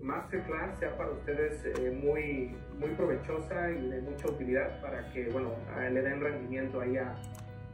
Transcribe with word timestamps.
masterclass 0.00 0.78
sea 0.78 0.96
para 0.96 1.10
ustedes 1.10 1.64
eh, 1.64 1.90
muy, 1.90 2.56
muy 2.78 2.90
provechosa 2.96 3.70
y 3.70 3.88
de 3.88 4.00
mucha 4.02 4.28
utilidad 4.28 4.80
para 4.80 5.10
que, 5.12 5.28
bueno, 5.30 5.50
le 5.78 6.02
den 6.02 6.20
rendimiento 6.20 6.80
ahí 6.80 6.96
a, 6.96 7.14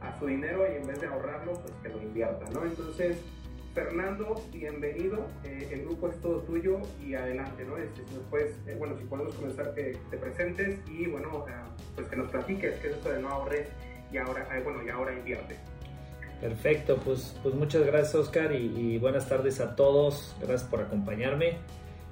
a, 0.00 0.18
su 0.18 0.26
dinero 0.26 0.64
y 0.70 0.76
en 0.76 0.86
vez 0.86 1.00
de 1.00 1.06
ahorrarlo, 1.06 1.52
pues 1.54 1.74
que 1.82 1.88
lo 1.88 2.02
inviertan, 2.02 2.52
¿no? 2.52 2.64
Entonces, 2.64 3.18
Fernando, 3.76 4.42
bienvenido. 4.52 5.26
Eh, 5.44 5.68
el 5.70 5.82
grupo 5.82 6.08
es 6.08 6.18
todo 6.22 6.40
tuyo 6.40 6.78
y 7.06 7.14
adelante, 7.14 7.62
¿no? 7.62 7.76
Este, 7.76 8.06
si 8.06 8.70
eh, 8.70 8.74
bueno, 8.78 8.96
si 8.96 9.04
podemos 9.04 9.34
comenzar 9.34 9.74
que 9.74 9.98
te 10.10 10.16
presentes 10.16 10.78
y, 10.88 11.06
bueno, 11.08 11.44
pues 11.94 12.08
que 12.08 12.16
nos 12.16 12.30
platiques 12.30 12.74
qué 12.80 12.88
es 12.88 12.94
esto 12.94 13.12
de 13.12 13.20
no 13.20 13.28
ahorres 13.28 13.68
y 14.10 14.16
ahora, 14.16 14.48
bueno, 14.64 14.82
y 14.82 14.88
ahora 14.88 15.12
invierte. 15.12 15.56
Perfecto, 16.40 16.96
pues, 17.04 17.38
pues 17.42 17.54
muchas 17.54 17.84
gracias 17.84 18.14
Oscar 18.14 18.52
y, 18.52 18.96
buenas 18.96 19.28
tardes 19.28 19.60
a 19.60 19.76
todos, 19.76 20.34
gracias 20.40 20.64
por 20.64 20.80
acompañarme. 20.80 21.58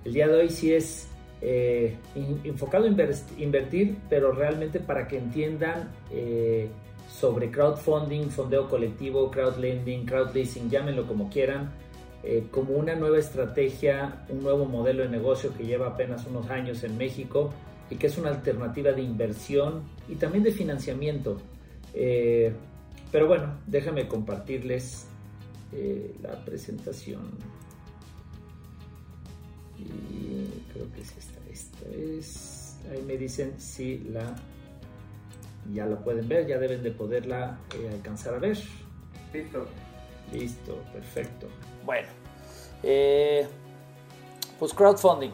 El 0.05 0.13
día 0.13 0.29
de 0.29 0.35
hoy 0.35 0.51
sí 0.51 0.73
es 0.73 1.09
eh, 1.41 1.97
enfocado 2.45 2.87
en 2.87 2.97
invertir, 3.39 3.97
pero 4.09 4.33
realmente 4.33 4.81
para 4.81 5.09
que 5.09 5.19
entiendan 5.19 5.91
eh, 6.11 6.69
sobre 7.11 7.51
crowdfunding, 7.51 8.29
fondeo 8.29 8.69
colectivo, 8.69 9.31
crowdlending, 9.31 10.07
crowdleasing, 10.07 10.71
llámenlo 10.71 11.07
como 11.07 11.31
quieran, 11.31 11.71
eh, 12.23 12.47
como 12.51 12.75
una 12.75 12.95
nueva 12.95 13.19
estrategia, 13.19 14.25
un 14.29 14.43
nuevo 14.43 14.67
modelo 14.67 15.03
de 15.03 15.09
negocio 15.09 15.55
que 15.57 15.65
lleva 15.65 15.89
apenas 15.89 16.27
unos 16.27 16.51
años 16.51 16.83
en 16.85 16.97
México 16.99 17.51
y 17.91 17.97
que 17.97 18.07
es 18.07 18.19
una 18.19 18.31
alternativa 18.31 18.93
de 18.93 19.03
inversión 19.03 19.83
y 20.09 20.17
también 20.17 20.45
de 20.45 20.53
financiamiento. 20.53 21.39
Pero 21.93 23.29
bueno, 23.29 23.59
déjame 23.67 24.09
compartirles 24.09 25.07
la 26.23 26.43
presentación. 26.45 27.21
Y 29.85 30.73
creo 30.73 30.91
que 30.93 31.03
es 31.03 31.17
esta. 31.17 31.41
Esta 31.51 31.87
es. 31.91 32.77
Ahí 32.91 33.03
me 33.03 33.17
dicen 33.17 33.61
si 33.61 33.99
la. 34.11 34.35
Ya 35.73 35.87
la 35.87 35.97
pueden 35.97 36.29
ver, 36.29 36.47
ya 36.47 36.59
deben 36.59 36.83
de 36.83 36.91
poderla 36.91 37.59
eh, 37.75 37.91
alcanzar 37.93 38.35
a 38.35 38.39
ver. 38.39 38.59
Listo. 39.33 39.67
Listo, 40.33 40.83
perfecto. 40.93 41.47
Bueno, 41.85 42.09
eh, 42.83 43.47
pues 44.59 44.75
crowdfunding. 44.75 45.31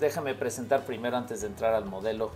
Déjame 0.00 0.34
presentar 0.34 0.84
primero 0.84 1.16
antes 1.16 1.42
de 1.42 1.48
entrar 1.48 1.74
al 1.74 1.84
modelo, 1.84 2.30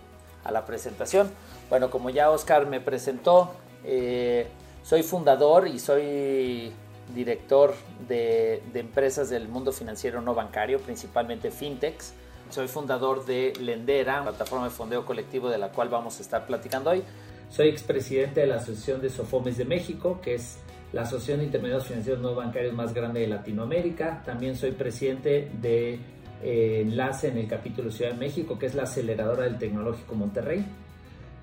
a 0.44 0.52
la 0.52 0.64
presentación. 0.64 1.30
Bueno, 1.68 1.90
como 1.90 2.10
ya 2.10 2.30
Oscar 2.30 2.66
me 2.66 2.80
presentó, 2.80 3.52
soy 4.82 5.02
fundador 5.02 5.66
y 5.66 5.78
soy 5.78 6.72
director 7.14 7.74
de, 8.08 8.62
empresas 8.74 9.30
del 9.30 9.48
mundo 9.48 9.72
financiero 9.72 10.20
no 10.20 10.34
bancario, 10.34 10.78
principalmente 10.80 11.50
fintechs. 11.50 12.14
Soy 12.50 12.68
fundador 12.68 13.26
de 13.26 13.52
Lendera, 13.60 14.22
plataforma 14.22 14.64
de 14.64 14.70
fondeo 14.70 15.04
colectivo 15.04 15.50
de 15.50 15.58
la 15.58 15.70
cual 15.70 15.88
vamos 15.88 16.18
a 16.18 16.22
estar 16.22 16.46
platicando 16.46 16.90
hoy. 16.90 17.02
Soy 17.50 17.68
expresidente 17.68 18.40
de 18.40 18.46
la 18.46 18.56
Asociación 18.56 19.00
de 19.00 19.10
Sofomes 19.10 19.56
de 19.56 19.64
México, 19.64 20.20
que 20.22 20.34
es 20.34 20.58
la 20.92 21.02
asociación 21.02 21.40
de 21.40 21.46
intermediarios 21.46 21.86
financieros 21.86 22.20
no 22.20 22.34
bancarios 22.34 22.72
más 22.74 22.94
grande 22.94 23.20
de 23.20 23.28
Latinoamérica. 23.28 24.22
También 24.24 24.56
soy 24.56 24.72
presidente 24.72 25.50
de 25.60 25.98
eh, 26.42 26.82
Enlace 26.82 27.28
en 27.28 27.38
el 27.38 27.48
capítulo 27.48 27.90
Ciudad 27.90 28.12
de 28.12 28.18
México, 28.18 28.58
que 28.58 28.66
es 28.66 28.74
la 28.74 28.84
aceleradora 28.84 29.44
del 29.44 29.58
Tecnológico 29.58 30.14
Monterrey. 30.14 30.64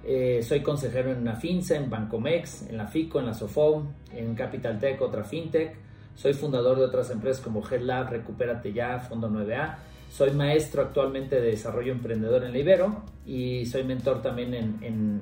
Eh, 0.07 0.43
soy 0.43 0.61
consejero 0.61 1.11
en 1.11 1.17
una 1.17 1.35
FinCEN, 1.35 1.85
en 1.85 1.89
Bancomex, 1.89 2.69
en 2.69 2.77
la 2.77 2.85
FICO, 2.85 3.19
en 3.19 3.25
la 3.25 3.33
SOFOM, 3.33 3.87
en 4.13 4.35
Capital 4.35 4.79
Tech, 4.79 5.01
otra 5.01 5.23
FinTech. 5.23 5.75
Soy 6.13 6.33
fundador 6.33 6.77
de 6.77 6.85
otras 6.85 7.09
empresas 7.09 7.43
como 7.43 7.63
GEDLab, 7.63 8.11
Recupérate 8.11 8.71
Ya, 8.71 8.99
Fondo 8.99 9.29
9A. 9.29 9.77
Soy 10.09 10.31
maestro 10.31 10.83
actualmente 10.83 11.41
de 11.41 11.49
desarrollo 11.49 11.91
emprendedor 11.91 12.43
en 12.43 12.53
la 12.53 12.59
Ibero 12.59 13.03
y 13.25 13.65
soy 13.65 13.83
mentor 13.83 14.21
también 14.21 14.53
en, 14.53 15.21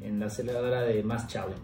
en 0.00 0.20
la 0.20 0.26
aceleradora 0.26 0.82
de 0.82 1.02
Mass 1.02 1.26
Challenge. 1.26 1.60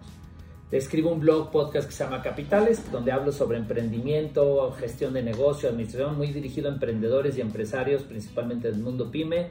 Escribo 0.73 1.13
un 1.13 1.21
blog, 1.21 1.51
podcast 1.51 1.87
que 1.87 1.95
se 1.95 2.03
llama 2.03 2.23
Capitales, 2.23 2.91
donde 2.91 3.13
hablo 3.13 3.31
sobre 3.31 3.59
emprendimiento, 3.59 4.73
gestión 4.73 5.13
de 5.13 5.23
negocio, 5.23 5.69
administración, 5.69 6.17
muy 6.17 6.29
dirigido 6.29 6.71
a 6.71 6.73
emprendedores 6.73 7.37
y 7.37 7.41
empresarios, 7.43 8.03
principalmente 8.03 8.71
del 8.71 8.81
mundo 8.81 9.11
pyme 9.11 9.49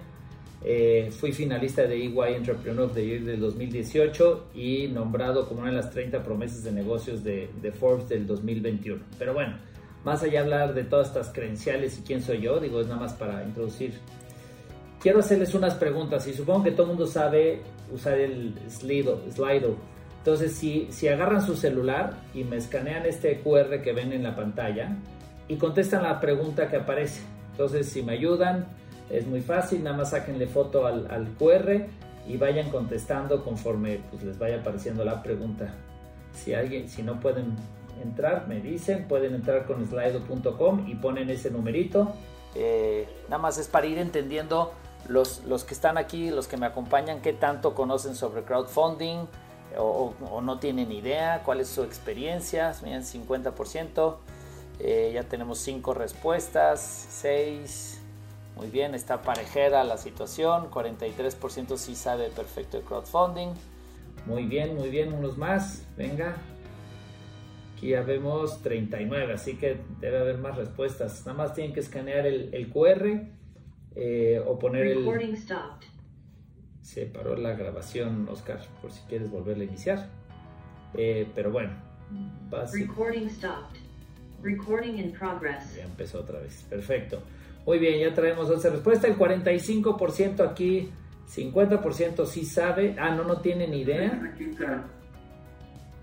eh, 0.64 1.10
fui 1.12 1.32
finalista 1.32 1.84
de 1.88 1.96
EY 1.96 2.36
Entrepreneur 2.36 2.86
of 2.86 2.94
the 2.94 3.04
Year 3.04 3.22
del 3.22 3.40
2018 3.40 4.50
y 4.54 4.88
nombrado 4.90 5.48
como 5.48 5.62
una 5.62 5.72
de 5.72 5.78
las 5.78 5.90
30 5.90 6.24
promesas 6.24 6.64
de 6.64 6.72
negocios 6.72 7.24
de, 7.24 7.50
Forbes 7.80 8.08
del 8.10 8.28
2021. 8.28 9.04
Pero 9.18 9.34
bueno, 9.34 9.58
más 10.06 10.22
allá 10.22 10.32
de 10.32 10.38
hablar 10.40 10.74
de 10.76 10.84
todas 10.84 11.08
estas 11.08 11.30
credenciales 11.30 11.98
y 11.98 12.04
quién 12.04 12.22
soy 12.22 12.42
yo, 12.42 12.60
digo, 12.60 12.80
es 12.80 12.88
nada 12.88 13.00
más 13.00 13.14
para 13.14 13.44
introducir. 13.44 13.94
Quiero 15.02 15.20
hacerles 15.20 15.56
unas 15.56 15.74
preguntas 15.74 16.28
y 16.28 16.34
supongo 16.34 16.64
que 16.64 16.72
todo 16.72 16.84
el 16.84 16.90
mundo 16.90 17.08
sabe 17.08 17.62
usar 17.92 18.20
el 18.20 18.54
Slido. 18.70 19.20
Slido. 19.32 19.76
Entonces, 20.20 20.54
si, 20.54 20.88
si 20.92 21.08
agarran 21.08 21.42
su 21.42 21.56
celular 21.56 22.18
y 22.36 22.44
me 22.44 22.58
escanean 22.58 23.08
este 23.08 23.40
QR 23.40 23.82
que 23.82 23.94
ven 23.94 24.14
en 24.14 24.22
la 24.22 24.36
pantalla 24.36 24.96
y 25.48 25.56
contestan 25.56 26.04
la 26.04 26.20
pregunta 26.20 26.70
que 26.70 26.76
aparece. 26.76 27.24
Entonces, 27.50 27.90
si 27.90 28.04
me 28.04 28.14
ayudan, 28.14 28.68
es 29.12 29.28
muy 29.28 29.42
fácil, 29.42 29.84
nada 29.84 29.98
más 29.98 30.12
sáquenle 30.12 30.48
foto 30.48 30.86
al, 30.86 31.36
QR 31.38 31.88
y 32.28 32.38
vayan 32.38 32.70
contestando 32.70 33.44
conforme 33.44 34.02
pues, 34.10 34.24
les 34.24 34.40
vaya 34.40 34.60
apareciendo 34.60 35.04
la 35.04 35.22
pregunta. 35.22 35.74
Si 36.34 36.54
alguien, 36.54 36.88
si 36.88 37.04
no 37.04 37.20
pueden 37.20 37.56
entrar, 38.02 38.48
me 38.48 38.62
dicen, 38.62 39.08
pueden 39.08 39.36
entrar 39.36 39.66
con 39.66 39.86
slido.com 39.86 40.88
y 40.88 40.96
ponen 40.96 41.30
ese 41.30 41.52
numerito. 41.52 42.14
Eh, 42.56 43.08
nada 43.26 43.42
más 43.42 43.58
es 43.58 43.68
para 43.68 43.88
ir 43.88 43.98
entendiendo 43.98 44.72
los, 45.08 45.44
los 45.46 45.66
que 45.66 45.74
están 45.74 45.98
aquí, 45.98 46.30
los 46.30 46.48
que 46.48 46.58
me 46.58 46.66
acompañan, 46.66 47.22
qué 47.22 47.34
tanto 47.34 47.76
conocen 47.76 48.16
sobre 48.16 48.44
crowdfunding 48.44 49.28
o, 49.78 50.42
no 50.42 50.60
tienen 50.60 50.92
idea, 50.92 51.44
cuál 51.44 51.60
es 51.60 51.68
su 51.68 51.84
experiencia. 51.84 52.74
Miren, 52.84 53.04
50%. 53.04 54.16
Eh, 54.80 55.12
ya 55.14 55.24
tenemos 55.24 55.60
5 55.60 55.94
respuestas, 55.94 56.82
6, 56.82 58.01
muy 58.56 58.70
bien, 58.70 58.94
está 58.94 59.22
parejera 59.22 59.84
la 59.84 59.98
situación, 59.98 60.70
43% 60.70 61.78
sí 61.78 61.96
sabe 61.96 62.30
perfecto 62.30 62.78
de 62.78 62.84
crowdfunding. 62.84 63.50
Muy 64.26 64.46
bien, 64.46 64.76
muy 64.76 64.90
bien, 64.90 65.14
unos 65.14 65.38
más, 65.38 65.86
venga. 65.98 66.36
Aquí 67.76 67.90
ya 67.90 68.02
vemos 68.02 68.62
39, 68.62 69.34
así 69.34 69.56
que 69.58 69.78
debe 70.00 70.20
haber 70.20 70.38
más 70.38 70.58
respuestas. 70.58 71.26
Nada 71.26 71.38
más 71.38 71.54
tienen 71.54 71.74
que 71.74 71.80
escanear 71.80 72.28
el, 72.28 72.70
QR 72.72 73.24
eh, 73.96 74.44
o 74.46 74.60
poner 74.60 74.88
el... 74.88 75.38
Se 76.82 77.06
paró 77.06 77.36
la 77.36 77.54
grabación, 77.54 78.28
Oscar, 78.30 78.60
por 78.82 78.92
si 78.92 79.02
quieres 79.04 79.32
volverla 79.32 79.64
a 79.64 79.68
iniciar. 79.68 80.10
Eh, 80.94 81.28
pero 81.34 81.52
bueno, 81.52 81.72
Recording 82.74 83.30
stopped. 83.30 83.80
Recording 84.42 84.98
in 84.98 85.12
progress. 85.14 85.76
Ya 85.76 85.84
empezó 85.84 86.20
otra 86.20 86.40
vez. 86.40 86.66
Perfecto. 86.70 87.22
Muy 87.66 87.80
bien, 87.80 88.00
ya 88.00 88.14
traemos 88.14 88.50
esa 88.50 88.70
respuesta. 88.70 89.08
El 89.08 89.18
45% 89.18 90.50
aquí, 90.50 90.90
50% 91.30 92.26
sí 92.26 92.46
sabe. 92.46 92.96
Ah, 93.00 93.14
no, 93.16 93.24
no 93.24 93.38
tiene 93.38 93.68
ni 93.68 93.82
idea. 93.82 94.20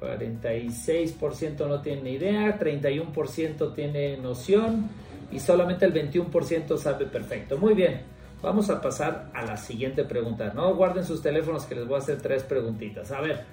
46% 0.01 1.67
no 1.67 1.81
tiene 1.81 2.03
ni 2.03 2.11
idea, 2.13 2.59
31% 2.59 3.75
tiene 3.75 4.17
noción 4.17 4.89
y 5.33 5.41
solamente 5.41 5.87
el 5.87 5.93
21% 5.93 6.77
sabe 6.77 7.07
perfecto. 7.07 7.59
Muy 7.59 7.75
bien, 7.75 8.03
vamos 8.41 8.71
a 8.71 8.81
pasar 8.81 9.31
a 9.35 9.45
la 9.45 9.57
siguiente 9.57 10.05
pregunta. 10.05 10.53
No 10.55 10.75
guarden 10.75 11.05
sus 11.05 11.21
teléfonos 11.21 11.67
que 11.67 11.75
les 11.75 11.87
voy 11.87 11.97
a 11.97 11.99
hacer 11.99 12.23
tres 12.23 12.45
preguntitas. 12.45 13.11
A 13.11 13.21
ver, 13.21 13.45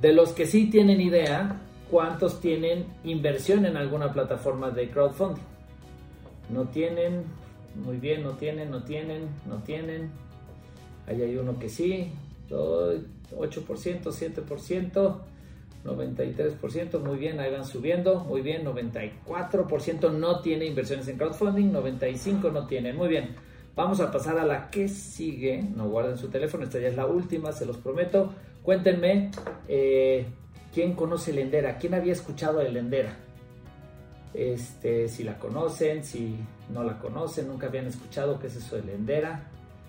de 0.00 0.12
los 0.12 0.32
que 0.32 0.46
sí 0.46 0.70
tienen 0.70 1.00
idea, 1.00 1.60
¿cuántos 1.90 2.40
tienen 2.40 2.86
inversión 3.04 3.66
en 3.66 3.76
alguna 3.76 4.12
plataforma 4.12 4.70
de 4.70 4.88
crowdfunding? 4.90 5.53
No 6.50 6.68
tienen, 6.68 7.24
muy 7.74 7.98
bien, 7.98 8.22
no 8.22 8.32
tienen, 8.32 8.70
no 8.70 8.82
tienen, 8.84 9.28
no 9.46 9.62
tienen. 9.62 10.10
Ahí 11.06 11.22
hay 11.22 11.36
uno 11.36 11.58
que 11.58 11.68
sí, 11.68 12.12
8%, 12.50 13.12
7%, 13.36 15.16
93%, 15.84 17.00
muy 17.00 17.18
bien, 17.18 17.40
ahí 17.40 17.52
van 17.52 17.64
subiendo, 17.64 18.20
muy 18.20 18.40
bien, 18.40 18.64
94% 18.64 20.12
no 20.12 20.40
tiene 20.40 20.64
inversiones 20.66 21.08
en 21.08 21.18
crowdfunding, 21.18 21.72
95% 21.72 22.52
no 22.52 22.66
tiene, 22.66 22.92
muy 22.92 23.08
bien. 23.08 23.34
Vamos 23.76 24.00
a 24.00 24.10
pasar 24.10 24.38
a 24.38 24.46
la 24.46 24.70
que 24.70 24.88
sigue, 24.88 25.62
no 25.62 25.88
guarden 25.88 26.16
su 26.16 26.28
teléfono, 26.28 26.64
esta 26.64 26.78
ya 26.78 26.88
es 26.88 26.96
la 26.96 27.06
última, 27.06 27.52
se 27.52 27.66
los 27.66 27.76
prometo. 27.76 28.32
Cuéntenme, 28.62 29.30
eh, 29.68 30.26
¿quién 30.72 30.94
conoce 30.94 31.32
Lendera? 31.32 31.76
¿Quién 31.76 31.94
había 31.94 32.12
escuchado 32.12 32.60
de 32.60 32.70
Lendera? 32.70 33.16
Este, 34.34 35.08
si 35.08 35.22
la 35.22 35.38
conocen, 35.38 36.04
si 36.04 36.36
no 36.70 36.82
la 36.82 36.98
conocen, 36.98 37.48
nunca 37.48 37.68
habían 37.68 37.86
escuchado 37.86 38.38
qué 38.38 38.48
es 38.48 38.56
eso 38.56 38.76
de 38.76 38.82
Lendera. 38.82 39.44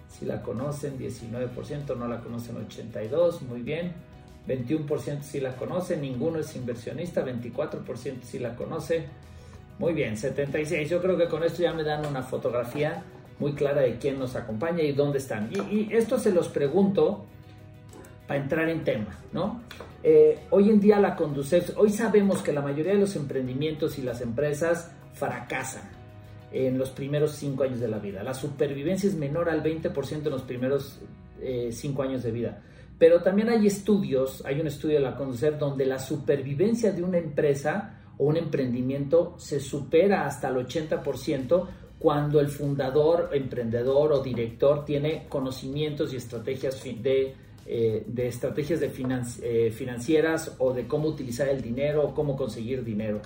Si 0.08 0.26
la 0.26 0.42
conocen, 0.42 0.98
19%, 0.98 1.98
no 1.98 2.08
la 2.08 2.22
conocen, 2.22 2.56
82%, 2.56 3.42
muy 3.42 3.62
bien. 3.62 3.94
21% 4.48 5.24
si 5.24 5.40
la 5.40 5.56
conocen, 5.56 6.02
ninguno 6.02 6.40
es 6.40 6.56
inversionista, 6.56 7.26
24% 7.26 8.22
si 8.24 8.40
la 8.40 8.56
conoce. 8.56 9.08
Muy 9.80 9.94
bien, 9.94 10.16
76. 10.16 10.90
Yo 10.90 11.02
creo 11.02 11.18
que 11.18 11.28
con 11.28 11.44
esto 11.44 11.64
ya 11.64 11.74
me 11.74 11.84
dan 11.84 12.06
una 12.06 12.22
fotografía 12.22 13.04
muy 13.40 13.54
clara 13.54 13.82
de 13.82 13.98
quién 13.98 14.20
nos 14.20 14.36
acompaña 14.36 14.84
y 14.84 14.94
dónde 14.94 15.18
están. 15.18 15.50
Y, 15.52 15.94
esto 15.94 16.20
se 16.20 16.32
los 16.32 16.48
pregunto 16.48 17.26
para 18.28 18.40
entrar 18.40 18.70
en 18.70 18.84
tema, 18.84 19.18
¿no? 19.34 19.62
Eh, 20.08 20.38
hoy 20.52 20.70
en 20.70 20.80
día 20.80 21.00
la 21.00 21.16
Conducef, 21.16 21.76
hoy 21.78 21.90
sabemos 21.90 22.44
que 22.44 22.54
la 22.54 22.62
mayoría 22.62 22.94
de 22.94 23.00
los 23.00 23.16
emprendimientos 23.16 23.98
y 23.98 24.04
las 24.04 24.22
empresas 24.22 24.92
fracasan 25.14 25.90
en 26.52 26.78
los 26.78 26.92
primeros 26.92 27.32
cinco 27.32 27.64
años 27.64 27.80
de 27.80 27.88
la 27.88 27.98
vida. 27.98 28.22
La 28.22 28.36
supervivencia 28.36 29.10
es 29.10 29.16
menor 29.16 29.50
al 29.50 29.64
20% 29.64 30.26
en 30.26 30.30
los 30.30 30.44
primeros 30.44 31.00
eh, 31.42 31.70
cinco 31.72 32.04
años 32.04 32.22
de 32.22 32.30
vida. 32.30 32.62
Pero 33.00 33.24
también 33.24 33.50
hay 33.50 33.66
estudios, 33.66 34.46
hay 34.46 34.62
un 34.62 34.68
estudio 34.68 34.98
de 34.98 35.06
la 35.06 35.16
Conducef 35.16 35.58
donde 35.58 35.88
la 35.88 35.98
supervivencia 35.98 36.92
de 36.92 37.02
una 37.02 37.18
empresa 37.18 38.04
o 38.20 38.26
un 38.26 38.38
emprendimiento 38.38 39.34
se 39.40 39.60
supera 39.60 40.28
hasta 40.28 40.50
el 40.50 40.58
80% 40.58 41.68
cuando 41.98 42.40
el 42.40 42.50
fundador, 42.50 43.32
emprendedor 43.34 44.14
o 44.14 44.22
director 44.22 44.86
tiene 44.86 45.26
conocimientos 45.28 46.14
y 46.14 46.18
estrategias 46.18 46.84
de, 46.84 47.34
eh, 47.66 48.04
de 48.06 48.28
estrategias 48.28 48.80
de 48.80 48.92
eh, 49.42 49.72
financieras 49.72 50.56
o 50.60 50.72
de 50.72 50.88
cómo 50.88 51.08
utilizar 51.08 51.50
el 51.50 51.62
dinero 51.62 52.04
o 52.04 52.14
cómo 52.14 52.36
conseguir 52.36 52.84
dinero. 52.84 53.22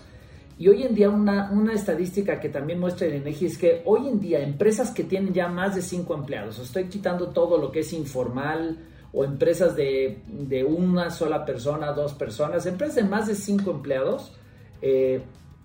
Y 0.57 0.67
hoy 0.67 0.83
en 0.83 0.95
día 0.95 1.09
una, 1.09 1.51
una, 1.51 1.73
estadística 1.73 2.39
que 2.39 2.49
también 2.49 2.79
muestra 2.79 3.07
el 3.07 3.15
INEGI 3.15 3.45
es 3.45 3.57
que 3.57 3.81
hoy 3.85 4.07
en 4.07 4.19
día 4.19 4.39
empresas 4.39 4.91
que 4.91 5.03
tienen 5.03 5.33
ya 5.33 5.47
más 5.47 5.75
de 5.75 5.81
cinco 5.81 6.13
empleados, 6.13 6.59
estoy 6.59 6.85
quitando 6.85 7.29
todo 7.29 7.57
lo 7.57 7.71
que 7.71 7.79
es 7.79 7.93
informal 7.93 8.77
o 9.11 9.23
empresas 9.23 9.75
de, 9.75 10.21
de 10.27 10.63
una 10.63 11.09
sola 11.09 11.45
persona, 11.45 11.91
dos 11.91 12.13
personas, 12.13 12.65
empresas 12.65 12.95
de 12.95 13.03
más 13.03 13.27
de 13.27 13.35
cinco 13.35 13.71
empleados, 13.71 14.33
eh, 14.81 15.21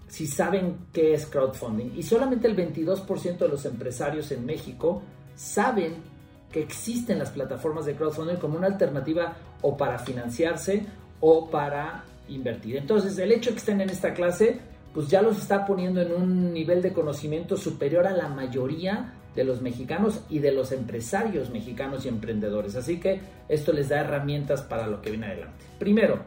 si 0.09 0.27
saben 0.27 0.87
qué 0.93 1.15
es 1.15 1.27
crowdfunding. 1.27 1.93
Y 1.97 2.03
solamente 2.03 2.47
el 2.49 2.57
22% 2.57 3.39
de 3.39 3.49
los 3.49 3.65
empresarios 3.67 4.31
en 4.33 4.47
México 4.47 5.03
saben 5.35 6.14
que 6.55 6.61
existen 6.61 7.19
las 7.19 7.31
plataformas 7.31 7.85
de 7.85 7.97
crowdfunding 7.97 8.37
como 8.37 8.57
una 8.57 8.69
alternativa 8.69 9.35
o 9.61 9.77
para 9.77 9.99
financiarse 9.99 10.87
o 11.19 11.51
para 11.51 12.05
invertir. 12.29 12.77
Entonces, 12.77 13.19
el 13.19 13.33
hecho 13.33 13.51
de 13.51 13.55
que 13.55 13.59
estén 13.59 13.81
en 13.81 13.91
esta 13.91 14.15
clase, 14.15 14.61
pues 14.95 15.09
ya 15.09 15.21
los 15.21 15.37
está 15.37 15.67
poniendo 15.67 16.01
en 16.01 16.13
un 16.13 16.53
nivel 16.53 16.81
de 16.81 16.93
conocimiento 16.93 17.57
superior 17.57 18.07
a 18.07 18.13
la 18.13 18.29
mayoría 18.29 19.15
de 19.35 19.43
los 19.43 19.63
mexicanos 19.63 20.21
y 20.31 20.39
de 20.39 20.53
los 20.53 20.71
empresarios 20.71 21.51
mexicanos 21.51 22.05
y 22.05 22.09
emprendedores. 22.09 22.77
Así 22.77 23.01
que 23.01 23.21
esto 23.49 23.73
les 23.73 23.89
da 23.89 24.03
herramientas 24.03 24.63
para 24.63 24.87
lo 24.87 25.03
que 25.03 25.11
viene 25.11 25.27
adelante. 25.27 25.65
Primero, 25.81 26.21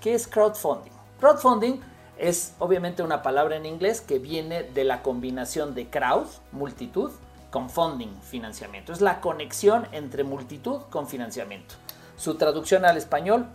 ¿qué 0.00 0.14
es 0.14 0.28
crowdfunding? 0.28 0.92
Crowdfunding 1.18 1.80
es 2.16 2.54
obviamente 2.60 3.02
una 3.02 3.22
palabra 3.22 3.56
en 3.56 3.66
inglés 3.66 4.00
que 4.00 4.20
viene 4.20 4.62
de 4.62 4.84
la 4.84 5.02
combinación 5.02 5.74
de 5.74 5.88
crowd, 5.88 6.28
multitud, 6.52 7.10
con 7.50 7.70
funding, 7.70 8.20
financiamiento. 8.22 8.92
Es 8.92 9.00
la 9.00 9.20
conexión 9.20 9.86
entre 9.92 10.24
multitud 10.24 10.82
con 10.90 11.06
financiamiento. 11.06 11.74
Su 12.16 12.34
traducción 12.34 12.84
al 12.84 12.96
español 12.96 13.46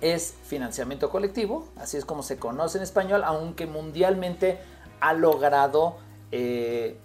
es 0.00 0.34
financiamiento 0.44 1.10
colectivo, 1.10 1.66
así 1.76 1.96
es 1.96 2.04
como 2.04 2.22
se 2.22 2.38
conoce 2.38 2.78
en 2.78 2.84
español, 2.84 3.22
aunque 3.24 3.66
mundialmente 3.66 4.58
ha 5.00 5.12
logrado 5.12 5.96
eh, 6.32 6.96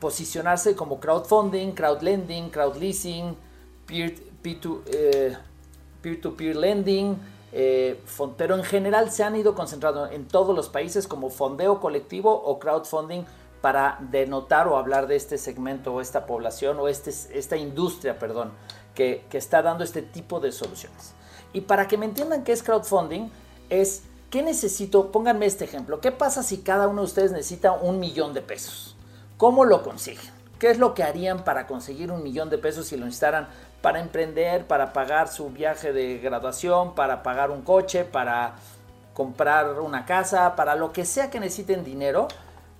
posicionarse 0.00 0.74
como 0.74 1.00
crowdfunding, 1.00 1.72
crowdlending, 1.72 2.50
crowdleasing, 2.50 3.36
peer-to-peer 3.86 5.38
-peer 6.02 6.54
lending, 6.54 7.18
eh, 7.52 8.00
pero 8.36 8.56
en 8.56 8.64
general 8.64 9.10
se 9.10 9.22
han 9.24 9.36
ido 9.36 9.54
concentrando 9.54 10.10
en 10.10 10.26
todos 10.26 10.56
los 10.56 10.68
países 10.68 11.06
como 11.06 11.30
fondeo 11.30 11.80
colectivo 11.80 12.32
o 12.32 12.58
crowdfunding 12.58 13.24
para 13.64 13.96
denotar 13.98 14.68
o 14.68 14.76
hablar 14.76 15.06
de 15.06 15.16
este 15.16 15.38
segmento 15.38 15.94
o 15.94 16.02
esta 16.02 16.26
población 16.26 16.78
o 16.80 16.86
este, 16.86 17.08
esta 17.32 17.56
industria, 17.56 18.18
perdón, 18.18 18.52
que, 18.94 19.24
que 19.30 19.38
está 19.38 19.62
dando 19.62 19.84
este 19.84 20.02
tipo 20.02 20.38
de 20.38 20.52
soluciones. 20.52 21.14
Y 21.54 21.62
para 21.62 21.88
que 21.88 21.96
me 21.96 22.04
entiendan 22.04 22.44
qué 22.44 22.52
es 22.52 22.62
crowdfunding, 22.62 23.30
es 23.70 24.02
¿qué 24.28 24.42
necesito? 24.42 25.10
Pónganme 25.10 25.46
este 25.46 25.64
ejemplo. 25.64 26.02
¿Qué 26.02 26.12
pasa 26.12 26.42
si 26.42 26.58
cada 26.58 26.88
uno 26.88 27.00
de 27.00 27.06
ustedes 27.06 27.32
necesita 27.32 27.72
un 27.72 28.00
millón 28.00 28.34
de 28.34 28.42
pesos? 28.42 28.96
¿Cómo 29.38 29.64
lo 29.64 29.82
consiguen? 29.82 30.30
¿Qué 30.58 30.70
es 30.70 30.78
lo 30.78 30.92
que 30.92 31.02
harían 31.02 31.42
para 31.42 31.66
conseguir 31.66 32.12
un 32.12 32.22
millón 32.22 32.50
de 32.50 32.58
pesos 32.58 32.88
si 32.88 32.98
lo 32.98 33.06
necesitaran 33.06 33.48
para 33.80 33.98
emprender, 33.98 34.66
para 34.66 34.92
pagar 34.92 35.28
su 35.28 35.48
viaje 35.48 35.94
de 35.94 36.18
graduación, 36.18 36.94
para 36.94 37.22
pagar 37.22 37.50
un 37.50 37.62
coche, 37.62 38.04
para 38.04 38.56
comprar 39.14 39.80
una 39.80 40.04
casa, 40.04 40.54
para 40.54 40.74
lo 40.74 40.92
que 40.92 41.06
sea 41.06 41.30
que 41.30 41.40
necesiten 41.40 41.82
dinero, 41.82 42.28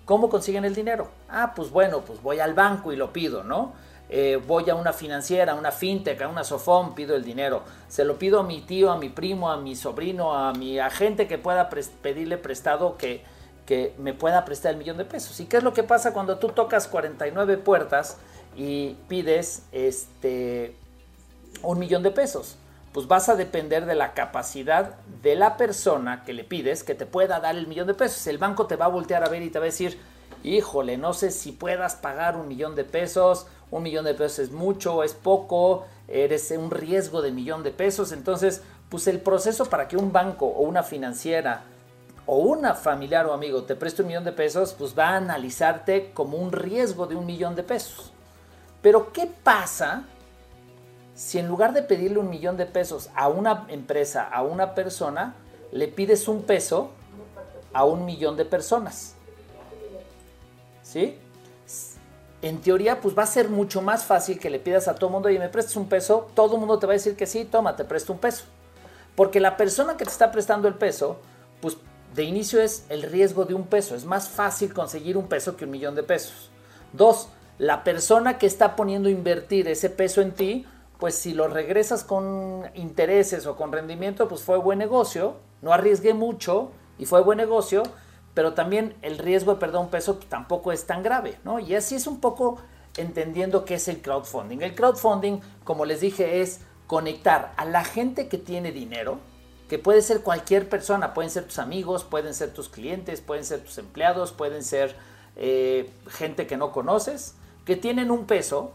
¿cómo 0.04 0.28
consiguen 0.28 0.64
el 0.64 0.74
dinero? 0.74 1.08
Ah, 1.28 1.52
pues 1.54 1.70
bueno, 1.70 2.02
pues 2.02 2.22
voy 2.22 2.40
al 2.40 2.54
banco 2.54 2.92
y 2.92 2.96
lo 2.96 3.12
pido, 3.12 3.44
¿no? 3.44 3.72
Eh, 4.10 4.40
voy 4.46 4.68
a 4.70 4.74
una 4.74 4.92
financiera, 4.92 5.52
a 5.52 5.54
una 5.56 5.72
fintech, 5.72 6.20
a 6.22 6.28
una 6.28 6.44
sofón, 6.44 6.94
pido 6.94 7.16
el 7.16 7.24
dinero. 7.24 7.62
Se 7.88 8.04
lo 8.04 8.18
pido 8.18 8.40
a 8.40 8.42
mi 8.42 8.60
tío, 8.60 8.92
a 8.92 8.98
mi 8.98 9.08
primo, 9.08 9.50
a 9.50 9.56
mi 9.56 9.74
sobrino, 9.76 10.34
a 10.34 10.52
mi 10.52 10.78
agente 10.78 11.26
que 11.26 11.38
pueda 11.38 11.68
pedirle 12.02 12.36
prestado 12.36 12.96
que, 12.96 13.24
que 13.66 13.94
me 13.98 14.12
pueda 14.12 14.44
prestar 14.44 14.72
el 14.72 14.78
millón 14.78 14.98
de 14.98 15.04
pesos. 15.04 15.40
¿Y 15.40 15.46
qué 15.46 15.56
es 15.56 15.62
lo 15.62 15.72
que 15.72 15.82
pasa 15.82 16.12
cuando 16.12 16.38
tú 16.38 16.48
tocas 16.48 16.86
49 16.86 17.56
puertas 17.56 18.18
y 18.56 18.96
pides 19.08 19.64
este 19.72 20.76
un 21.62 21.78
millón 21.78 22.02
de 22.02 22.10
pesos. 22.10 22.56
Pues 22.94 23.08
vas 23.08 23.28
a 23.28 23.34
depender 23.34 23.86
de 23.86 23.96
la 23.96 24.14
capacidad 24.14 24.94
de 25.20 25.34
la 25.34 25.56
persona 25.56 26.22
que 26.22 26.32
le 26.32 26.44
pides 26.44 26.84
que 26.84 26.94
te 26.94 27.06
pueda 27.06 27.40
dar 27.40 27.56
el 27.56 27.66
millón 27.66 27.88
de 27.88 27.94
pesos. 27.94 28.24
El 28.28 28.38
banco 28.38 28.68
te 28.68 28.76
va 28.76 28.84
a 28.84 28.88
voltear 28.88 29.24
a 29.24 29.28
ver 29.28 29.42
y 29.42 29.50
te 29.50 29.58
va 29.58 29.64
a 29.64 29.66
decir, 29.66 29.98
híjole, 30.44 30.96
no 30.96 31.12
sé 31.12 31.32
si 31.32 31.50
puedas 31.50 31.96
pagar 31.96 32.36
un 32.36 32.46
millón 32.46 32.76
de 32.76 32.84
pesos, 32.84 33.48
un 33.72 33.82
millón 33.82 34.04
de 34.04 34.14
pesos 34.14 34.38
es 34.38 34.52
mucho, 34.52 35.02
es 35.02 35.12
poco, 35.12 35.86
eres 36.06 36.52
un 36.52 36.70
riesgo 36.70 37.20
de 37.20 37.32
millón 37.32 37.64
de 37.64 37.72
pesos. 37.72 38.12
Entonces, 38.12 38.62
pues 38.88 39.08
el 39.08 39.18
proceso 39.18 39.64
para 39.64 39.88
que 39.88 39.96
un 39.96 40.12
banco 40.12 40.46
o 40.46 40.60
una 40.60 40.84
financiera 40.84 41.64
o 42.26 42.36
una 42.36 42.74
familiar 42.74 43.26
o 43.26 43.32
amigo 43.32 43.64
te 43.64 43.74
preste 43.74 44.02
un 44.02 44.08
millón 44.08 44.24
de 44.24 44.30
pesos, 44.30 44.72
pues 44.72 44.96
va 44.96 45.08
a 45.08 45.16
analizarte 45.16 46.12
como 46.14 46.36
un 46.36 46.52
riesgo 46.52 47.08
de 47.08 47.16
un 47.16 47.26
millón 47.26 47.56
de 47.56 47.64
pesos. 47.64 48.12
Pero 48.80 49.12
¿qué 49.12 49.28
pasa 49.42 50.04
si 51.14 51.38
en 51.38 51.48
lugar 51.48 51.72
de 51.72 51.82
pedirle 51.82 52.18
un 52.18 52.28
millón 52.28 52.56
de 52.56 52.66
pesos 52.66 53.10
a 53.14 53.28
una 53.28 53.66
empresa, 53.68 54.24
a 54.24 54.42
una 54.42 54.74
persona, 54.74 55.34
le 55.72 55.88
pides 55.88 56.28
un 56.28 56.42
peso 56.42 56.90
a 57.72 57.84
un 57.84 58.04
millón 58.04 58.36
de 58.36 58.44
personas? 58.44 59.14
¿Sí? 60.82 61.18
En 62.42 62.60
teoría, 62.60 63.00
pues 63.00 63.16
va 63.16 63.22
a 63.22 63.26
ser 63.26 63.48
mucho 63.48 63.80
más 63.80 64.04
fácil 64.04 64.38
que 64.38 64.50
le 64.50 64.58
pidas 64.58 64.86
a 64.86 64.94
todo 64.94 65.06
el 65.06 65.12
mundo, 65.12 65.30
y 65.30 65.38
me 65.38 65.48
prestes 65.48 65.76
un 65.76 65.88
peso, 65.88 66.28
todo 66.34 66.54
el 66.54 66.60
mundo 66.60 66.78
te 66.78 66.86
va 66.86 66.92
a 66.92 66.94
decir 66.94 67.16
que 67.16 67.26
sí, 67.26 67.44
toma, 67.44 67.74
te 67.74 67.84
presto 67.84 68.12
un 68.12 68.18
peso. 68.18 68.44
Porque 69.16 69.40
la 69.40 69.56
persona 69.56 69.96
que 69.96 70.04
te 70.04 70.10
está 70.10 70.30
prestando 70.30 70.68
el 70.68 70.74
peso, 70.74 71.18
pues 71.60 71.78
de 72.14 72.24
inicio 72.24 72.60
es 72.60 72.84
el 72.88 73.02
riesgo 73.02 73.44
de 73.44 73.54
un 73.54 73.66
peso. 73.66 73.94
Es 73.94 74.04
más 74.04 74.28
fácil 74.28 74.72
conseguir 74.72 75.16
un 75.16 75.28
peso 75.28 75.56
que 75.56 75.64
un 75.64 75.70
millón 75.70 75.94
de 75.94 76.02
pesos. 76.02 76.50
Dos, 76.92 77.28
la 77.58 77.84
persona 77.84 78.38
que 78.38 78.46
está 78.46 78.76
poniendo 78.76 79.08
a 79.08 79.12
invertir 79.12 79.68
ese 79.68 79.90
peso 79.90 80.20
en 80.20 80.32
ti, 80.32 80.66
pues 81.04 81.16
si 81.16 81.34
lo 81.34 81.48
regresas 81.48 82.02
con 82.02 82.62
intereses 82.72 83.44
o 83.44 83.56
con 83.56 83.72
rendimiento, 83.72 84.26
pues 84.26 84.40
fue 84.40 84.56
buen 84.56 84.78
negocio, 84.78 85.36
no 85.60 85.74
arriesgué 85.74 86.14
mucho 86.14 86.70
y 86.96 87.04
fue 87.04 87.20
buen 87.20 87.36
negocio, 87.36 87.82
pero 88.32 88.54
también 88.54 88.96
el 89.02 89.18
riesgo 89.18 89.52
de 89.52 89.60
perder 89.60 89.82
un 89.82 89.90
peso 89.90 90.18
tampoco 90.30 90.72
es 90.72 90.86
tan 90.86 91.02
grave, 91.02 91.38
¿no? 91.44 91.58
Y 91.58 91.74
así 91.74 91.94
es 91.94 92.06
un 92.06 92.20
poco 92.20 92.56
entendiendo 92.96 93.66
qué 93.66 93.74
es 93.74 93.86
el 93.88 94.00
crowdfunding. 94.00 94.62
El 94.62 94.74
crowdfunding, 94.74 95.40
como 95.62 95.84
les 95.84 96.00
dije, 96.00 96.40
es 96.40 96.60
conectar 96.86 97.52
a 97.58 97.66
la 97.66 97.84
gente 97.84 98.28
que 98.28 98.38
tiene 98.38 98.72
dinero, 98.72 99.18
que 99.68 99.78
puede 99.78 100.00
ser 100.00 100.22
cualquier 100.22 100.70
persona, 100.70 101.12
pueden 101.12 101.30
ser 101.30 101.44
tus 101.44 101.58
amigos, 101.58 102.02
pueden 102.04 102.32
ser 102.32 102.54
tus 102.54 102.70
clientes, 102.70 103.20
pueden 103.20 103.44
ser 103.44 103.60
tus 103.62 103.76
empleados, 103.76 104.32
pueden 104.32 104.64
ser 104.64 104.96
eh, 105.36 105.90
gente 106.08 106.46
que 106.46 106.56
no 106.56 106.72
conoces, 106.72 107.34
que 107.66 107.76
tienen 107.76 108.10
un 108.10 108.24
peso 108.24 108.72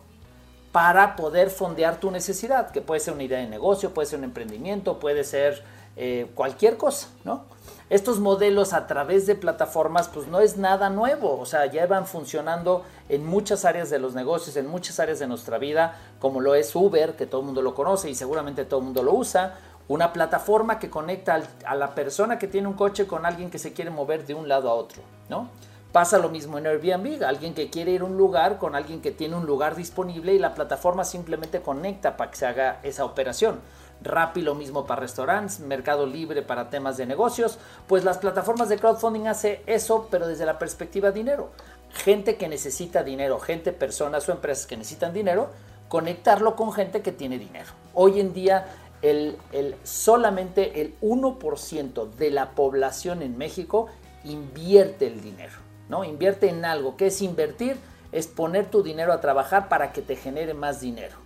para 0.72 1.16
poder 1.16 1.50
fondear 1.50 2.00
tu 2.00 2.12
necesidad, 2.12 2.72
que 2.72 2.82
puede 2.82 3.00
ser 3.00 3.14
una 3.14 3.24
idea 3.24 3.40
de 3.40 3.48
negocio, 3.48 3.94
puede 3.94 4.08
ser 4.08 4.20
un 4.20 4.26
emprendimiento, 4.26 5.00
puede 5.00 5.24
ser 5.24 5.64
eh, 5.96 6.30
cualquier 6.36 6.78
cosa, 6.78 7.08
¿no? 7.24 7.44
Estos 7.90 8.20
modelos 8.20 8.74
a 8.74 8.86
través 8.86 9.26
de 9.26 9.34
plataformas, 9.34 10.10
pues 10.10 10.28
no 10.28 10.40
es 10.42 10.58
nada 10.58 10.92
nuevo, 10.92 11.40
o 11.40 11.46
sea, 11.48 11.66
ya 11.66 11.88
van 11.88 12.06
funcionando 12.06 12.84
en 13.10 13.26
muchas 13.26 13.66
áreas 13.66 13.90
de 13.90 13.98
los 13.98 14.14
negocios, 14.14 14.56
en 14.58 14.68
muchas 14.68 15.00
áreas 15.00 15.18
de 15.18 15.26
nuestra 15.26 15.58
vida, 15.58 15.98
como 16.20 16.40
lo 16.40 16.54
es 16.54 16.76
Uber, 16.76 17.16
que 17.16 17.26
todo 17.26 17.42
el 17.42 17.48
mundo 17.48 17.64
lo 17.64 17.74
conoce 17.74 18.08
y 18.08 18.14
seguramente 18.14 18.64
todo 18.64 18.80
el 18.80 18.86
mundo 18.86 19.02
lo 19.02 19.14
usa, 19.14 19.58
una 19.88 20.14
plataforma 20.14 20.78
que 20.78 20.92
conecta 20.92 21.42
a 21.66 21.76
la 21.76 21.96
persona 21.96 22.38
que 22.38 22.48
tiene 22.48 22.68
un 22.68 22.76
coche 22.76 23.08
con 23.08 23.26
alguien 23.26 23.50
que 23.50 23.58
se 23.58 23.74
quiere 23.74 23.90
mover 23.90 24.24
de 24.28 24.36
un 24.36 24.48
lado 24.48 24.70
a 24.70 24.76
otro, 24.76 25.02
¿no? 25.28 25.50
Pasa 25.92 26.20
lo 26.20 26.30
mismo 26.30 26.60
en 26.60 26.68
Airbnb, 26.68 27.24
alguien 27.24 27.56
que 27.56 27.72
quiere 27.72 27.92
ir 27.92 28.02
a 28.02 28.06
un 28.06 28.16
lugar 28.16 28.60
con 28.60 28.76
alguien 28.76 29.02
que 29.02 29.12
tiene 29.12 29.36
un 29.36 29.48
lugar 29.48 29.76
disponible 29.76 30.34
y 30.36 30.40
la 30.40 30.54
plataforma 30.54 31.04
simplemente 31.04 31.62
conecta 31.62 32.16
para 32.16 32.30
que 32.30 32.38
se 32.38 32.46
haga 32.46 32.80
esa 32.84 33.06
operación. 33.06 33.60
Rappi 34.04 34.42
lo 34.42 34.54
mismo 34.54 34.86
para 34.86 35.02
restaurantes, 35.02 35.60
Mercado 35.60 36.06
Libre 36.06 36.44
para 36.44 36.70
temas 36.70 36.96
de 36.98 37.08
negocios, 37.08 37.58
pues 37.88 38.04
las 38.04 38.20
plataformas 38.20 38.70
de 38.70 38.78
crowdfunding 38.78 39.28
hace 39.28 39.64
eso, 39.66 40.08
pero 40.12 40.28
desde 40.28 40.46
la 40.46 40.60
perspectiva 40.60 41.12
dinero. 41.12 41.50
Gente 41.92 42.38
que 42.38 42.48
necesita 42.48 43.04
dinero, 43.04 43.40
gente, 43.40 43.74
personas 43.74 44.30
o 44.30 44.32
empresas 44.32 44.68
que 44.68 44.78
necesitan 44.78 45.12
dinero, 45.12 45.50
conectarlo 45.88 46.56
con 46.56 46.72
gente 46.72 47.02
que 47.02 47.12
tiene 47.12 47.40
dinero. 47.40 47.72
Hoy 47.96 48.20
en 48.20 48.32
día 48.32 48.68
el, 49.02 49.38
el, 49.52 49.76
solamente 49.84 50.82
el 50.82 51.00
1% 51.02 52.12
de 52.12 52.32
la 52.32 52.52
población 52.52 53.22
en 53.22 53.38
México 53.38 53.88
invierte 54.24 55.08
el 55.08 55.22
dinero, 55.22 55.54
¿no? 55.90 56.04
Invierte 56.04 56.48
en 56.50 56.64
algo. 56.64 56.96
¿Qué 56.96 57.08
es 57.08 57.22
invertir? 57.22 57.78
Es 58.12 58.28
poner 58.28 58.68
tu 58.68 58.82
dinero 58.82 59.12
a 59.12 59.20
trabajar 59.20 59.68
para 59.68 59.92
que 59.92 60.02
te 60.02 60.16
genere 60.16 60.54
más 60.54 60.80
dinero. 60.80 61.18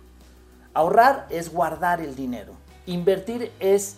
Ahorrar 0.72 1.26
es 1.30 1.52
guardar 1.52 2.00
el 2.00 2.16
dinero. 2.16 2.54
Invertir 2.86 3.52
es 3.60 3.96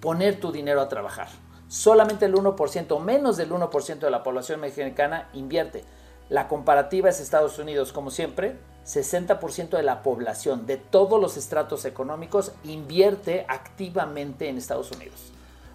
poner 0.00 0.38
tu 0.38 0.52
dinero 0.52 0.80
a 0.80 0.88
trabajar. 0.88 1.28
Solamente 1.68 2.26
el 2.26 2.34
1%, 2.34 3.00
menos 3.00 3.36
del 3.36 3.50
1% 3.50 3.98
de 3.98 4.10
la 4.10 4.22
población 4.22 4.60
mexicana 4.60 5.28
invierte. 5.32 5.82
La 6.28 6.46
comparativa 6.46 7.08
es 7.08 7.20
Estados 7.20 7.58
Unidos, 7.58 7.92
como 7.92 8.10
siempre, 8.10 8.56
60% 8.86 9.70
de 9.70 9.82
la 9.82 10.02
población 10.02 10.66
de 10.66 10.76
todos 10.76 11.20
los 11.20 11.36
estratos 11.36 11.84
económicos 11.84 12.52
invierte 12.64 13.46
activamente 13.48 14.48
en 14.48 14.58
Estados 14.58 14.90
Unidos. 14.92 15.32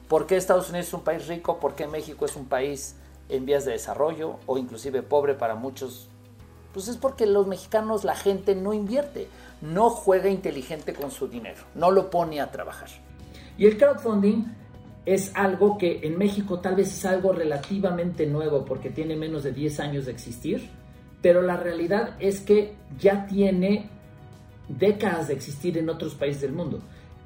¿Por 0.07 0.27
qué 0.27 0.38
Estados 0.38 0.69
Unidos 0.69 0.88
es 0.88 0.93
un 0.93 1.03
país 1.03 1.27
rico? 1.27 1.59
¿Por 1.59 1.75
qué 1.75 1.88
México 1.88 2.25
es 2.25 2.35
un 2.35 2.47
país 2.47 2.95
en 3.29 3.45
vías 3.45 3.65
de 3.65 3.71
desarrollo 3.74 4.39
o 4.45 4.57
inclusive 4.57 5.01
pobre 5.03 5.36
para 5.36 5.55
muchos? 5.55 6.09
Pues 6.74 6.88
es 6.88 6.98
porque 6.98 7.25
los 7.25 7.48
mexicanos, 7.48 8.03
la 8.03 8.15
gente 8.15 8.55
no 8.55 8.74
invierte, 8.74 9.27
no 9.62 9.89
juega 9.89 10.29
inteligente 10.29 10.93
con 10.93 11.12
su 11.12 11.27
dinero, 11.27 11.62
no 11.75 11.91
lo 11.91 12.09
pone 12.09 12.41
a 12.41 12.51
trabajar. 12.51 12.89
Y 13.57 13.65
el 13.65 13.77
crowdfunding 13.77 14.45
es 15.05 15.31
algo 15.36 15.77
que 15.77 16.01
en 16.03 16.17
México 16.17 16.59
tal 16.59 16.75
vez 16.75 16.93
es 16.93 17.05
algo 17.05 17.33
relativamente 17.33 18.27
nuevo 18.27 18.65
porque 18.65 18.89
tiene 18.89 19.15
menos 19.15 19.43
de 19.43 19.51
10 19.51 19.79
años 19.79 20.05
de 20.05 20.12
existir, 20.12 20.69
pero 21.21 21.41
la 21.41 21.57
realidad 21.57 22.15
es 22.19 22.41
que 22.41 22.75
ya 23.00 23.25
tiene 23.25 23.89
décadas 24.67 25.27
de 25.27 25.33
existir 25.33 25.77
en 25.77 25.89
otros 25.89 26.13
países 26.15 26.41
del 26.41 26.53
mundo, 26.53 26.79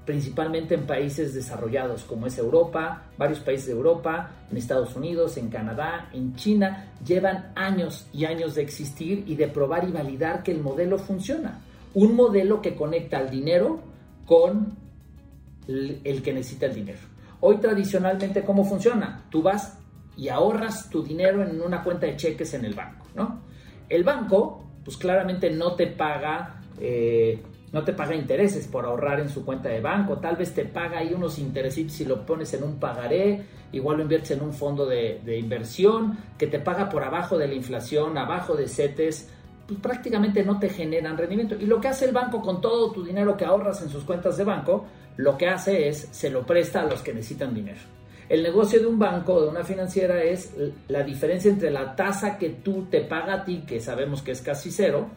principalmente 0.05 0.75
en 0.75 0.85
países 0.85 1.33
desarrollados 1.33 2.03
como 2.03 2.27
es 2.27 2.37
Europa, 2.37 3.03
varios 3.17 3.39
países 3.39 3.67
de 3.67 3.73
Europa, 3.73 4.31
en 4.51 4.57
Estados 4.57 4.95
Unidos, 4.95 5.37
en 5.37 5.49
Canadá, 5.49 6.09
en 6.13 6.35
China, 6.35 6.91
llevan 7.05 7.51
años 7.55 8.07
y 8.11 8.25
años 8.25 8.55
de 8.55 8.63
existir 8.63 9.23
y 9.27 9.35
de 9.35 9.47
probar 9.47 9.87
y 9.87 9.91
validar 9.91 10.43
que 10.43 10.51
el 10.51 10.61
modelo 10.61 10.97
funciona. 10.97 11.61
Un 11.93 12.15
modelo 12.15 12.61
que 12.61 12.75
conecta 12.75 13.17
al 13.17 13.29
dinero 13.29 13.79
con 14.25 14.75
el 15.67 16.21
que 16.21 16.33
necesita 16.33 16.65
el 16.65 16.75
dinero. 16.75 16.99
Hoy 17.39 17.57
tradicionalmente, 17.57 18.43
¿cómo 18.43 18.65
funciona? 18.65 19.25
Tú 19.29 19.41
vas 19.41 19.77
y 20.17 20.29
ahorras 20.29 20.89
tu 20.89 21.03
dinero 21.03 21.43
en 21.43 21.61
una 21.61 21.83
cuenta 21.83 22.05
de 22.05 22.15
cheques 22.15 22.53
en 22.53 22.65
el 22.65 22.73
banco, 22.73 23.05
¿no? 23.15 23.41
El 23.89 24.03
banco, 24.03 24.65
pues 24.83 24.97
claramente 24.97 25.49
no 25.49 25.75
te 25.75 25.87
paga, 25.87 26.61
eh, 26.79 27.41
no 27.73 27.83
te 27.83 27.91
paga 27.91 28.15
intereses 28.15 28.67
por 28.67 28.85
ahorrar 28.85 29.19
en 29.19 29.29
su 29.29 29.43
cuenta 29.43 29.67
de 29.67 29.81
banco, 29.81 30.17
tal 30.17 30.37
vez 30.37 30.53
te 30.53 30.63
paga 30.63 30.99
ahí 30.99 31.13
unos 31.13 31.39
intereses 31.39 31.91
si 31.91 32.05
lo 32.05 32.25
pones 32.25 32.53
en 32.53 32.63
un 32.63 32.75
pagaré, 32.79 33.41
igual 33.71 33.97
lo 33.97 34.03
inviertes 34.03 34.31
en 34.31 34.43
un 34.43 34.53
fondo 34.53 34.85
de, 34.85 35.19
de 35.25 35.37
inversión 35.37 36.17
que 36.37 36.47
te 36.47 36.59
paga 36.59 36.87
por 36.87 37.03
abajo 37.03 37.37
de 37.37 37.47
la 37.47 37.55
inflación, 37.55 38.17
abajo 38.17 38.55
de 38.55 38.67
CETES, 38.67 39.27
pues 39.67 39.79
prácticamente 39.79 40.43
no 40.43 40.59
te 40.59 40.69
generan 40.69 41.17
rendimiento. 41.17 41.55
Y 41.55 41.65
lo 41.65 41.81
que 41.81 41.87
hace 41.87 42.05
el 42.05 42.11
banco 42.11 42.41
con 42.41 42.61
todo 42.61 42.91
tu 42.91 43.03
dinero 43.03 43.35
que 43.35 43.45
ahorras 43.45 43.81
en 43.81 43.89
sus 43.89 44.03
cuentas 44.03 44.37
de 44.37 44.43
banco, 44.43 44.85
lo 45.17 45.37
que 45.37 45.47
hace 45.47 45.87
es 45.87 46.09
se 46.11 46.29
lo 46.29 46.45
presta 46.45 46.81
a 46.81 46.85
los 46.85 47.01
que 47.01 47.13
necesitan 47.13 47.53
dinero. 47.53 47.79
El 48.29 48.43
negocio 48.43 48.79
de 48.79 48.87
un 48.87 48.99
banco 48.99 49.33
o 49.33 49.41
de 49.41 49.49
una 49.49 49.63
financiera 49.63 50.21
es 50.23 50.53
la 50.87 51.03
diferencia 51.03 51.51
entre 51.51 51.71
la 51.71 51.95
tasa 51.95 52.37
que 52.37 52.49
tú 52.49 52.87
te 52.89 53.01
paga 53.01 53.33
a 53.35 53.45
ti, 53.45 53.63
que 53.67 53.79
sabemos 53.79 54.21
que 54.21 54.31
es 54.31 54.41
casi 54.41 54.71
cero, 54.71 55.09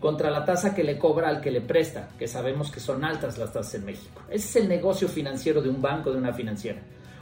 contra 0.00 0.30
la 0.30 0.44
tasa 0.44 0.74
que 0.74 0.84
le 0.84 0.98
cobra 0.98 1.28
al 1.28 1.40
que 1.40 1.50
le 1.50 1.60
presta, 1.60 2.08
que 2.18 2.28
sabemos 2.28 2.70
que 2.70 2.80
son 2.80 3.04
altas 3.04 3.38
las 3.38 3.52
tasas 3.52 3.74
en 3.76 3.86
México. 3.86 4.20
Ese 4.28 4.46
es 4.48 4.56
el 4.56 4.68
negocio 4.68 5.08
financiero 5.08 5.62
de 5.62 5.70
un 5.70 5.80
banco, 5.80 6.10
de 6.10 6.18
una 6.18 6.32
financiera. 6.32 6.80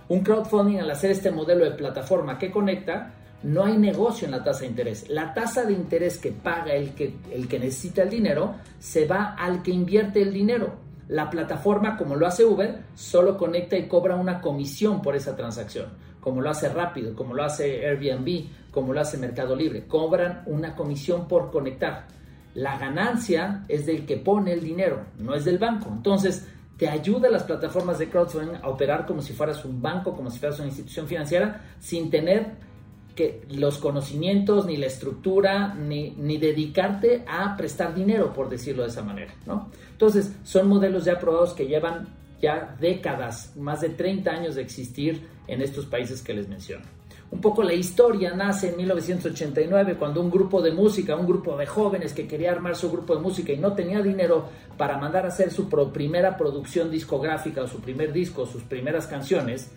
Un 0.08 0.20
crowdfunding 0.20 0.78
al 0.78 0.90
hacer 0.90 1.10
este 1.10 1.30
modelo 1.30 1.64
de 1.64 1.70
plataforma 1.72 2.38
que 2.38 2.50
conecta, 2.50 3.14
no 3.42 3.64
hay 3.64 3.76
negocio 3.76 4.26
en 4.26 4.32
la 4.32 4.44
tasa 4.44 4.60
de 4.60 4.66
interés. 4.66 5.08
La 5.08 5.34
tasa 5.34 5.64
de 5.64 5.72
interés 5.72 6.18
que 6.18 6.32
paga 6.32 6.74
el 6.74 6.94
que, 6.94 7.14
el 7.32 7.48
que 7.48 7.58
necesita 7.58 8.02
el 8.02 8.10
dinero 8.10 8.56
se 8.78 9.06
va 9.06 9.34
al 9.38 9.62
que 9.62 9.72
invierte 9.72 10.22
el 10.22 10.32
dinero. 10.32 10.74
La 11.08 11.28
plataforma, 11.28 11.96
como 11.96 12.14
lo 12.14 12.26
hace 12.26 12.44
Uber, 12.44 12.82
solo 12.94 13.36
conecta 13.36 13.76
y 13.76 13.88
cobra 13.88 14.16
una 14.16 14.40
comisión 14.40 15.02
por 15.02 15.16
esa 15.16 15.36
transacción, 15.36 15.86
como 16.20 16.40
lo 16.40 16.50
hace 16.50 16.68
Rápido, 16.68 17.14
como 17.16 17.34
lo 17.34 17.44
hace 17.44 17.86
Airbnb, 17.86 18.46
como 18.70 18.92
lo 18.94 19.00
hace 19.00 19.18
Mercado 19.18 19.56
Libre. 19.56 19.86
Cobran 19.86 20.42
una 20.46 20.74
comisión 20.76 21.26
por 21.26 21.50
conectar. 21.50 22.06
La 22.54 22.78
ganancia 22.78 23.64
es 23.68 23.86
del 23.86 24.04
que 24.04 24.16
pone 24.16 24.52
el 24.52 24.60
dinero, 24.60 25.04
no 25.18 25.34
es 25.34 25.44
del 25.44 25.58
banco. 25.58 25.90
Entonces, 25.90 26.46
te 26.76 26.88
ayuda 26.88 27.30
las 27.30 27.44
plataformas 27.44 27.98
de 27.98 28.08
crowdfunding 28.08 28.56
a 28.62 28.68
operar 28.68 29.06
como 29.06 29.22
si 29.22 29.32
fueras 29.32 29.64
un 29.64 29.80
banco, 29.80 30.14
como 30.14 30.30
si 30.30 30.38
fueras 30.38 30.58
una 30.58 30.68
institución 30.68 31.06
financiera, 31.06 31.62
sin 31.80 32.10
tener 32.10 32.72
que 33.14 33.42
los 33.50 33.78
conocimientos, 33.78 34.66
ni 34.66 34.76
la 34.76 34.86
estructura, 34.86 35.74
ni, 35.74 36.10
ni, 36.10 36.38
dedicarte 36.38 37.24
a 37.28 37.56
prestar 37.56 37.94
dinero, 37.94 38.32
por 38.32 38.48
decirlo 38.48 38.82
de 38.82 38.88
esa 38.88 39.02
manera, 39.02 39.34
¿no? 39.46 39.70
Entonces, 39.90 40.34
son 40.44 40.68
modelos 40.68 41.04
ya 41.04 41.18
probados 41.18 41.52
que 41.52 41.66
llevan 41.66 42.08
ya 42.40 42.74
décadas, 42.80 43.54
más 43.56 43.82
de 43.82 43.90
30 43.90 44.30
años 44.30 44.54
de 44.56 44.62
existir 44.62 45.28
en 45.46 45.62
estos 45.62 45.86
países 45.86 46.22
que 46.22 46.34
les 46.34 46.48
menciono. 46.48 46.84
Un 47.32 47.40
poco 47.40 47.62
la 47.62 47.72
historia 47.72 48.34
nace 48.34 48.68
en 48.68 48.76
1989 48.76 49.96
cuando 49.98 50.20
un 50.20 50.30
grupo 50.30 50.60
de 50.60 50.70
música, 50.70 51.16
un 51.16 51.26
grupo 51.26 51.56
de 51.56 51.64
jóvenes 51.64 52.12
que 52.12 52.28
quería 52.28 52.52
armar 52.52 52.76
su 52.76 52.92
grupo 52.92 53.16
de 53.16 53.22
música 53.22 53.54
y 53.54 53.56
no 53.56 53.72
tenía 53.72 54.02
dinero 54.02 54.50
para 54.76 54.98
mandar 54.98 55.24
a 55.24 55.28
hacer 55.28 55.50
su 55.50 55.66
primera 55.90 56.36
producción 56.36 56.90
discográfica 56.90 57.62
o 57.62 57.66
su 57.66 57.80
primer 57.80 58.12
disco, 58.12 58.44
sus 58.44 58.62
primeras 58.64 59.06
canciones, 59.06 59.70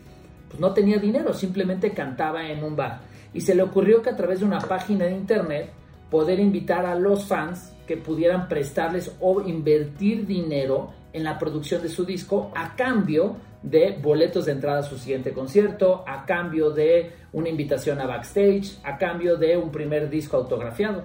pues 0.50 0.60
no 0.60 0.74
tenía 0.74 0.98
dinero, 0.98 1.34
simplemente 1.34 1.92
cantaba 1.92 2.46
en 2.46 2.62
un 2.62 2.76
bar. 2.76 3.00
Y 3.34 3.40
se 3.40 3.56
le 3.56 3.64
ocurrió 3.64 4.02
que 4.02 4.10
a 4.10 4.18
través 4.18 4.42
de 4.42 4.46
una 4.46 4.60
página 4.60 5.06
de 5.06 5.12
internet 5.12 5.72
poder 6.12 6.42
invitar 6.42 6.86
a 6.86 6.96
los 6.96 7.24
fans 7.24 7.72
que 7.88 7.96
pudieran 7.96 8.50
prestarles 8.50 9.16
o 9.22 9.42
invertir 9.42 10.28
dinero 10.28 10.92
en 11.14 11.24
la 11.24 11.40
producción 11.40 11.82
de 11.82 11.88
su 11.88 12.04
disco 12.04 12.52
a 12.54 12.76
cambio 12.76 13.38
de 13.66 13.98
boletos 14.00 14.46
de 14.46 14.52
entrada 14.52 14.80
a 14.80 14.84
su 14.84 14.98
siguiente 14.98 15.34
concierto, 15.34 16.04
a 16.06 16.26
cambio 16.26 16.70
de 16.70 17.12
una 17.36 17.50
invitación 17.50 18.00
a 18.00 18.08
backstage, 18.08 18.80
a 18.84 18.98
cambio 18.98 19.38
de 19.38 19.56
un 19.56 19.72
primer 19.72 20.10
disco 20.10 20.38
autografiado. 20.38 21.04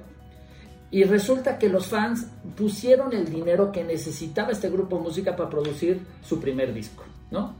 Y 0.90 1.04
resulta 1.04 1.58
que 1.58 1.68
los 1.68 1.86
fans 1.86 2.26
pusieron 2.56 3.12
el 3.12 3.30
dinero 3.30 3.70
que 3.70 3.84
necesitaba 3.84 4.50
este 4.50 4.70
grupo 4.70 4.96
de 4.96 5.02
música 5.02 5.36
para 5.36 5.50
producir 5.50 6.00
su 6.22 6.40
primer 6.40 6.72
disco, 6.72 7.04
¿no? 7.30 7.54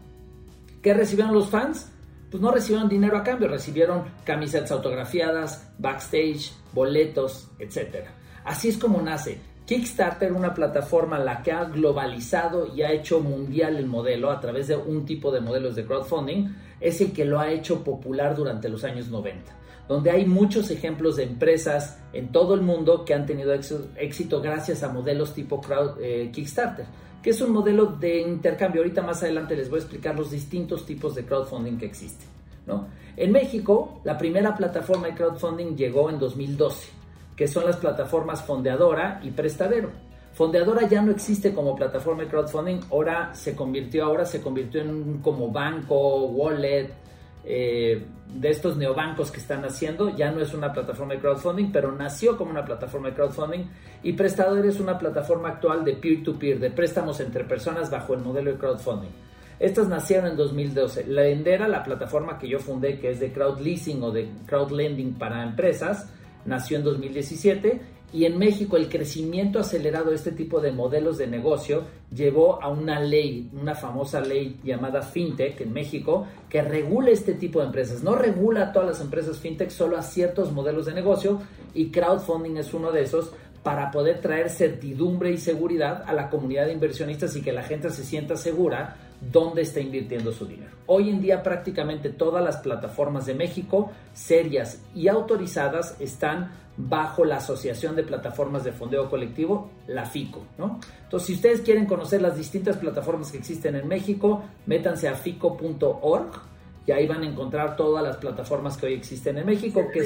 ¿Qué 0.83 0.95
recibieron 0.95 1.35
los 1.35 1.49
fans? 1.49 1.91
pues 2.31 2.41
no 2.41 2.53
recibieron 2.53 2.89
dinero 2.89 3.17
a 3.17 3.25
cambio, 3.25 3.49
recibieron 3.49 4.05
camisetas 4.25 4.71
autografiadas, 4.71 5.69
backstage, 5.79 6.53
boletos, 6.73 7.49
etc. 7.59 8.07
Así 8.45 8.69
es 8.69 8.79
como 8.79 9.03
nace. 9.03 9.41
Kickstarter, 9.67 10.33
una 10.33 10.55
plataforma 10.55 11.19
la 11.19 11.43
que 11.43 11.53
ha 11.53 11.65
globalizado 11.65 12.75
y 12.75 12.83
ha 12.83 12.93
hecho 12.93 13.21
mundial 13.21 13.77
el 13.77 13.87
modelo 13.87 14.31
a 14.31 14.41
través 14.41 14.69
de 14.69 14.77
un 14.77 15.05
tipo 15.05 15.31
de 15.31 15.41
modelos 15.41 15.77
de 15.77 15.85
crowdfunding, 15.85 16.49
es 16.81 17.01
el 17.01 17.13
que 17.13 17.25
lo 17.25 17.39
ha 17.39 17.51
hecho 17.51 17.85
popular 17.85 18.35
durante 18.35 18.69
los 18.69 18.85
años 18.85 19.09
90, 19.09 19.53
donde 19.89 20.11
hay 20.11 20.27
muchos 20.27 20.71
ejemplos 20.71 21.17
de 21.17 21.25
empresas 21.25 21.99
en 22.13 22.33
todo 22.33 22.55
el 22.55 22.63
mundo 22.63 23.05
que 23.05 23.15
han 23.15 23.27
tenido 23.27 23.53
éxito 23.53 24.41
gracias 24.41 24.83
a 24.83 24.89
modelos 24.89 25.35
tipo 25.35 25.61
crowd, 25.61 26.01
eh, 26.01 26.31
Kickstarter 26.33 26.87
que 27.23 27.31
es 27.31 27.41
un 27.41 27.53
modelo 27.53 27.87
de 27.87 28.21
intercambio. 28.21 28.83
Ahorita 28.83 29.03
más 29.03 29.23
adelante 29.23 29.57
les 29.57 29.69
voy 29.69 29.79
a 29.79 29.83
explicar 29.83 30.17
los 30.17 30.31
distintos 30.31 30.87
tipos 30.87 31.15
de 31.15 31.25
crowdfunding 31.25 31.79
que 31.79 31.87
existen. 31.87 32.29
¿no? 32.67 32.89
En 33.17 33.33
México, 33.33 34.01
la 34.05 34.17
primera 34.17 34.57
plataforma 34.57 35.09
de 35.09 35.15
crowdfunding 35.15 35.77
llegó 35.77 36.09
en 36.11 36.19
2012, 36.19 36.89
que 37.37 37.49
son 37.49 37.67
las 37.67 37.77
plataformas 37.77 38.43
Fondeadora 38.43 39.21
y 39.23 39.31
Prestadero. 39.31 39.91
Fondeadora 40.33 40.89
ya 40.89 41.03
no 41.03 41.11
existe 41.11 41.53
como 41.53 41.75
plataforma 41.75 42.23
de 42.23 42.29
crowdfunding, 42.29 42.81
ahora 42.91 43.35
se 43.35 43.55
convirtió, 43.55 44.05
ahora 44.05 44.25
se 44.25 44.41
convirtió 44.41 44.81
en 44.81 45.19
como 45.19 45.51
banco, 45.51 46.27
wallet, 46.27 46.91
eh, 47.45 48.07
de 48.35 48.49
estos 48.49 48.77
neobancos 48.77 49.31
que 49.31 49.41
están 49.41 49.65
haciendo. 49.65 50.15
Ya 50.17 50.31
no 50.31 50.41
es 50.41 50.55
una 50.55 50.73
plataforma 50.73 51.15
de 51.15 51.21
crowdfunding, 51.21 51.73
pero 51.73 51.93
nació 51.93 52.37
como 52.37 52.51
una 52.51 52.65
plataforma 52.65 53.09
de 53.09 53.15
crowdfunding. 53.15 53.65
Y 54.03 54.13
Prestador 54.13 54.65
es 54.67 54.79
una 54.79 54.99
plataforma 54.99 55.49
actual 55.49 55.85
de 55.85 55.95
peer-to-peer, 55.95 56.57
-peer, 56.57 56.61
de 56.61 56.71
préstamos 56.71 57.19
entre 57.21 57.45
personas 57.45 57.91
bajo 57.91 58.15
el 58.15 58.21
modelo 58.21 58.53
de 58.53 58.59
crowdfunding. 58.59 59.11
Estas 59.59 59.89
nacieron 59.89 60.31
en 60.31 60.37
2012. 60.37 61.07
La 61.07 61.27
Endera, 61.27 61.69
la 61.69 61.83
plataforma 61.83 62.39
que 62.39 62.49
yo 62.49 62.59
fundé, 62.59 62.99
que 62.99 63.11
es 63.11 63.21
de 63.21 63.33
crowd 63.33 63.61
leasing 63.61 64.03
o 64.03 64.11
de 64.11 64.29
crowd 64.47 64.71
lending 64.71 65.15
para 65.15 65.43
empresas, 65.43 66.09
nació 66.47 66.79
en 66.79 66.85
2017 66.85 67.81
Y 68.13 68.25
en 68.25 68.39
México 68.39 68.77
el 68.77 68.89
crecimiento 68.89 69.61
acelerado 69.61 70.11
de 70.11 70.17
este 70.17 70.33
tipo 70.33 70.61
de 70.61 70.73
modelos 70.73 71.17
de 71.17 71.29
negocio 71.29 71.85
llevó 72.15 72.61
a 72.61 72.69
una 72.69 72.99
ley, 72.99 73.49
una 73.53 73.75
famosa 73.75 74.21
ley 74.21 74.59
llamada 74.65 75.03
FinTech 75.03 75.61
en 75.61 75.73
México, 75.73 76.27
que 76.49 76.61
regula 76.63 77.11
este 77.11 77.35
tipo 77.35 77.61
de 77.61 77.67
empresas. 77.67 78.03
No 78.03 78.17
regula 78.17 78.65
a 78.65 78.73
todas 78.73 78.89
las 78.89 79.01
empresas 79.01 79.39
FinTech, 79.39 79.71
solo 79.71 79.97
a 79.97 80.03
ciertos 80.03 80.51
modelos 80.53 80.87
de 80.87 80.95
negocio 80.95 81.41
y 81.73 81.91
crowdfunding 81.91 82.57
es 82.57 82.75
uno 82.75 82.91
de 82.91 83.03
esos 83.03 83.33
para 83.63 83.91
poder 83.91 84.21
traer 84.21 84.51
certidumbre 84.51 85.31
y 85.31 85.39
seguridad 85.39 86.05
a 86.07 86.13
la 86.13 86.31
comunidad 86.31 86.67
de 86.67 86.73
inversionistas 86.73 87.37
y 87.37 87.43
que 87.43 87.53
la 87.53 87.63
gente 87.63 87.91
se 87.91 88.05
sienta 88.05 88.37
segura 88.37 88.97
dónde 89.21 89.63
está 89.63 89.81
invirtiendo 89.81 90.33
su 90.33 90.47
dinero. 90.47 90.71
Hoy 90.87 91.11
en 91.11 91.21
día 91.21 91.43
prácticamente 91.43 92.11
todas 92.11 92.43
las 92.43 92.59
plataformas 92.59 93.27
de 93.27 93.35
México, 93.35 93.91
serias 94.13 94.83
y 94.95 95.09
autorizadas, 95.09 95.97
están 96.01 96.53
bajo 96.77 97.25
la 97.25 97.37
Asociación 97.37 97.95
de 97.97 98.03
Plataformas 98.03 98.65
de 98.65 98.73
Fondeo 98.73 99.11
Colectivo, 99.11 99.71
la 99.87 100.07
FICO. 100.07 100.43
¿no? 100.59 100.81
Entonces, 101.05 101.27
si 101.27 101.35
ustedes 101.35 101.61
quieren 101.61 101.87
conocer 101.87 102.23
las 102.23 102.37
distintas 102.37 102.77
plataformas 102.77 103.31
que 103.31 103.39
existen 103.39 103.77
en 103.77 103.87
México, 103.87 104.43
métanse 104.67 105.09
a 105.09 105.15
fico.org 105.15 106.31
y 106.87 106.93
ahí 106.93 107.07
van 107.07 107.23
a 107.23 107.27
encontrar 107.27 107.77
todas 107.77 108.03
las 108.03 108.17
plataformas 108.17 108.77
que 108.77 108.87
hoy 108.87 108.95
existen 108.95 109.39
en 109.39 109.47
México, 109.47 109.85
que, 109.93 110.01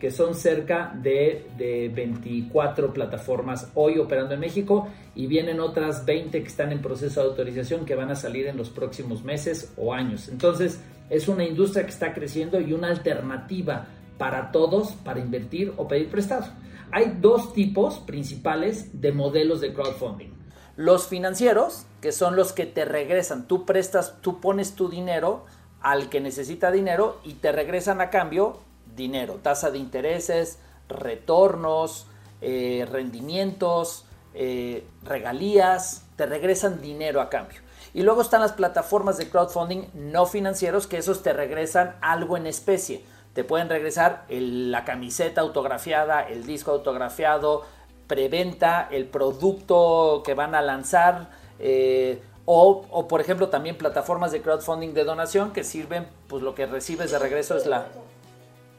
que 0.00 0.10
son 0.10 0.34
cerca 0.34 0.92
de, 1.00 1.46
de 1.58 1.90
24 1.94 2.92
plataformas 2.92 3.70
hoy 3.74 3.98
operando 3.98 4.34
en 4.34 4.40
México 4.40 4.88
y 5.14 5.26
vienen 5.26 5.60
otras 5.60 6.06
20 6.06 6.42
que 6.42 6.48
están 6.48 6.72
en 6.72 6.80
proceso 6.80 7.20
de 7.20 7.28
autorización 7.28 7.84
que 7.84 7.94
van 7.94 8.10
a 8.10 8.16
salir 8.16 8.46
en 8.46 8.56
los 8.56 8.70
próximos 8.70 9.22
meses 9.22 9.74
o 9.76 9.92
años. 9.92 10.28
Entonces, 10.28 10.80
es 11.10 11.28
una 11.28 11.44
industria 11.44 11.84
que 11.84 11.90
está 11.90 12.14
creciendo 12.14 12.60
y 12.60 12.72
una 12.72 12.88
alternativa 12.88 13.88
para 14.16 14.50
todos 14.52 14.92
para 14.92 15.20
invertir 15.20 15.74
o 15.76 15.86
pedir 15.86 16.08
prestado. 16.08 16.46
Hay 16.92 17.18
dos 17.20 17.52
tipos 17.52 17.98
principales 17.98 19.00
de 19.00 19.12
modelos 19.12 19.60
de 19.60 19.74
crowdfunding. 19.74 20.30
Los 20.76 21.08
financieros, 21.08 21.84
que 22.00 22.10
son 22.10 22.36
los 22.36 22.52
que 22.54 22.64
te 22.64 22.86
regresan, 22.86 23.46
tú 23.46 23.66
prestas, 23.66 24.16
tú 24.22 24.40
pones 24.40 24.74
tu 24.74 24.88
dinero 24.88 25.44
al 25.82 26.08
que 26.08 26.20
necesita 26.20 26.70
dinero 26.70 27.20
y 27.22 27.34
te 27.34 27.52
regresan 27.52 28.00
a 28.00 28.08
cambio 28.08 28.60
dinero, 29.00 29.40
tasa 29.42 29.70
de 29.70 29.78
intereses, 29.78 30.58
retornos, 30.88 32.06
eh, 32.40 32.86
rendimientos, 32.90 34.04
eh, 34.34 34.84
regalías, 35.02 36.04
te 36.16 36.26
regresan 36.26 36.80
dinero 36.80 37.20
a 37.20 37.28
cambio. 37.28 37.60
Y 37.92 38.02
luego 38.02 38.22
están 38.22 38.40
las 38.40 38.52
plataformas 38.52 39.16
de 39.18 39.28
crowdfunding 39.28 39.86
no 39.94 40.26
financieros 40.26 40.86
que 40.86 40.98
esos 40.98 41.22
te 41.22 41.32
regresan 41.32 41.96
algo 42.00 42.36
en 42.36 42.46
especie 42.46 43.02
te 43.34 43.44
pueden 43.44 43.68
regresar 43.68 44.24
la 44.28 44.84
camiseta 44.84 45.40
autografiada, 45.40 46.22
el 46.22 46.46
disco 46.46 46.72
autografiado, 46.72 47.64
preventa, 48.06 48.88
el 48.90 49.06
producto 49.06 50.22
que 50.24 50.34
van 50.34 50.54
a 50.54 50.62
lanzar. 50.62 51.30
Eh, 51.58 52.22
o, 52.44 53.06
por 53.06 53.20
ejemplo 53.20 53.48
también 53.48 53.78
plataformas 53.78 54.32
de 54.32 54.42
crowdfunding 54.42 54.92
de 54.92 55.04
donación 55.04 55.52
que 55.52 55.62
sirven, 55.62 56.08
pues 56.26 56.42
lo 56.42 56.56
que 56.56 56.66
recibes 56.66 57.12
de 57.12 57.18
regreso 57.20 57.56
es 57.56 57.66
la, 57.66 57.86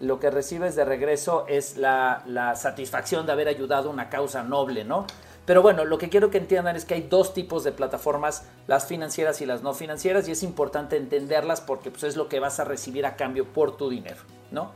lo 0.02 0.20
que 0.20 0.32
recibes 0.32 0.76
de 0.76 0.84
regreso 0.84 1.46
es 1.48 1.78
la, 1.78 2.24
satisfacción 2.56 3.26
de 3.26 3.32
haber 3.32 3.48
ayudado 3.48 3.90
a 3.90 3.94
una 3.94 4.10
causa 4.10 4.44
noble, 4.44 4.84
¿no? 4.84 5.06
Pero 5.46 5.62
bueno, 5.62 5.86
lo 5.86 5.98
que 5.98 6.10
quiero 6.10 6.30
que 6.30 6.38
entiendan 6.38 6.76
es 6.76 6.86
que 6.86 6.96
hay 6.96 7.02
dos 7.04 7.34
tipos 7.34 7.64
de 7.64 7.72
plataformas, 7.72 8.44
las 8.68 8.86
financieras 8.86 9.42
y 9.42 9.46
las 9.46 9.64
no 9.64 9.74
financieras, 9.74 10.28
y 10.28 10.32
es 10.32 10.44
importante 10.44 10.98
entenderlas 10.98 11.62
porque 11.62 11.92
pues, 11.92 12.04
es 12.04 12.16
lo 12.16 12.28
que 12.28 12.40
vas 12.40 12.60
a 12.60 12.64
recibir 12.64 13.06
a 13.06 13.16
cambio 13.16 13.46
por 13.46 13.78
tu 13.78 13.90
dinero, 13.90 14.22
¿no? 14.52 14.72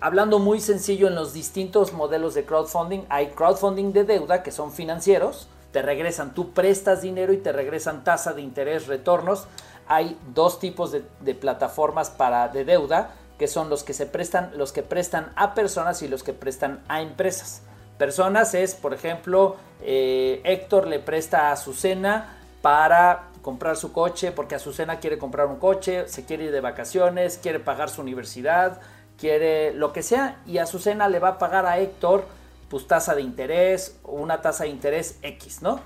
Hablando 0.00 0.38
muy 0.38 0.60
sencillo 0.60 1.08
en 1.08 1.14
los 1.14 1.32
distintos 1.32 1.92
modelos 1.92 2.34
de 2.34 2.44
crowdfunding, 2.44 3.02
hay 3.08 3.28
crowdfunding 3.28 3.92
de 3.92 4.04
deuda 4.04 4.42
que 4.42 4.50
son 4.50 4.72
financieros, 4.72 5.48
te 5.72 5.82
regresan, 5.82 6.34
tú 6.34 6.52
prestas 6.52 7.02
dinero 7.02 7.32
y 7.32 7.38
te 7.38 7.52
regresan 7.52 8.04
tasa 8.04 8.32
de 8.32 8.42
interés, 8.42 8.86
retornos. 8.86 9.46
Hay 9.88 10.16
dos 10.32 10.60
tipos 10.60 10.92
de, 10.92 11.04
de 11.20 11.34
plataformas 11.34 12.10
para 12.10 12.48
de 12.48 12.64
deuda, 12.64 13.10
que 13.38 13.48
son 13.48 13.68
los 13.68 13.82
que 13.82 13.92
se 13.92 14.06
prestan, 14.06 14.52
los 14.56 14.72
que 14.72 14.82
prestan 14.82 15.32
a 15.36 15.54
personas 15.54 16.02
y 16.02 16.08
los 16.08 16.22
que 16.22 16.32
prestan 16.32 16.82
a 16.88 17.02
empresas. 17.02 17.62
Personas 17.98 18.54
es, 18.54 18.74
por 18.74 18.92
ejemplo, 18.94 19.56
eh, 19.80 20.40
Héctor 20.44 20.86
le 20.86 20.98
presta 20.98 21.48
a 21.48 21.52
Azucena 21.52 22.38
para 22.62 23.28
comprar 23.42 23.76
su 23.76 23.92
coche, 23.92 24.32
porque 24.32 24.54
Azucena 24.54 24.98
quiere 24.98 25.18
comprar 25.18 25.46
un 25.46 25.56
coche, 25.56 26.08
se 26.08 26.24
quiere 26.24 26.44
ir 26.44 26.52
de 26.52 26.60
vacaciones, 26.60 27.38
quiere 27.38 27.60
pagar 27.60 27.90
su 27.90 28.00
universidad, 28.00 28.80
quiere 29.18 29.72
lo 29.74 29.92
que 29.92 30.02
sea, 30.02 30.40
y 30.46 30.58
Azucena 30.58 31.08
le 31.08 31.18
va 31.18 31.28
a 31.28 31.38
pagar 31.38 31.66
a 31.66 31.78
Héctor 31.78 32.24
pues 32.68 32.86
tasa 32.86 33.14
de 33.14 33.22
interés 33.22 33.98
o 34.02 34.12
una 34.12 34.40
tasa 34.40 34.64
de 34.64 34.70
interés 34.70 35.18
X, 35.22 35.62
¿no? 35.62 35.80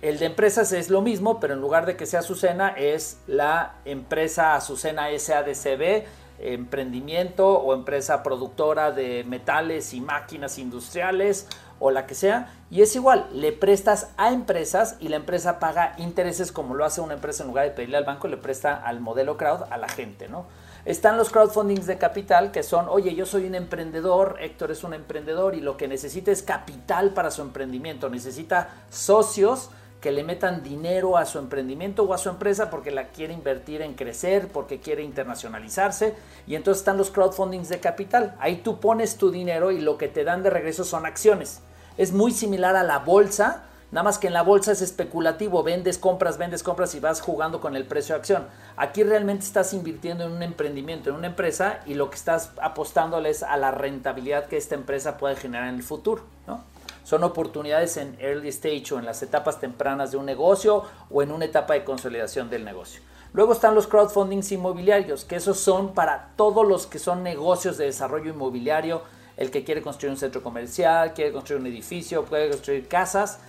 El 0.00 0.18
de 0.18 0.26
empresas 0.26 0.72
es 0.72 0.90
lo 0.90 1.00
mismo, 1.00 1.38
pero 1.38 1.54
en 1.54 1.60
lugar 1.60 1.86
de 1.86 1.96
que 1.96 2.06
sea 2.06 2.20
Azucena, 2.20 2.68
es 2.70 3.18
la 3.26 3.74
empresa 3.84 4.54
Azucena 4.54 5.06
SADCB 5.16 6.04
emprendimiento 6.42 7.58
o 7.58 7.74
empresa 7.74 8.22
productora 8.22 8.90
de 8.90 9.24
metales 9.24 9.94
y 9.94 10.00
máquinas 10.00 10.58
industriales 10.58 11.46
o 11.78 11.90
la 11.90 12.06
que 12.06 12.14
sea. 12.14 12.52
Y 12.70 12.82
es 12.82 12.94
igual, 12.94 13.28
le 13.32 13.52
prestas 13.52 14.10
a 14.16 14.32
empresas 14.32 14.96
y 15.00 15.08
la 15.08 15.16
empresa 15.16 15.58
paga 15.58 15.94
intereses 15.98 16.52
como 16.52 16.74
lo 16.74 16.84
hace 16.84 17.00
una 17.00 17.14
empresa 17.14 17.42
en 17.42 17.48
lugar 17.48 17.64
de 17.64 17.72
pedirle 17.72 17.96
al 17.96 18.04
banco, 18.04 18.28
le 18.28 18.36
presta 18.36 18.76
al 18.76 19.00
modelo 19.00 19.36
crowd 19.36 19.64
a 19.70 19.76
la 19.76 19.88
gente, 19.88 20.28
¿no? 20.28 20.46
Están 20.84 21.16
los 21.16 21.30
crowdfundings 21.30 21.86
de 21.86 21.96
capital 21.96 22.50
que 22.50 22.64
son, 22.64 22.86
oye, 22.88 23.14
yo 23.14 23.24
soy 23.24 23.46
un 23.46 23.54
emprendedor, 23.54 24.36
Héctor 24.40 24.72
es 24.72 24.82
un 24.82 24.94
emprendedor 24.94 25.54
y 25.54 25.60
lo 25.60 25.76
que 25.76 25.86
necesita 25.86 26.32
es 26.32 26.42
capital 26.42 27.10
para 27.10 27.30
su 27.30 27.42
emprendimiento, 27.42 28.08
necesita 28.08 28.70
socios 28.90 29.70
que 30.02 30.10
le 30.10 30.24
metan 30.24 30.64
dinero 30.64 31.16
a 31.16 31.24
su 31.24 31.38
emprendimiento 31.38 32.02
o 32.02 32.12
a 32.12 32.18
su 32.18 32.28
empresa 32.28 32.70
porque 32.70 32.90
la 32.90 33.10
quiere 33.10 33.32
invertir 33.32 33.82
en 33.82 33.94
crecer, 33.94 34.48
porque 34.48 34.80
quiere 34.80 35.04
internacionalizarse. 35.04 36.14
Y 36.48 36.56
entonces 36.56 36.80
están 36.80 36.98
los 36.98 37.12
crowdfundings 37.12 37.68
de 37.68 37.78
capital. 37.78 38.34
Ahí 38.40 38.56
tú 38.56 38.80
pones 38.80 39.16
tu 39.16 39.30
dinero 39.30 39.70
y 39.70 39.80
lo 39.80 39.98
que 39.98 40.08
te 40.08 40.24
dan 40.24 40.42
de 40.42 40.50
regreso 40.50 40.82
son 40.82 41.06
acciones. 41.06 41.60
Es 41.96 42.12
muy 42.12 42.32
similar 42.32 42.74
a 42.74 42.82
la 42.82 42.98
bolsa, 42.98 43.62
nada 43.92 44.02
más 44.02 44.18
que 44.18 44.26
en 44.26 44.32
la 44.32 44.42
bolsa 44.42 44.72
es 44.72 44.82
especulativo, 44.82 45.62
vendes, 45.62 45.98
compras, 45.98 46.36
vendes, 46.36 46.64
compras 46.64 46.96
y 46.96 47.00
vas 47.00 47.20
jugando 47.20 47.60
con 47.60 47.76
el 47.76 47.86
precio 47.86 48.16
de 48.16 48.18
acción. 48.18 48.48
Aquí 48.76 49.04
realmente 49.04 49.44
estás 49.44 49.72
invirtiendo 49.72 50.24
en 50.24 50.32
un 50.32 50.42
emprendimiento, 50.42 51.10
en 51.10 51.16
una 51.16 51.28
empresa 51.28 51.78
y 51.86 51.94
lo 51.94 52.10
que 52.10 52.16
estás 52.16 52.50
apostándole 52.60 53.30
es 53.30 53.44
a 53.44 53.56
la 53.56 53.70
rentabilidad 53.70 54.46
que 54.46 54.56
esta 54.56 54.74
empresa 54.74 55.16
puede 55.16 55.36
generar 55.36 55.68
en 55.68 55.76
el 55.76 55.84
futuro. 55.84 56.24
¿no? 56.48 56.71
Son 57.04 57.24
oportunidades 57.24 57.96
en 57.96 58.16
early 58.20 58.48
stage 58.48 58.94
o 58.94 58.98
en 58.98 59.04
las 59.04 59.22
etapas 59.22 59.60
tempranas 59.60 60.12
de 60.12 60.16
un 60.16 60.26
negocio 60.26 60.84
o 61.10 61.22
en 61.22 61.32
una 61.32 61.44
etapa 61.44 61.74
de 61.74 61.84
consolidación 61.84 62.48
del 62.48 62.64
negocio. 62.64 63.00
Luego 63.32 63.52
están 63.52 63.74
los 63.74 63.86
crowdfundings 63.86 64.52
inmobiliarios, 64.52 65.24
que 65.24 65.36
esos 65.36 65.58
son 65.58 65.94
para 65.94 66.32
todos 66.36 66.66
los 66.68 66.86
que 66.86 66.98
son 66.98 67.22
negocios 67.22 67.78
de 67.78 67.86
desarrollo 67.86 68.30
inmobiliario, 68.30 69.02
el 69.38 69.50
que 69.50 69.64
quiere 69.64 69.80
construir 69.80 70.12
un 70.12 70.18
centro 70.18 70.42
comercial, 70.42 71.14
quiere 71.14 71.32
construir 71.32 71.60
un 71.60 71.66
edificio, 71.66 72.24
puede 72.24 72.50
construir 72.50 72.86
casas. 72.88 73.40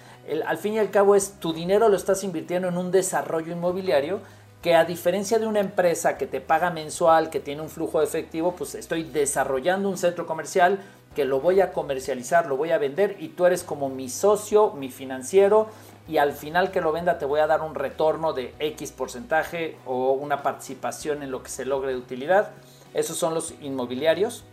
al 0.45 0.57
fin 0.57 0.75
y 0.75 0.79
al 0.79 0.89
cabo 0.89 1.15
es 1.15 1.33
tu 1.39 1.51
dinero 1.51 1.89
lo 1.89 1.97
estás 1.97 2.23
invirtiendo 2.23 2.69
en 2.69 2.77
un 2.77 2.91
desarrollo 2.91 3.51
inmobiliario 3.51 4.21
que 4.63 4.75
a 4.75 4.85
diferencia 4.85 5.39
de 5.39 5.45
una 5.45 5.59
empresa 5.59 6.17
que 6.17 6.25
te 6.25 6.39
paga 6.39 6.69
mensual, 6.69 7.29
que 7.29 7.41
tiene 7.41 7.61
un 7.61 7.69
flujo 7.69 7.99
de 7.99 8.05
efectivo, 8.05 8.55
pues 8.55 8.75
estoy 8.75 9.03
desarrollando 9.03 9.89
un 9.89 9.97
centro 9.97 10.25
comercial 10.25 10.79
que 11.13 11.25
lo 11.25 11.39
voy 11.39 11.61
a 11.61 11.71
comercializar, 11.71 12.47
lo 12.47 12.57
voy 12.57 12.71
a 12.71 12.77
vender 12.77 13.17
y 13.19 13.29
tú 13.29 13.45
eres 13.45 13.63
como 13.63 13.89
mi 13.89 14.09
socio, 14.09 14.71
mi 14.71 14.89
financiero 14.89 15.67
y 16.07 16.17
al 16.17 16.33
final 16.33 16.71
que 16.71 16.81
lo 16.81 16.91
venda 16.91 17.17
te 17.17 17.25
voy 17.25 17.39
a 17.39 17.47
dar 17.47 17.61
un 17.61 17.75
retorno 17.75 18.33
de 18.33 18.53
X 18.59 18.91
porcentaje 18.91 19.77
o 19.85 20.11
una 20.11 20.43
participación 20.43 21.23
en 21.23 21.31
lo 21.31 21.43
que 21.43 21.49
se 21.49 21.65
logre 21.65 21.91
de 21.91 21.97
utilidad. 21.97 22.51
Esos 22.93 23.17
son 23.17 23.33
los 23.33 23.53
inmobiliarios. 23.61 24.43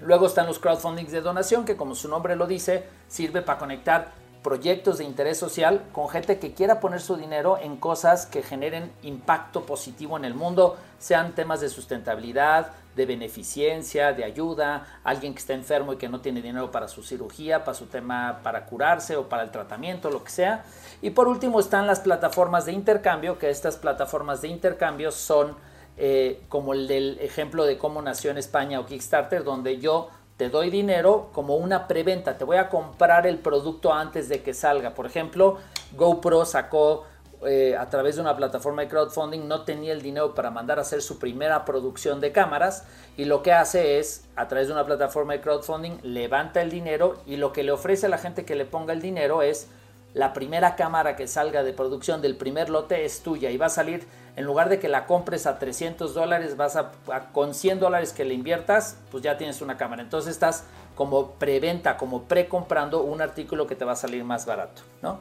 Luego 0.00 0.26
están 0.26 0.46
los 0.46 0.58
crowdfundings 0.58 1.12
de 1.12 1.20
donación 1.20 1.64
que 1.64 1.76
como 1.76 1.94
su 1.94 2.08
nombre 2.08 2.36
lo 2.36 2.46
dice 2.46 2.84
sirve 3.08 3.42
para 3.42 3.58
conectar 3.58 4.12
proyectos 4.44 4.98
de 4.98 5.04
interés 5.04 5.38
social 5.38 5.82
con 5.92 6.10
gente 6.10 6.38
que 6.38 6.52
quiera 6.52 6.78
poner 6.78 7.00
su 7.00 7.16
dinero 7.16 7.58
en 7.60 7.76
cosas 7.76 8.26
que 8.26 8.42
generen 8.42 8.92
impacto 9.02 9.64
positivo 9.64 10.18
en 10.18 10.26
el 10.26 10.34
mundo, 10.34 10.76
sean 10.98 11.34
temas 11.34 11.62
de 11.62 11.70
sustentabilidad, 11.70 12.72
de 12.94 13.06
beneficencia, 13.06 14.12
de 14.12 14.22
ayuda, 14.22 15.00
alguien 15.02 15.32
que 15.32 15.40
está 15.40 15.54
enfermo 15.54 15.94
y 15.94 15.96
que 15.96 16.10
no 16.10 16.20
tiene 16.20 16.42
dinero 16.42 16.70
para 16.70 16.88
su 16.88 17.02
cirugía, 17.02 17.64
para 17.64 17.74
su 17.74 17.86
tema 17.86 18.40
para 18.42 18.66
curarse 18.66 19.16
o 19.16 19.30
para 19.30 19.44
el 19.44 19.50
tratamiento, 19.50 20.10
lo 20.10 20.22
que 20.22 20.30
sea. 20.30 20.62
Y 21.00 21.10
por 21.10 21.26
último 21.26 21.58
están 21.58 21.86
las 21.86 22.00
plataformas 22.00 22.66
de 22.66 22.72
intercambio, 22.72 23.38
que 23.38 23.48
estas 23.48 23.78
plataformas 23.78 24.42
de 24.42 24.48
intercambio 24.48 25.10
son 25.10 25.56
eh, 25.96 26.42
como 26.50 26.74
el 26.74 26.86
del 26.86 27.18
ejemplo 27.20 27.64
de 27.64 27.78
cómo 27.78 28.02
nació 28.02 28.30
en 28.30 28.36
España 28.36 28.78
o 28.78 28.84
Kickstarter, 28.84 29.42
donde 29.42 29.78
yo 29.78 30.10
te 30.36 30.48
doy 30.48 30.70
dinero 30.70 31.30
como 31.32 31.56
una 31.56 31.86
preventa, 31.86 32.36
te 32.36 32.44
voy 32.44 32.56
a 32.56 32.68
comprar 32.68 33.26
el 33.26 33.38
producto 33.38 33.92
antes 33.92 34.28
de 34.28 34.42
que 34.42 34.52
salga. 34.54 34.94
Por 34.94 35.06
ejemplo, 35.06 35.58
GoPro 35.96 36.44
sacó 36.44 37.04
eh, 37.46 37.76
a 37.76 37.90
través 37.90 38.16
de 38.16 38.22
una 38.22 38.36
plataforma 38.36 38.82
de 38.82 38.88
crowdfunding 38.88 39.46
no 39.46 39.64
tenía 39.64 39.92
el 39.92 40.00
dinero 40.00 40.34
para 40.34 40.50
mandar 40.50 40.78
a 40.78 40.82
hacer 40.82 41.02
su 41.02 41.18
primera 41.18 41.66
producción 41.66 42.20
de 42.20 42.32
cámaras 42.32 42.84
y 43.18 43.26
lo 43.26 43.42
que 43.42 43.52
hace 43.52 43.98
es, 43.98 44.24
a 44.34 44.48
través 44.48 44.68
de 44.68 44.72
una 44.72 44.86
plataforma 44.86 45.34
de 45.34 45.42
crowdfunding, 45.42 45.98
levanta 46.02 46.62
el 46.62 46.70
dinero 46.70 47.20
y 47.26 47.36
lo 47.36 47.52
que 47.52 47.62
le 47.62 47.72
ofrece 47.72 48.06
a 48.06 48.08
la 48.08 48.16
gente 48.16 48.46
que 48.46 48.54
le 48.54 48.64
ponga 48.64 48.94
el 48.94 49.02
dinero 49.02 49.42
es 49.42 49.68
la 50.14 50.32
primera 50.32 50.74
cámara 50.74 51.16
que 51.16 51.26
salga 51.26 51.62
de 51.62 51.74
producción 51.74 52.22
del 52.22 52.36
primer 52.36 52.70
lote 52.70 53.04
es 53.04 53.20
tuya 53.20 53.50
y 53.50 53.58
va 53.58 53.66
a 53.66 53.70
salir, 53.70 54.06
en 54.36 54.44
lugar 54.44 54.68
de 54.68 54.78
que 54.78 54.88
la 54.88 55.06
compres 55.06 55.46
a 55.46 55.58
300 55.58 56.14
dólares, 56.14 56.56
vas 56.56 56.76
a, 56.76 56.92
con 57.32 57.54
100 57.54 57.80
dólares 57.80 58.12
que 58.12 58.24
le 58.24 58.34
inviertas, 58.34 58.98
pues 59.10 59.22
ya 59.22 59.36
tienes 59.36 59.62
una 59.62 59.76
cámara. 59.76 60.02
Entonces 60.02 60.32
estás 60.32 60.64
como 60.94 61.32
preventa, 61.32 61.96
como 61.96 62.24
precomprando 62.24 63.02
un 63.02 63.20
artículo 63.20 63.66
que 63.66 63.76
te 63.76 63.84
va 63.84 63.92
a 63.92 63.96
salir 63.96 64.24
más 64.24 64.46
barato, 64.46 64.82
¿no? 65.02 65.18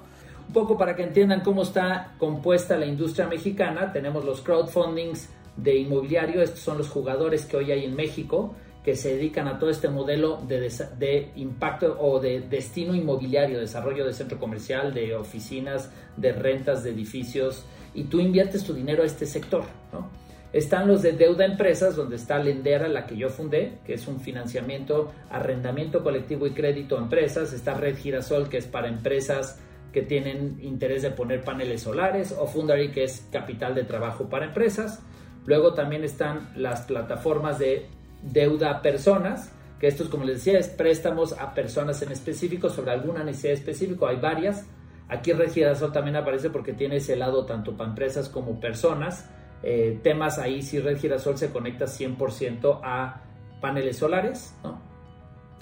Un 0.47 0.53
poco 0.53 0.77
para 0.77 0.95
que 0.95 1.03
entiendan 1.03 1.41
cómo 1.41 1.63
está 1.63 2.13
compuesta 2.17 2.75
la 2.75 2.85
industria 2.85 3.27
mexicana, 3.27 3.91
tenemos 3.93 4.25
los 4.25 4.41
crowdfundings 4.41 5.29
de 5.55 5.77
inmobiliario, 5.77 6.41
estos 6.41 6.59
son 6.59 6.77
los 6.77 6.89
jugadores 6.89 7.45
que 7.45 7.57
hoy 7.57 7.71
hay 7.71 7.85
en 7.85 7.95
México, 7.95 8.53
que 8.83 8.95
se 8.95 9.15
dedican 9.15 9.47
a 9.47 9.57
todo 9.59 9.69
este 9.69 9.87
modelo 9.87 10.41
de, 10.45 10.69
de, 10.97 11.31
impacto 11.37 11.97
o 12.01 12.19
de 12.19 12.41
destino 12.41 12.93
inmobiliario, 12.93 13.59
desarrollo 13.59 14.05
de 14.05 14.13
centro 14.13 14.39
comercial, 14.39 14.93
de 14.93 15.15
oficinas, 15.15 15.89
de 16.17 16.33
rentas 16.33 16.83
de 16.83 16.89
edificios, 16.89 17.65
y 17.93 18.05
tú 18.05 18.19
inviertes 18.19 18.63
tu 18.63 18.73
dinero 18.73 19.03
a 19.03 19.05
este 19.05 19.25
sector. 19.25 19.63
¿no? 19.91 20.09
Están 20.53 20.87
los 20.87 21.01
de 21.01 21.13
deuda 21.13 21.45
empresas, 21.45 21.95
donde 21.95 22.15
está 22.15 22.37
Lendera, 22.37 22.87
la 22.87 23.07
que 23.07 23.17
yo 23.17 23.29
fundé, 23.29 23.79
que 23.85 23.95
es 23.95 24.07
un 24.07 24.19
financiamiento, 24.19 25.11
arrendamiento 25.31 26.03
colectivo 26.03 26.45
y 26.45 26.51
crédito 26.51 26.95
a 26.95 27.01
empresas. 27.01 27.53
Está 27.53 27.73
Red 27.73 27.97
Girasol, 27.97 28.49
que 28.49 28.57
es 28.57 28.67
para 28.67 28.87
empresas 28.87 29.59
que 29.91 30.03
tienen 30.03 30.59
interés 30.61 31.01
de 31.01 31.09
poner 31.09 31.43
paneles 31.43 31.81
solares, 31.81 32.35
o 32.37 32.45
Fundary, 32.45 32.91
que 32.91 33.03
es 33.03 33.27
capital 33.31 33.73
de 33.73 33.83
trabajo 33.83 34.29
para 34.29 34.45
empresas. 34.45 35.01
Luego 35.45 35.73
también 35.73 36.03
están 36.03 36.51
las 36.55 36.81
plataformas 36.81 37.57
de 37.57 37.87
deuda 38.21 38.69
a 38.69 38.81
personas, 38.83 39.51
que 39.79 39.87
esto 39.87 40.03
es 40.03 40.09
como 40.09 40.23
les 40.23 40.37
decía, 40.37 40.59
es 40.59 40.69
préstamos 40.69 41.33
a 41.33 41.53
personas 41.53 42.01
en 42.03 42.11
específico 42.11 42.69
sobre 42.69 42.91
alguna 42.91 43.23
necesidad 43.23 43.53
específica, 43.53 44.07
hay 44.07 44.17
varias. 44.17 44.65
Aquí 45.09 45.33
Red 45.33 45.51
Girasol 45.51 45.91
también 45.91 46.15
aparece 46.15 46.49
porque 46.49 46.73
tiene 46.73 46.97
ese 46.97 47.15
lado 47.15 47.45
tanto 47.45 47.75
para 47.75 47.89
empresas 47.89 48.29
como 48.29 48.59
personas. 48.59 49.29
Eh, 49.61 49.99
temas 50.03 50.39
ahí, 50.39 50.61
si 50.61 50.79
Red 50.79 50.99
Girasol 50.99 51.37
se 51.37 51.51
conecta 51.51 51.85
100% 51.85 52.79
a 52.83 53.21
paneles 53.61 53.97
solares. 53.97 54.55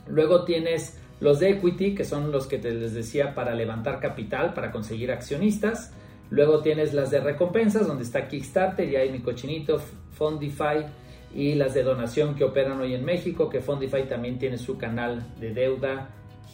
Luego 0.08 0.44
tienes 0.44 1.00
los 1.20 1.40
de 1.40 1.52
equity, 1.52 1.94
que 1.94 2.04
son 2.04 2.32
los 2.32 2.48
que 2.48 2.58
te 2.58 2.72
les 2.72 2.94
decía 2.94 3.36
para 3.36 3.54
levantar 3.54 4.00
capital, 4.00 4.54
para 4.54 4.72
conseguir 4.72 5.12
accionistas. 5.12 5.94
Luego 6.32 6.62
tienes 6.62 6.94
las 6.94 7.12
de 7.12 7.20
recompensas, 7.20 7.88
donde 7.88 8.04
está 8.04 8.28
Kickstarter, 8.28 8.90
y 8.90 8.96
hay 8.96 9.12
mi 9.12 9.20
cochinito, 9.20 9.80
Fondify, 10.14 10.86
y 11.36 11.54
las 11.56 11.74
de 11.74 11.84
donación 11.84 12.36
que 12.36 12.44
operan 12.44 12.80
hoy 12.80 12.96
en 12.96 13.06
México, 13.06 13.50
que 13.50 13.62
Fondify 13.62 14.08
también 14.08 14.40
tiene 14.40 14.58
su 14.58 14.78
canal 14.78 15.24
de 15.40 15.54
deuda, 15.54 16.10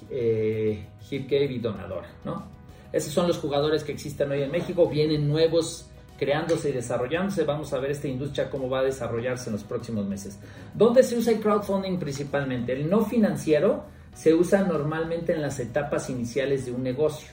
eh, 0.10 0.86
Hipcave 1.10 1.46
y 1.46 1.60
Donadora, 1.60 2.10
¿no? 2.26 2.57
Esos 2.92 3.14
son 3.14 3.28
los 3.28 3.38
jugadores 3.38 3.84
que 3.84 3.92
existen 3.92 4.32
hoy 4.32 4.42
en 4.42 4.52
México, 4.52 4.88
vienen 4.88 5.28
nuevos 5.28 5.88
creándose 6.18 6.70
y 6.70 6.74
desarrollándose. 6.74 7.44
Vamos 7.44 7.72
a 7.74 7.80
ver 7.80 7.92
esta 7.92 8.08
industria 8.08 8.50
cómo 8.50 8.70
va 8.70 8.80
a 8.80 8.84
desarrollarse 8.84 9.50
en 9.50 9.54
los 9.54 9.64
próximos 9.64 10.06
meses. 10.06 10.40
¿Dónde 10.74 11.04
se 11.04 11.18
usa 11.18 11.34
el 11.34 11.40
crowdfunding 11.40 11.98
principalmente? 11.98 12.74
El 12.74 12.90
no 12.90 13.06
financiero 13.06 13.86
se 14.14 14.34
usa 14.34 14.64
normalmente 14.64 15.34
en 15.34 15.42
las 15.42 15.60
etapas 15.60 16.10
iniciales 16.10 16.66
de 16.66 16.72
un 16.72 16.84
negocio. 16.84 17.30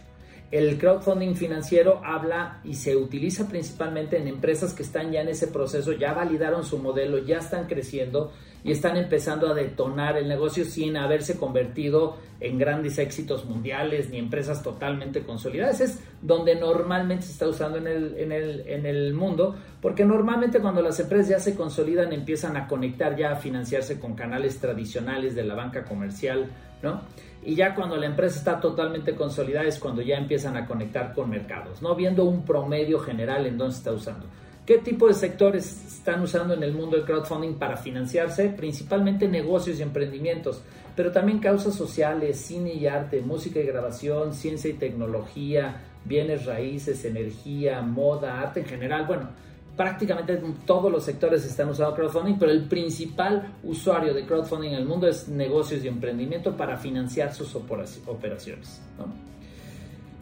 El 0.51 0.79
crowdfunding 0.79 1.35
financiero 1.35 2.01
habla 2.05 2.61
y 2.65 2.75
se 2.75 2.97
utiliza 2.97 3.49
principalmente 3.49 4.19
en 4.19 4.29
empresas 4.29 4.73
que 4.73 4.85
están 4.85 5.11
ya 5.11 5.23
en 5.23 5.29
ese 5.29 5.49
proceso, 5.49 5.93
ya 5.93 6.13
validaron 6.13 6.65
su 6.65 6.79
modelo, 6.79 7.19
ya 7.19 7.39
están 7.39 7.67
creciendo 7.67 8.33
y 8.63 8.71
están 8.71 8.97
empezando 8.97 9.49
a 9.49 9.55
detonar 9.55 10.17
el 10.17 10.29
negocio 10.29 10.65
sin 10.65 10.97
haberse 10.97 11.39
convertido 11.39 12.17
en 12.41 12.59
grandes 12.59 12.99
éxitos 12.99 13.45
mundiales 13.45 14.11
ni 14.11 14.19
empresas 14.19 14.63
totalmente 14.63 15.23
consolidadas. 15.23 15.81
Es 15.81 16.01
donde 16.23 16.55
normalmente 16.55 17.25
se 17.25 17.33
está 17.33 17.49
usando 17.49 17.79
en 17.79 17.87
el, 17.87 18.17
en 18.17 18.33
el, 18.33 18.61
en 18.67 18.87
el 18.87 19.13
mundo, 19.13 19.57
porque 19.83 20.05
normalmente 20.05 20.61
cuando 20.61 20.81
las 20.81 20.99
empresas 20.99 21.29
ya 21.29 21.41
se 21.41 21.55
consolidan 21.55 22.13
empiezan 22.13 22.57
a 22.57 22.67
conectar 22.67 23.17
ya 23.17 23.33
a 23.33 23.37
financiarse 23.37 24.01
con 24.01 24.15
canales 24.15 24.59
tradicionales 24.59 25.35
de 25.35 25.45
la 25.45 25.55
banca 25.55 25.85
comercial, 25.85 26.51
¿no? 26.83 27.03
Y 27.45 27.55
ya 27.55 27.75
cuando 27.75 27.97
la 27.97 28.07
empresa 28.07 28.39
está 28.39 28.61
totalmente 28.61 29.15
consolidada 29.15 29.67
es 29.67 29.79
cuando 29.79 30.01
ya 30.01 30.17
empiezan 30.17 30.57
a 30.57 30.67
conectar 30.67 31.13
con 31.13 31.29
mercados, 31.29 31.83
¿no? 31.83 31.95
Viendo 31.95 32.25
un 32.25 32.45
promedio 32.45 32.99
general 32.99 33.47
en 33.47 33.59
dónde 33.59 33.75
se 33.75 33.79
está 33.79 33.93
usando. 33.93 34.27
¿Qué 34.65 34.79
tipo 34.79 35.09
de 35.09 35.15
sectores 35.15 35.85
están 35.87 36.23
usando 36.23 36.55
en 36.55 36.63
el 36.63 36.73
mundo 36.73 36.97
del 36.97 37.05
crowdfunding 37.05 37.55
para 37.55 37.77
financiarse? 37.77 38.49
Principalmente 38.49 39.29
negocios 39.29 39.79
y 39.79 39.83
emprendimientos, 39.83 40.63
pero 40.97 41.13
también 41.13 41.39
causas 41.39 41.75
sociales, 41.75 42.41
cine 42.41 42.73
y 42.73 42.87
arte, 42.87 43.21
música 43.21 43.61
y 43.61 43.67
grabación, 43.67 44.33
ciencia 44.33 44.71
y 44.71 44.75
tecnología, 44.75 45.83
bienes 46.07 46.47
raíces, 46.47 47.05
energía, 47.05 47.83
moda, 47.83 48.41
arte 48.41 48.61
en 48.61 48.67
general. 48.67 49.05
Bueno, 49.07 49.29
prácticamente 49.77 50.41
todos 50.65 50.91
los 50.91 51.05
sectores 51.05 51.45
están 51.45 51.69
usando 51.69 51.95
crowdfunding, 51.95 52.39
pero 52.39 52.53
el 52.53 52.65
principal 52.69 53.55
usuario 53.63 54.15
de 54.15 54.25
crowdfunding 54.25 54.71
en 54.71 54.77
el 54.77 54.87
mundo 54.87 55.09
es 55.09 55.29
negocios 55.29 55.85
y 55.85 55.89
emprendimiento 55.89 56.57
para 56.57 56.77
financiar 56.77 57.33
sus 57.35 57.55
operaciones. 57.55 58.81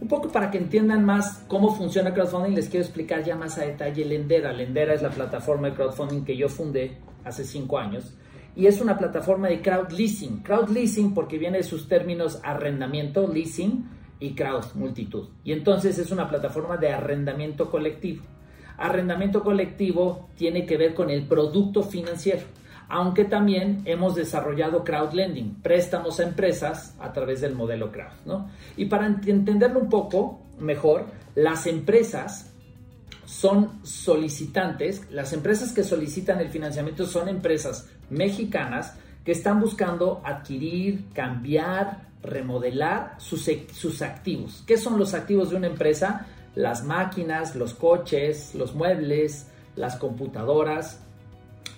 Un 0.00 0.08
poco 0.08 0.28
para 0.30 0.50
que 0.50 0.58
entiendan 0.58 1.04
más 1.04 1.44
cómo 1.46 1.74
funciona 1.74 2.12
crowdfunding, 2.12 2.54
les 2.54 2.68
quiero 2.68 2.84
explicar 2.84 3.22
ya 3.22 3.36
más 3.36 3.56
a 3.58 3.62
detalle 3.62 4.04
Lendera. 4.04 4.52
Lendera 4.52 4.94
es 4.94 5.02
la 5.02 5.10
plataforma 5.10 5.68
de 5.68 5.74
crowdfunding 5.74 6.24
que 6.24 6.36
yo 6.36 6.48
fundé 6.48 6.98
hace 7.24 7.44
cinco 7.44 7.78
años 7.78 8.14
y 8.54 8.66
es 8.66 8.80
una 8.80 8.98
plataforma 8.98 9.48
de 9.48 9.62
crowd 9.62 9.90
leasing. 9.92 10.42
Crowd 10.42 10.68
leasing 10.70 11.14
porque 11.14 11.38
viene 11.38 11.58
de 11.58 11.64
sus 11.64 11.88
términos 11.88 12.40
arrendamiento, 12.42 13.26
leasing 13.26 13.88
y 14.18 14.34
crowd, 14.34 14.64
multitud. 14.74 15.28
Y 15.44 15.52
entonces 15.52 15.98
es 15.98 16.10
una 16.10 16.28
plataforma 16.28 16.76
de 16.76 16.92
arrendamiento 16.92 17.70
colectivo. 17.70 18.24
Arrendamiento 18.76 19.42
colectivo 19.42 20.28
tiene 20.36 20.66
que 20.66 20.76
ver 20.76 20.94
con 20.94 21.10
el 21.10 21.26
producto 21.26 21.82
financiero, 21.82 22.42
aunque 22.88 23.24
también 23.24 23.82
hemos 23.84 24.14
desarrollado 24.14 24.84
crowdlending, 24.84 25.62
préstamos 25.62 26.20
a 26.20 26.24
empresas 26.24 26.94
a 27.00 27.12
través 27.12 27.40
del 27.40 27.54
modelo 27.54 27.90
crowd. 27.90 28.12
¿no? 28.24 28.50
Y 28.76 28.86
para 28.86 29.06
entenderlo 29.06 29.80
un 29.80 29.88
poco 29.88 30.40
mejor, 30.58 31.06
las 31.34 31.66
empresas 31.66 32.52
son 33.24 33.80
solicitantes, 33.82 35.10
las 35.10 35.32
empresas 35.32 35.72
que 35.72 35.84
solicitan 35.84 36.40
el 36.40 36.50
financiamiento 36.50 37.06
son 37.06 37.28
empresas 37.28 37.88
mexicanas 38.10 38.94
que 39.24 39.32
están 39.32 39.60
buscando 39.60 40.20
adquirir, 40.24 41.06
cambiar, 41.14 42.08
remodelar 42.22 43.14
sus, 43.18 43.48
sus 43.72 44.02
activos. 44.02 44.62
¿Qué 44.66 44.76
son 44.76 44.98
los 44.98 45.14
activos 45.14 45.50
de 45.50 45.56
una 45.56 45.68
empresa? 45.68 46.26
Las 46.54 46.84
máquinas, 46.84 47.56
los 47.56 47.74
coches, 47.74 48.54
los 48.54 48.74
muebles, 48.74 49.48
las 49.76 49.96
computadoras. 49.96 51.00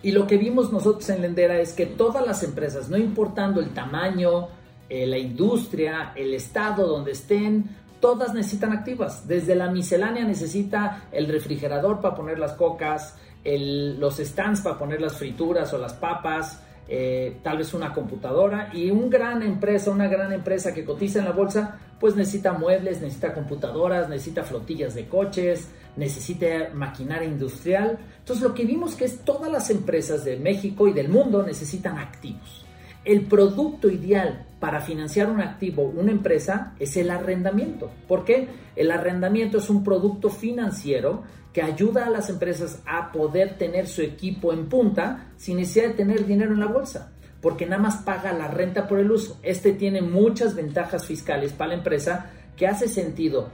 Y 0.03 0.13
lo 0.13 0.27
que 0.27 0.37
vimos 0.37 0.73
nosotros 0.73 1.09
en 1.11 1.23
Lendera 1.23 1.59
es 1.61 1.73
que 1.73 1.87
todas 1.87 2.27
las 2.27 2.43
empresas, 2.43 2.89
no 2.89 2.97
importando 2.97 3.61
el 3.61 3.71
tamaño, 3.71 4.49
eh, 4.89 5.07
la 5.07 5.19
industria, 5.19 6.13
el 6.15 6.35
estado 6.35 6.87
donde 6.87 7.13
estén, 7.13 7.65
todas 8.01 8.35
necesitan 8.35 8.73
activas. 8.73 9.27
Desde 9.27 9.55
la 9.55 9.71
miscelánea 9.71 10.25
necesita 10.25 11.05
el 11.11 11.27
refrigerador 11.27 12.01
para 12.01 12.15
poner 12.15 12.39
las 12.39 12.53
cocas, 12.53 13.17
los 13.45 14.17
stands 14.19 14.61
para 14.61 14.79
poner 14.79 15.01
las 15.01 15.17
frituras 15.17 15.73
o 15.73 15.79
las 15.79 15.95
papas, 15.95 16.63
eh, 16.89 17.39
tal 17.43 17.59
vez 17.59 17.73
una 17.73 17.93
computadora 17.93 18.71
y 18.73 18.91
una 18.91 19.09
gran 19.09 19.43
empresa, 19.43 19.91
una 19.91 20.09
gran 20.09 20.33
empresa 20.33 20.75
que 20.75 20.85
cotiza 20.85 21.21
en 21.21 21.25
la 21.25 21.33
bolsa, 21.33 21.79
pues 21.99 22.15
necesita 22.15 22.53
muebles, 22.53 23.01
necesita 23.01 23.33
computadoras, 23.33 24.09
necesita 24.09 24.43
flotillas 24.43 24.95
de 24.95 25.07
coches, 25.09 25.69
necesita 25.97 26.71
maquinaria 26.75 27.29
industrial. 27.29 27.99
Entonces 28.19 28.43
lo 28.43 28.55
que 28.55 28.65
vimos 28.65 28.95
que 28.95 29.07
es 29.07 29.21
todas 29.21 29.51
las 29.51 29.71
empresas 29.71 30.25
de 30.25 30.37
México 30.37 30.87
y 30.89 30.93
del 30.93 31.09
mundo 31.09 31.43
necesitan 31.43 31.99
activos. 31.99 32.65
El 33.05 33.27
producto 33.27 33.91
ideal 33.91 34.47
para 34.61 34.81
financiar 34.81 35.31
un 35.31 35.41
activo, 35.41 35.83
una 35.83 36.11
empresa, 36.11 36.75
es 36.79 36.97
el 36.97 37.11
arrendamiento. 37.11 37.91
¿Por 38.09 38.25
qué? 38.25 38.49
El 38.77 38.91
arrendamiento 38.91 39.59
es 39.59 39.69
un 39.69 39.85
producto 39.85 40.31
financiero 40.31 41.23
que 41.55 41.63
ayuda 41.63 42.07
a 42.07 42.11
las 42.11 42.29
empresas 42.29 42.83
a 42.85 43.13
poder 43.13 43.57
tener 43.57 43.87
su 43.87 44.03
equipo 44.03 44.53
en 44.53 44.69
punta 44.69 45.31
sin 45.37 45.57
necesidad 45.57 45.89
de 45.89 45.95
tener 45.95 46.27
dinero 46.27 46.53
en 46.53 46.59
la 46.59 46.67
bolsa, 46.67 47.13
porque 47.41 47.65
nada 47.65 47.81
más 47.81 47.99
paga 47.99 48.33
la 48.33 48.49
renta 48.49 48.89
por 48.89 48.99
el 48.99 49.11
uso. 49.11 49.39
Este 49.43 49.73
tiene 49.73 50.03
muchas 50.03 50.57
ventajas 50.57 51.07
fiscales 51.07 51.53
para 51.53 51.69
la 51.69 51.77
empresa 51.77 52.33
que 52.57 52.67
hace 52.67 52.89
sentido 52.89 53.51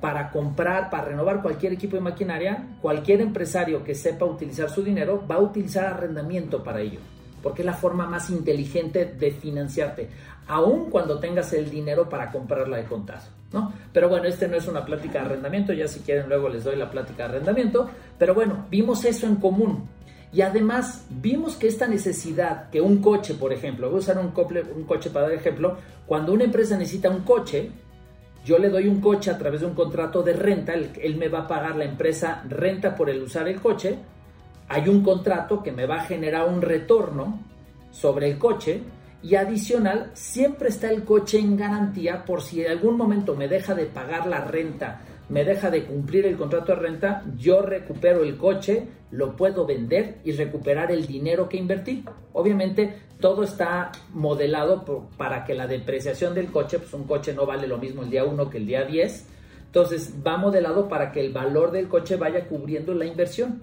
para 0.00 0.30
comprar, 0.30 0.90
para 0.90 1.04
renovar 1.04 1.42
cualquier 1.42 1.72
equipo 1.72 1.96
de 1.96 2.02
maquinaria, 2.02 2.76
cualquier 2.82 3.20
empresario 3.20 3.84
que 3.84 3.94
sepa 3.94 4.26
utilizar 4.26 4.68
su 4.68 4.82
dinero 4.82 5.24
va 5.26 5.36
a 5.36 5.40
utilizar 5.40 5.86
arrendamiento 5.86 6.62
para 6.62 6.80
ello. 6.80 6.98
Porque 7.44 7.62
es 7.62 7.66
la 7.66 7.74
forma 7.74 8.06
más 8.06 8.30
inteligente 8.30 9.04
de 9.04 9.30
financiarte, 9.30 10.08
aun 10.48 10.90
cuando 10.90 11.20
tengas 11.20 11.52
el 11.52 11.70
dinero 11.70 12.08
para 12.08 12.32
comprarla 12.32 12.78
de 12.78 12.84
contazo. 12.84 13.30
¿no? 13.52 13.72
Pero 13.92 14.08
bueno, 14.08 14.26
este 14.26 14.48
no 14.48 14.56
es 14.56 14.66
una 14.66 14.84
plática 14.84 15.20
de 15.20 15.26
arrendamiento, 15.26 15.72
ya 15.72 15.86
si 15.86 16.00
quieren 16.00 16.28
luego 16.28 16.48
les 16.48 16.64
doy 16.64 16.74
la 16.74 16.90
plática 16.90 17.28
de 17.28 17.34
arrendamiento, 17.34 17.88
pero 18.18 18.34
bueno, 18.34 18.66
vimos 18.70 19.04
eso 19.04 19.26
en 19.26 19.36
común. 19.36 19.88
Y 20.32 20.40
además 20.40 21.06
vimos 21.10 21.54
que 21.54 21.68
esta 21.68 21.86
necesidad, 21.86 22.68
que 22.70 22.80
un 22.80 23.00
coche, 23.00 23.34
por 23.34 23.52
ejemplo, 23.52 23.88
voy 23.88 23.98
a 23.98 24.00
usar 24.00 24.18
un, 24.18 24.32
un 24.74 24.84
coche 24.84 25.10
para 25.10 25.28
dar 25.28 25.36
ejemplo, 25.36 25.76
cuando 26.06 26.32
una 26.32 26.42
empresa 26.42 26.76
necesita 26.76 27.08
un 27.08 27.20
coche, 27.20 27.70
yo 28.44 28.58
le 28.58 28.68
doy 28.68 28.88
un 28.88 29.00
coche 29.00 29.30
a 29.30 29.38
través 29.38 29.60
de 29.60 29.66
un 29.66 29.74
contrato 29.74 30.22
de 30.22 30.34
renta, 30.34 30.74
él, 30.74 31.16
me 31.16 31.28
va 31.28 31.40
a 31.40 31.48
pagar 31.48 31.76
la 31.76 31.84
empresa 31.84 32.42
renta 32.48 32.94
por 32.94 33.08
el 33.08 33.22
usar 33.22 33.48
el 33.48 33.60
coche, 33.60 33.96
hay 34.68 34.88
un 34.88 35.02
contrato 35.02 35.62
que 35.62 35.72
me 35.72 35.86
va 35.86 35.96
a 35.96 36.04
generar 36.04 36.48
un 36.48 36.62
retorno 36.62 37.40
sobre 37.90 38.30
el 38.30 38.38
coche 38.38 38.82
y 39.22 39.36
adicional 39.36 40.10
siempre 40.12 40.68
está 40.68 40.90
el 40.90 41.04
coche 41.04 41.38
en 41.38 41.56
garantía 41.56 42.24
por 42.24 42.42
si 42.42 42.62
en 42.62 42.72
algún 42.72 42.96
momento 42.96 43.34
me 43.34 43.48
deja 43.48 43.74
de 43.74 43.86
pagar 43.86 44.26
la 44.26 44.44
renta, 44.44 45.00
me 45.30 45.44
deja 45.44 45.70
de 45.70 45.84
cumplir 45.84 46.26
el 46.26 46.36
contrato 46.36 46.74
de 46.74 46.80
renta, 46.80 47.24
yo 47.38 47.62
recupero 47.62 48.22
el 48.22 48.36
coche, 48.36 48.86
lo 49.10 49.34
puedo 49.34 49.64
vender 49.64 50.18
y 50.24 50.32
recuperar 50.32 50.92
el 50.92 51.06
dinero 51.06 51.48
que 51.48 51.56
invertí. 51.56 52.04
Obviamente 52.34 52.94
todo 53.18 53.44
está 53.44 53.92
modelado 54.12 54.84
para 55.16 55.44
que 55.44 55.54
la 55.54 55.66
depreciación 55.66 56.34
del 56.34 56.50
coche, 56.52 56.78
pues 56.78 56.92
un 56.92 57.04
coche 57.04 57.32
no 57.32 57.46
vale 57.46 57.66
lo 57.66 57.78
mismo 57.78 58.02
el 58.02 58.10
día 58.10 58.24
1 58.24 58.50
que 58.50 58.58
el 58.58 58.66
día 58.66 58.84
10, 58.84 59.26
entonces 59.66 60.14
va 60.24 60.36
modelado 60.36 60.88
para 60.88 61.10
que 61.10 61.20
el 61.20 61.32
valor 61.32 61.70
del 61.70 61.88
coche 61.88 62.16
vaya 62.16 62.46
cubriendo 62.46 62.92
la 62.92 63.06
inversión. 63.06 63.62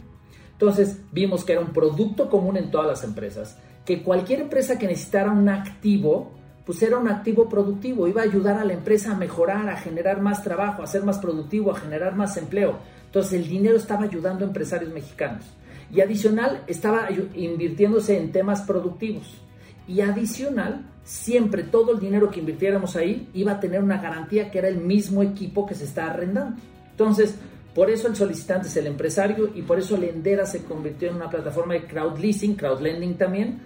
Entonces 0.62 1.00
vimos 1.12 1.44
que 1.44 1.54
era 1.54 1.62
un 1.62 1.74
producto 1.74 2.30
común 2.30 2.56
en 2.56 2.70
todas 2.70 2.86
las 2.86 3.04
empresas, 3.04 3.58
que 3.84 4.04
cualquier 4.04 4.42
empresa 4.42 4.78
que 4.78 4.86
necesitara 4.86 5.32
un 5.32 5.50
activo, 5.50 6.34
pues 6.68 6.84
era 6.84 7.00
un 7.00 7.08
activo 7.08 7.50
productivo, 7.50 8.08
iba 8.08 8.22
a 8.22 8.26
ayudar 8.26 8.60
a 8.60 8.64
la 8.64 8.74
empresa 8.74 9.12
a 9.12 9.18
mejorar, 9.18 9.68
a 9.68 9.78
generar 9.78 10.22
más 10.22 10.44
trabajo, 10.44 10.84
a 10.84 10.88
ser 10.88 11.02
más 11.02 11.18
productivo, 11.18 11.72
a 11.72 11.80
generar 11.80 12.16
más 12.16 12.38
empleo. 12.38 12.78
Entonces 13.08 13.34
el 13.34 13.50
dinero 13.50 13.76
estaba 13.76 14.04
ayudando 14.04 14.46
a 14.46 14.50
empresarios 14.50 14.94
mexicanos. 14.94 15.46
Y 15.92 16.02
adicional, 16.02 16.64
estaba 16.68 17.10
invirtiéndose 17.34 18.20
en 18.20 18.32
temas 18.32 18.62
productivos. 18.62 19.42
Y 19.88 20.02
adicional, 20.02 20.86
siempre 21.04 21.64
todo 21.64 21.94
el 21.94 22.00
dinero 22.00 22.30
que 22.30 22.40
invirtiéramos 22.40 22.96
ahí 22.96 23.30
iba 23.34 23.54
a 23.54 23.60
tener 23.60 23.82
una 23.82 24.00
garantía 24.00 24.52
que 24.52 24.60
era 24.60 24.68
el 24.68 24.78
mismo 24.78 25.24
equipo 25.24 25.66
que 25.66 25.74
se 25.74 25.86
está 25.86 26.12
arrendando. 26.12 26.62
Entonces, 26.92 27.36
por 27.74 27.90
eso 27.90 28.08
el 28.08 28.16
solicitante 28.16 28.68
es 28.68 28.76
el 28.78 28.88
empresario 28.88 29.52
y 29.56 29.62
por 29.62 29.80
eso 29.80 29.98
Lendera 29.98 30.46
se 30.46 30.64
convirtió 30.64 31.10
en 31.10 31.16
una 31.16 31.30
plataforma 31.30 31.74
de 31.74 31.86
crowd 31.86 32.18
leasing, 32.20 32.56
crowd 32.56 32.82
lending 32.82 33.16
también, 33.18 33.62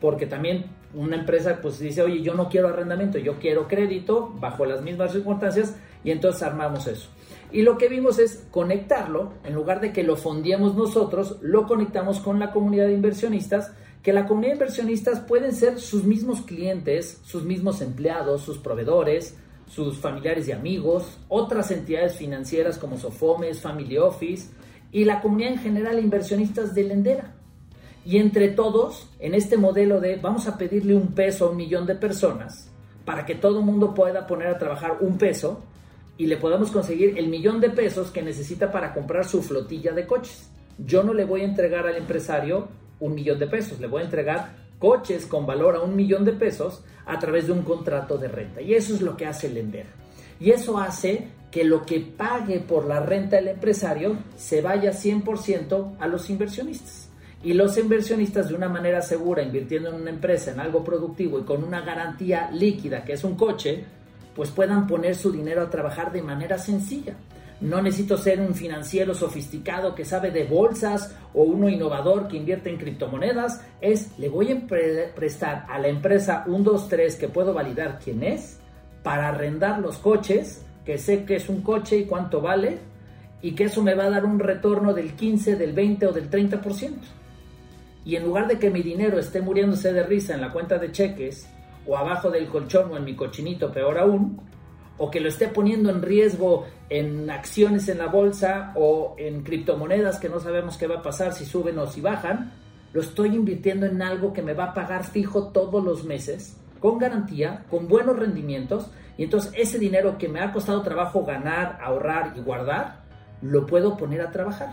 porque 0.00 0.26
también 0.26 0.66
una 0.94 1.16
empresa 1.16 1.58
pues 1.60 1.78
dice, 1.78 2.02
oye, 2.02 2.22
yo 2.22 2.34
no 2.34 2.48
quiero 2.48 2.68
arrendamiento, 2.68 3.18
yo 3.18 3.38
quiero 3.38 3.66
crédito 3.66 4.32
bajo 4.40 4.64
las 4.64 4.82
mismas 4.82 5.12
circunstancias 5.12 5.76
y 6.04 6.10
entonces 6.12 6.42
armamos 6.42 6.86
eso. 6.86 7.08
Y 7.50 7.62
lo 7.62 7.78
que 7.78 7.88
vimos 7.88 8.18
es 8.18 8.44
conectarlo, 8.50 9.32
en 9.44 9.54
lugar 9.54 9.80
de 9.80 9.92
que 9.92 10.02
lo 10.02 10.16
fondiemos 10.16 10.76
nosotros, 10.76 11.38
lo 11.40 11.66
conectamos 11.66 12.20
con 12.20 12.38
la 12.38 12.52
comunidad 12.52 12.86
de 12.86 12.94
inversionistas, 12.94 13.72
que 14.02 14.12
la 14.12 14.26
comunidad 14.26 14.52
de 14.52 14.56
inversionistas 14.56 15.20
pueden 15.20 15.52
ser 15.52 15.80
sus 15.80 16.04
mismos 16.04 16.42
clientes, 16.42 17.20
sus 17.24 17.42
mismos 17.44 17.80
empleados, 17.80 18.42
sus 18.42 18.58
proveedores, 18.58 19.36
sus 19.68 19.98
familiares 19.98 20.48
y 20.48 20.52
amigos, 20.52 21.18
otras 21.28 21.70
entidades 21.70 22.16
financieras 22.16 22.78
como 22.78 22.98
Sofomes, 22.98 23.60
Family 23.60 23.98
Office 23.98 24.50
y 24.90 25.04
la 25.04 25.20
comunidad 25.20 25.52
en 25.52 25.58
general 25.58 25.98
inversionistas 25.98 26.74
de 26.74 26.84
Lendera. 26.84 27.34
Y 28.04 28.18
entre 28.18 28.48
todos, 28.48 29.10
en 29.18 29.34
este 29.34 29.56
modelo 29.56 30.00
de 30.00 30.16
vamos 30.16 30.46
a 30.46 30.56
pedirle 30.56 30.94
un 30.94 31.08
peso 31.08 31.46
a 31.46 31.50
un 31.50 31.56
millón 31.56 31.86
de 31.86 31.94
personas 31.94 32.70
para 33.04 33.26
que 33.26 33.34
todo 33.34 33.60
el 33.60 33.64
mundo 33.64 33.94
pueda 33.94 34.26
poner 34.26 34.48
a 34.48 34.58
trabajar 34.58 34.98
un 35.00 35.18
peso 35.18 35.62
y 36.16 36.26
le 36.26 36.36
podamos 36.36 36.70
conseguir 36.70 37.18
el 37.18 37.28
millón 37.28 37.60
de 37.60 37.70
pesos 37.70 38.10
que 38.10 38.22
necesita 38.22 38.72
para 38.72 38.92
comprar 38.92 39.24
su 39.24 39.42
flotilla 39.42 39.92
de 39.92 40.06
coches. 40.06 40.50
Yo 40.78 41.02
no 41.02 41.14
le 41.14 41.24
voy 41.24 41.42
a 41.42 41.44
entregar 41.44 41.86
al 41.86 41.96
empresario 41.96 42.68
un 43.00 43.14
millón 43.14 43.38
de 43.38 43.46
pesos, 43.46 43.78
le 43.80 43.86
voy 43.86 44.02
a 44.02 44.04
entregar 44.04 44.67
coches 44.78 45.26
con 45.26 45.46
valor 45.46 45.76
a 45.76 45.80
un 45.80 45.96
millón 45.96 46.24
de 46.24 46.32
pesos 46.32 46.84
a 47.06 47.18
través 47.18 47.46
de 47.46 47.52
un 47.52 47.62
contrato 47.62 48.18
de 48.18 48.28
renta. 48.28 48.60
Y 48.60 48.74
eso 48.74 48.94
es 48.94 49.00
lo 49.00 49.16
que 49.16 49.26
hace 49.26 49.48
Lender. 49.48 49.86
Y 50.40 50.50
eso 50.50 50.78
hace 50.78 51.28
que 51.50 51.64
lo 51.64 51.84
que 51.84 52.00
pague 52.00 52.60
por 52.60 52.86
la 52.86 53.00
renta 53.00 53.36
del 53.36 53.48
empresario 53.48 54.18
se 54.36 54.60
vaya 54.60 54.92
100% 54.92 55.96
a 55.98 56.06
los 56.06 56.28
inversionistas 56.30 57.08
y 57.42 57.52
los 57.52 57.78
inversionistas 57.78 58.48
de 58.48 58.54
una 58.54 58.68
manera 58.68 59.00
segura, 59.00 59.42
invirtiendo 59.42 59.90
en 59.90 59.96
una 59.96 60.10
empresa, 60.10 60.50
en 60.50 60.60
algo 60.60 60.82
productivo 60.82 61.38
y 61.38 61.44
con 61.44 61.62
una 61.62 61.82
garantía 61.82 62.50
líquida, 62.50 63.04
que 63.04 63.12
es 63.12 63.24
un 63.24 63.36
coche, 63.36 63.84
pues 64.34 64.50
puedan 64.50 64.86
poner 64.86 65.14
su 65.14 65.30
dinero 65.30 65.62
a 65.62 65.70
trabajar 65.70 66.12
de 66.12 66.22
manera 66.22 66.58
sencilla. 66.58 67.14
No 67.60 67.82
necesito 67.82 68.16
ser 68.16 68.40
un 68.40 68.54
financiero 68.54 69.14
sofisticado 69.14 69.94
que 69.94 70.04
sabe 70.04 70.30
de 70.30 70.44
bolsas 70.44 71.14
o 71.34 71.42
uno 71.42 71.68
innovador 71.68 72.28
que 72.28 72.36
invierte 72.36 72.70
en 72.70 72.78
criptomonedas. 72.78 73.64
Es, 73.80 74.16
le 74.18 74.28
voy 74.28 74.52
a 74.52 74.66
prestar 75.14 75.66
a 75.68 75.78
la 75.78 75.88
empresa 75.88 76.44
un 76.46 76.62
2, 76.62 76.88
3 76.88 77.16
que 77.16 77.28
puedo 77.28 77.52
validar 77.52 77.98
quién 78.02 78.22
es 78.22 78.60
para 79.02 79.28
arrendar 79.28 79.80
los 79.80 79.98
coches, 79.98 80.64
que 80.84 80.98
sé 80.98 81.24
que 81.24 81.36
es 81.36 81.48
un 81.48 81.62
coche 81.62 81.98
y 81.98 82.04
cuánto 82.04 82.40
vale, 82.40 82.78
y 83.42 83.52
que 83.52 83.64
eso 83.64 83.82
me 83.82 83.94
va 83.94 84.04
a 84.04 84.10
dar 84.10 84.24
un 84.24 84.38
retorno 84.38 84.94
del 84.94 85.14
15, 85.14 85.56
del 85.56 85.72
20 85.72 86.06
o 86.06 86.12
del 86.12 86.30
30% 86.30 86.92
y 88.08 88.16
en 88.16 88.24
lugar 88.24 88.48
de 88.48 88.58
que 88.58 88.70
mi 88.70 88.82
dinero 88.82 89.18
esté 89.18 89.42
muriéndose 89.42 89.92
de 89.92 90.02
risa 90.02 90.32
en 90.34 90.40
la 90.40 90.50
cuenta 90.50 90.78
de 90.78 90.90
cheques 90.90 91.46
o 91.86 91.94
abajo 91.94 92.30
del 92.30 92.48
colchón 92.48 92.90
o 92.90 92.96
en 92.96 93.04
mi 93.04 93.14
cochinito, 93.14 93.70
peor 93.70 93.98
aún, 93.98 94.40
o 94.98 95.10
que 95.10 95.20
lo 95.20 95.28
esté 95.28 95.48
poniendo 95.48 95.90
en 95.90 96.02
riesgo 96.02 96.66
en 96.90 97.30
acciones 97.30 97.88
en 97.88 97.98
la 97.98 98.06
bolsa 98.06 98.72
o 98.74 99.14
en 99.16 99.42
criptomonedas 99.42 100.18
que 100.18 100.28
no 100.28 100.40
sabemos 100.40 100.76
qué 100.76 100.86
va 100.86 100.96
a 100.96 101.02
pasar 101.02 101.32
si 101.32 101.44
suben 101.44 101.78
o 101.78 101.86
si 101.86 102.00
bajan, 102.00 102.52
lo 102.92 103.00
estoy 103.00 103.34
invirtiendo 103.34 103.86
en 103.86 104.02
algo 104.02 104.32
que 104.32 104.42
me 104.42 104.54
va 104.54 104.64
a 104.64 104.74
pagar 104.74 105.04
fijo 105.04 105.48
todos 105.48 105.84
los 105.84 106.04
meses, 106.04 106.56
con 106.80 106.98
garantía, 106.98 107.64
con 107.70 107.88
buenos 107.88 108.18
rendimientos, 108.18 108.90
y 109.16 109.24
entonces 109.24 109.52
ese 109.56 109.78
dinero 109.78 110.16
que 110.16 110.28
me 110.28 110.40
ha 110.40 110.52
costado 110.52 110.82
trabajo 110.82 111.24
ganar, 111.24 111.78
ahorrar 111.82 112.34
y 112.36 112.40
guardar, 112.40 113.00
lo 113.42 113.66
puedo 113.66 113.96
poner 113.96 114.20
a 114.22 114.30
trabajar. 114.30 114.72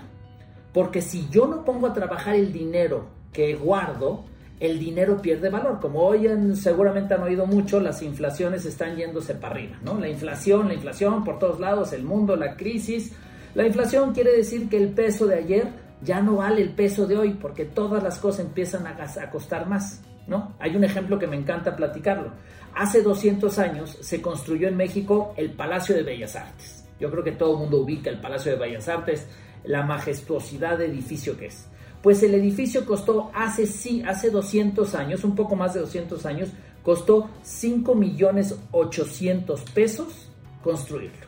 Porque 0.74 1.02
si 1.02 1.28
yo 1.30 1.48
no 1.48 1.66
pongo 1.66 1.88
a 1.88 1.94
trabajar 1.94 2.36
el 2.36 2.52
dinero 2.52 3.08
que 3.32 3.56
guardo, 3.56 4.26
el 4.60 4.80
dinero 4.80 5.22
pierde 5.22 5.50
valor. 5.50 5.80
Como 5.80 6.00
hoy 6.02 6.28
seguramente 6.56 7.14
han 7.14 7.24
oído 7.24 7.46
mucho, 7.46 7.80
las 7.80 8.02
inflaciones 8.02 8.66
están 8.66 8.96
yéndose 8.96 9.36
para 9.36 9.56
arriba, 9.56 9.78
¿no? 9.84 10.00
La 10.00 10.08
inflación, 10.08 10.68
la 10.68 10.74
inflación 10.74 11.24
por 11.24 11.40
todos 11.40 11.60
lados, 11.60 11.94
el 11.94 12.04
mundo, 12.04 12.36
la 12.36 12.56
crisis. 12.56 13.14
La 13.54 13.66
inflación 13.66 14.14
quiere 14.14 14.36
decir 14.36 14.70
que 14.70 14.78
el 14.78 14.90
peso 14.90 15.28
de 15.28 15.36
ayer 15.36 15.68
ya 16.02 16.22
no 16.22 16.38
vale 16.38 16.62
el 16.62 16.70
peso 16.70 17.08
de 17.08 17.18
hoy 17.18 17.34
porque 17.34 17.66
todas 17.66 18.04
las 18.04 18.20
cosas 18.20 18.46
empiezan 18.46 18.86
a, 18.88 18.96
a 19.02 19.30
costar 19.30 19.68
más, 19.68 20.02
¿no? 20.28 20.56
Hay 20.60 20.76
un 20.76 20.84
ejemplo 20.84 21.18
que 21.20 21.28
me 21.28 21.38
encanta 21.38 21.76
platicarlo. 21.76 22.32
Hace 22.76 23.02
200 23.02 23.58
años 23.60 23.98
se 24.02 24.22
construyó 24.22 24.68
en 24.68 24.76
México 24.76 25.34
el 25.38 25.52
Palacio 25.52 25.96
de 25.96 26.04
Bellas 26.04 26.36
Artes. 26.36 26.86
Yo 27.00 27.10
creo 27.12 27.24
que 27.24 27.32
todo 27.32 27.54
el 27.54 27.60
mundo 27.60 27.82
ubica 27.82 28.10
el 28.10 28.20
Palacio 28.20 28.52
de 28.54 28.58
Bellas 28.58 28.88
Artes, 28.88 29.28
la 29.64 29.84
majestuosidad 29.84 30.78
de 30.78 30.86
edificio 30.86 31.38
que 31.38 31.48
es. 31.48 31.68
Pues 32.06 32.22
el 32.22 32.36
edificio 32.36 32.86
costó 32.86 33.32
hace, 33.34 33.66
sí, 33.66 34.04
hace 34.06 34.30
200 34.30 34.94
años, 34.94 35.24
un 35.24 35.34
poco 35.34 35.56
más 35.56 35.74
de 35.74 35.80
200 35.80 36.24
años, 36.28 36.50
costó 36.84 37.32
5 37.42 37.96
millones 37.96 38.56
800 38.70 39.62
pesos 39.72 40.30
construirlo. 40.64 41.26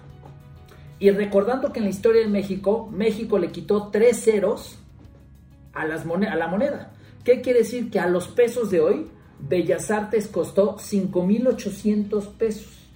Y 1.00 1.10
recordando 1.10 1.74
que 1.74 1.80
en 1.80 1.86
la 1.86 1.90
historia 1.90 2.22
de 2.22 2.28
México, 2.28 2.88
México 2.94 3.40
le 3.40 3.52
quitó 3.52 3.88
tres 3.88 4.24
ceros 4.24 4.78
a, 5.74 5.82
a 5.82 6.36
la 6.36 6.48
moneda. 6.48 6.94
¿Qué 7.24 7.42
quiere 7.42 7.62
decir? 7.62 7.90
Que 7.90 8.00
a 8.00 8.08
los 8.08 8.28
pesos 8.28 8.70
de 8.70 8.80
hoy, 8.80 9.08
Bellas 9.40 9.90
Artes 9.90 10.28
costó 10.28 10.78
5.800 10.78 12.34
pesos. 12.34 12.88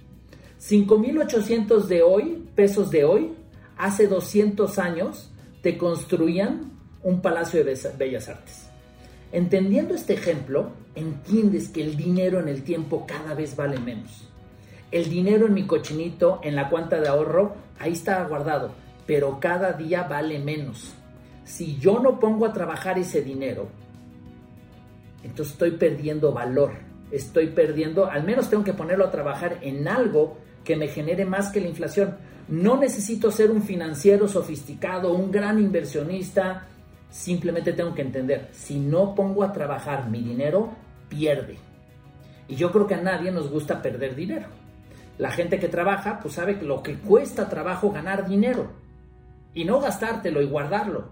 5.800 0.60 1.86
de 1.86 2.02
hoy, 2.04 2.48
pesos 2.54 2.92
de 2.92 3.04
hoy, 3.04 3.32
hace 3.76 4.06
200 4.06 4.78
años, 4.78 5.32
te 5.62 5.76
construían 5.76 6.71
un 7.02 7.20
palacio 7.20 7.64
de 7.64 7.78
bellas 7.98 8.28
artes. 8.28 8.68
Entendiendo 9.32 9.94
este 9.94 10.14
ejemplo, 10.14 10.72
entiendes 10.94 11.68
que 11.68 11.82
el 11.82 11.96
dinero 11.96 12.38
en 12.38 12.48
el 12.48 12.62
tiempo 12.62 13.06
cada 13.06 13.34
vez 13.34 13.56
vale 13.56 13.78
menos. 13.78 14.28
El 14.90 15.08
dinero 15.08 15.46
en 15.46 15.54
mi 15.54 15.66
cochinito, 15.66 16.40
en 16.42 16.54
la 16.54 16.68
cuenta 16.68 17.00
de 17.00 17.08
ahorro, 17.08 17.54
ahí 17.78 17.92
está 17.92 18.22
guardado, 18.24 18.72
pero 19.06 19.40
cada 19.40 19.72
día 19.72 20.02
vale 20.02 20.38
menos. 20.38 20.94
Si 21.44 21.78
yo 21.78 21.98
no 21.98 22.20
pongo 22.20 22.44
a 22.44 22.52
trabajar 22.52 22.98
ese 22.98 23.22
dinero, 23.22 23.68
entonces 25.24 25.52
estoy 25.52 25.72
perdiendo 25.72 26.32
valor. 26.32 26.72
Estoy 27.10 27.48
perdiendo, 27.48 28.06
al 28.06 28.24
menos 28.24 28.48
tengo 28.48 28.64
que 28.64 28.72
ponerlo 28.72 29.06
a 29.06 29.10
trabajar 29.10 29.58
en 29.62 29.86
algo 29.86 30.38
que 30.64 30.76
me 30.76 30.88
genere 30.88 31.24
más 31.24 31.50
que 31.50 31.60
la 31.60 31.68
inflación. 31.68 32.16
No 32.48 32.76
necesito 32.76 33.30
ser 33.30 33.50
un 33.50 33.62
financiero 33.62 34.28
sofisticado, 34.28 35.12
un 35.12 35.30
gran 35.30 35.58
inversionista, 35.58 36.66
simplemente 37.12 37.74
tengo 37.74 37.94
que 37.94 38.02
entender, 38.02 38.48
si 38.52 38.80
no 38.80 39.14
pongo 39.14 39.44
a 39.44 39.52
trabajar 39.52 40.08
mi 40.08 40.20
dinero, 40.22 40.70
pierde. 41.08 41.58
Y 42.48 42.56
yo 42.56 42.72
creo 42.72 42.86
que 42.86 42.94
a 42.94 43.00
nadie 43.00 43.30
nos 43.30 43.50
gusta 43.50 43.82
perder 43.82 44.16
dinero. 44.16 44.48
La 45.18 45.30
gente 45.30 45.60
que 45.60 45.68
trabaja, 45.68 46.18
pues 46.20 46.34
sabe 46.34 46.58
que 46.58 46.64
lo 46.64 46.82
que 46.82 46.96
cuesta 46.96 47.48
trabajo 47.48 47.92
ganar 47.92 48.26
dinero 48.26 48.72
y 49.52 49.64
no 49.64 49.78
gastártelo 49.78 50.40
y 50.40 50.46
guardarlo. 50.46 51.10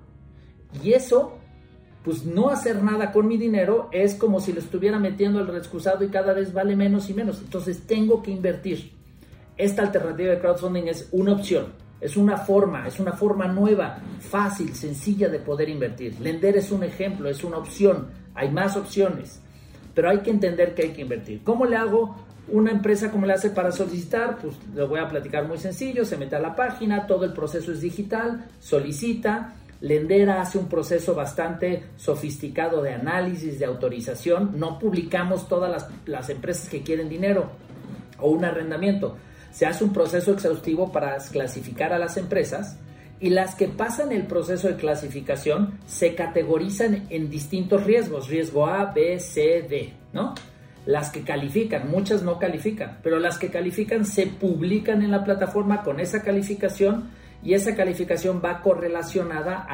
Y 0.82 0.94
eso, 0.94 1.38
pues 2.02 2.24
no 2.24 2.48
hacer 2.48 2.82
nada 2.82 3.12
con 3.12 3.28
mi 3.28 3.36
dinero 3.36 3.90
es 3.92 4.14
como 4.14 4.40
si 4.40 4.54
lo 4.54 4.60
estuviera 4.60 4.98
metiendo 4.98 5.40
al 5.40 5.54
excusado 5.54 6.02
y 6.02 6.08
cada 6.08 6.32
vez 6.32 6.54
vale 6.54 6.76
menos 6.76 7.10
y 7.10 7.14
menos. 7.14 7.40
Entonces 7.40 7.86
tengo 7.86 8.22
que 8.22 8.30
invertir. 8.30 8.92
Esta 9.58 9.82
alternativa 9.82 10.30
de 10.30 10.40
crowdfunding 10.40 10.88
es 10.88 11.10
una 11.12 11.32
opción, 11.32 11.74
es 12.00 12.16
una 12.16 12.36
forma, 12.38 12.86
es 12.86 12.98
una 12.98 13.12
forma 13.12 13.46
nueva, 13.46 13.98
fácil, 14.20 14.74
sencilla 14.74 15.28
de 15.28 15.38
poder 15.38 15.68
invertir. 15.68 16.18
Lender 16.20 16.56
es 16.56 16.70
un 16.70 16.82
ejemplo, 16.82 17.28
es 17.28 17.44
una 17.44 17.58
opción, 17.58 18.08
hay 18.34 18.50
más 18.50 18.76
opciones, 18.76 19.40
pero 19.94 20.10
hay 20.10 20.20
que 20.20 20.30
entender 20.30 20.74
que 20.74 20.82
hay 20.82 20.92
que 20.92 21.02
invertir. 21.02 21.42
¿Cómo 21.44 21.66
le 21.66 21.76
hago? 21.76 22.16
Una 22.48 22.72
empresa, 22.72 23.10
¿cómo 23.10 23.26
le 23.26 23.34
hace 23.34 23.50
para 23.50 23.70
solicitar? 23.70 24.38
Pues 24.38 24.56
le 24.74 24.84
voy 24.84 24.98
a 24.98 25.08
platicar 25.08 25.46
muy 25.46 25.58
sencillo, 25.58 26.04
se 26.04 26.16
mete 26.16 26.36
a 26.36 26.40
la 26.40 26.56
página, 26.56 27.06
todo 27.06 27.24
el 27.24 27.32
proceso 27.32 27.70
es 27.70 27.80
digital, 27.80 28.46
solicita, 28.58 29.54
Lendera 29.80 30.42
hace 30.42 30.58
un 30.58 30.68
proceso 30.68 31.14
bastante 31.14 31.84
sofisticado 31.96 32.82
de 32.82 32.92
análisis, 32.92 33.58
de 33.58 33.64
autorización. 33.64 34.58
No 34.58 34.78
publicamos 34.78 35.48
todas 35.48 35.70
las, 35.70 35.88
las, 36.04 36.28
empresas 36.28 36.68
que 36.68 36.82
quieren 36.82 37.08
dinero 37.08 37.50
o 38.18 38.30
un 38.30 38.44
arrendamiento. 38.44 39.16
Se 39.50 39.66
hace 39.66 39.84
un 39.84 39.92
proceso 39.92 40.32
exhaustivo 40.32 40.92
para 40.92 41.16
clasificar 41.18 41.92
a 41.92 41.98
las 41.98 42.16
empresas 42.16 42.78
y 43.20 43.30
las 43.30 43.54
que 43.54 43.68
pasan 43.68 44.12
el 44.12 44.26
proceso 44.26 44.68
de 44.68 44.76
clasificación 44.76 45.78
se 45.86 46.14
categorizan 46.14 47.06
en 47.10 47.28
distintos 47.28 47.84
riesgos, 47.84 48.28
riesgo 48.28 48.66
A, 48.66 48.92
B, 48.92 49.20
C, 49.20 49.62
D, 49.68 49.92
¿no? 50.14 50.34
Las 50.86 51.10
que 51.10 51.22
califican, 51.22 51.90
muchas 51.90 52.22
no 52.22 52.38
califican, 52.38 52.98
pero 53.02 53.18
las 53.18 53.36
que 53.36 53.50
califican 53.50 54.06
se 54.06 54.26
publican 54.26 55.02
en 55.02 55.10
la 55.10 55.22
plataforma 55.22 55.82
con 55.82 56.00
esa 56.00 56.22
calificación 56.22 57.10
y 57.42 57.52
esa 57.52 57.74
calificación 57.74 58.40
va 58.42 58.62
correlacionada 58.62 59.66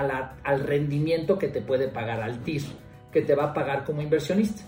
al 0.42 0.60
rendimiento 0.60 1.38
que 1.38 1.48
te 1.48 1.60
puede 1.60 1.86
pagar 1.86 2.22
al 2.22 2.42
TIR, 2.42 2.62
que 3.12 3.22
te 3.22 3.36
va 3.36 3.44
a 3.44 3.54
pagar 3.54 3.84
como 3.84 4.02
inversionista. 4.02 4.62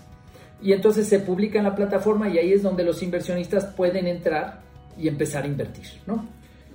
Y 0.61 0.71
entonces 0.71 1.07
se 1.07 1.19
publica 1.19 1.59
en 1.59 1.65
la 1.65 1.75
plataforma 1.75 2.29
y 2.29 2.37
ahí 2.37 2.53
es 2.53 2.63
donde 2.63 2.83
los 2.83 3.03
inversionistas 3.03 3.65
pueden 3.65 4.07
entrar 4.07 4.61
y 4.97 5.07
empezar 5.07 5.43
a 5.43 5.47
invertir, 5.47 5.85
¿no? 6.05 6.27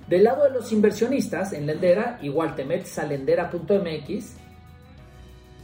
Del 0.07 0.23
lado 0.23 0.43
de 0.43 0.51
los 0.51 0.71
inversionistas, 0.71 1.53
en 1.53 1.65
Lendera, 1.65 2.19
igual 2.21 2.55
te 2.55 2.63
metes 2.63 2.97
a 2.99 3.05
lendera.mx, 3.05 4.35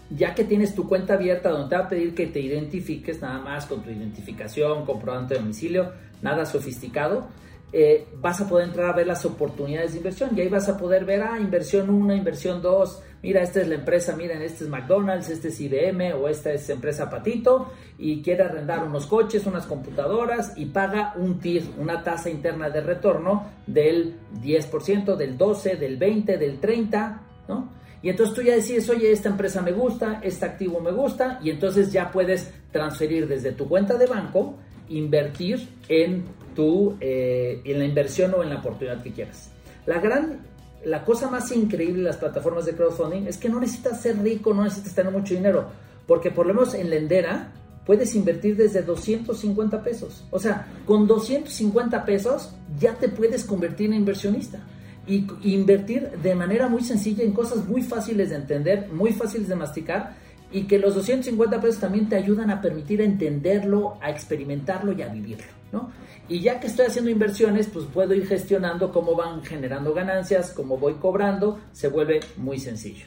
ya 0.10 0.34
que 0.34 0.44
tienes 0.44 0.74
tu 0.74 0.88
cuenta 0.88 1.14
abierta 1.14 1.50
donde 1.50 1.70
te 1.70 1.76
va 1.76 1.86
a 1.86 1.90
pedir 1.90 2.16
que 2.16 2.28
te 2.28 2.40
identifiques 2.40 3.22
nada 3.22 3.40
más 3.40 3.66
con 3.68 3.82
tu 3.84 3.92
identificación, 3.92 4.86
comprobante 4.86 5.36
de 5.36 5.42
domicilio, 5.42 5.92
nada 6.22 6.46
sofisticado, 6.46 7.28
eh, 7.74 8.06
vas 8.20 8.42
a 8.42 8.50
poder 8.50 8.68
entrar 8.68 8.90
a 8.90 8.94
ver 8.94 9.08
las 9.08 9.24
oportunidades 9.24 9.94
de 9.94 10.00
inversión 10.00 10.32
y 10.36 10.42
ahí 10.42 10.50
vas 10.50 10.68
a 10.68 10.78
poder 10.78 11.06
ver, 11.06 11.22
ah, 11.24 11.40
inversión 11.40 11.90
1, 11.90 12.14
inversión 12.14 12.62
2, 12.62 13.02
mira, 13.24 13.42
esta 13.42 13.62
es 13.62 13.68
la 13.68 13.76
empresa, 13.76 14.16
miren, 14.16 14.42
este 14.42 14.66
es 14.66 14.70
McDonald's, 14.70 15.30
este 15.30 15.48
es 15.48 15.62
IBM 15.62 16.14
o 16.14 16.28
esta 16.28 16.52
es 16.52 16.70
empresa 16.70 17.10
Patito 17.10 17.72
y 17.98 18.22
quiere 18.22 18.44
arrendar 18.44 18.84
unos 18.84 19.06
coches, 19.06 19.46
unas 19.46 19.66
computadoras 19.66 20.54
y 20.58 20.66
paga 20.66 21.14
un 21.16 21.40
TIR, 21.40 21.64
una 21.78 22.04
tasa 22.04 22.30
interna 22.30 22.70
de 22.70 22.82
retorno 22.82 23.48
del 23.66 24.16
10%, 24.42 25.16
del 25.16 25.38
12%, 25.38 25.78
del 25.78 25.98
20%, 25.98 26.38
del 26.38 26.60
30%, 26.60 27.20
¿no? 27.48 27.82
Y 28.04 28.10
entonces 28.10 28.36
tú 28.36 28.42
ya 28.42 28.56
decides, 28.56 28.90
oye, 28.90 29.12
esta 29.12 29.30
empresa 29.30 29.62
me 29.62 29.72
gusta, 29.72 30.20
este 30.24 30.46
activo 30.46 30.80
me 30.80 30.92
gusta, 30.92 31.40
y 31.44 31.52
entonces 31.52 31.92
ya 31.92 32.12
puedes 32.12 32.52
transferir 32.72 33.28
desde 33.28 33.52
tu 33.52 33.68
cuenta 33.68 33.96
de 33.96 34.08
banco, 34.08 34.56
invertir 34.90 35.70
en 35.88 36.26
tu, 36.54 36.98
eh, 37.00 37.62
en 37.64 37.80
la 37.80 37.86
inversión 37.86 38.34
o 38.34 38.44
en 38.44 38.50
la 38.50 38.58
oportunidad 38.58 39.02
que 39.02 39.12
quieras. 39.12 39.50
La 39.86 40.00
gran, 40.00 40.40
la 40.86 41.04
cosa 41.04 41.30
más 41.30 41.52
increíble 41.52 42.00
de 42.00 42.08
las 42.08 42.18
plataformas 42.18 42.66
de 42.66 42.74
crowdfunding 42.74 43.28
es 43.28 43.38
que 43.38 43.50
no 43.50 43.60
necesitas 43.60 44.02
ser 44.02 44.18
rico, 44.22 44.54
no 44.54 44.64
necesitas 44.64 44.96
tener 44.96 45.12
mucho 45.12 45.34
dinero, 45.34 45.68
porque 46.08 46.32
por 46.32 46.46
lo 46.46 46.54
menos 46.54 46.74
en 46.74 46.90
Lendera 46.90 47.52
puedes 47.86 48.16
invertir 48.16 48.56
desde 48.56 48.82
250 48.84 49.84
pesos. 49.84 50.24
O 50.30 50.40
sea, 50.40 50.68
con 50.86 51.08
250 51.08 52.06
pesos 52.06 52.54
ya 52.80 52.94
te 52.96 53.10
puedes 53.10 53.44
convertir 53.44 53.88
en 53.88 53.96
inversionista 53.96 54.60
y 55.08 55.26
invertir 55.44 56.10
de 56.22 56.36
manera 56.36 56.70
muy 56.70 56.84
sencilla 56.84 57.24
en 57.24 57.34
cosas 57.34 57.66
muy 57.68 57.82
fáciles 57.82 58.30
de 58.30 58.36
entender, 58.36 58.88
muy 58.92 59.12
fáciles 59.12 59.48
de 59.48 59.56
masticar 59.56 60.16
y 60.52 60.64
que 60.64 60.78
los 60.78 60.96
250 60.96 61.62
pesos 61.62 61.80
también 61.80 62.10
te 62.10 62.16
ayudan 62.16 62.50
a 62.52 62.62
permitir 62.62 63.02
entenderlo, 63.02 63.98
a 64.02 64.10
experimentarlo 64.10 64.92
y 64.92 65.02
a 65.02 65.08
vivirlo, 65.08 65.48
¿no? 65.72 65.92
Y 66.28 66.40
ya 66.42 66.60
que 66.60 66.68
estoy 66.68 66.86
haciendo 66.86 67.10
inversiones, 67.12 67.68
pues 67.68 67.86
puedo 67.86 68.14
ir 68.14 68.28
gestionando 68.28 68.92
cómo 68.92 69.16
van 69.16 69.44
generando 69.44 69.94
ganancias, 69.94 70.52
cómo 70.52 70.78
voy 70.78 70.96
cobrando, 70.96 71.60
se 71.72 71.88
vuelve 71.88 72.22
muy 72.38 72.60
sencillo. 72.60 73.06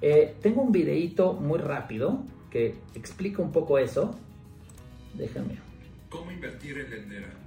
Eh, 0.00 0.34
tengo 0.42 0.62
un 0.62 0.72
videito 0.72 1.32
muy 1.34 1.58
rápido 1.58 2.24
que 2.50 2.74
explica 2.94 3.42
un 3.42 3.52
poco 3.52 3.78
eso. 3.78 4.14
Déjame. 5.14 5.58
¿Cómo 6.08 6.30
invertir 6.30 6.78
en 6.78 6.90
Lendera? 6.90 7.43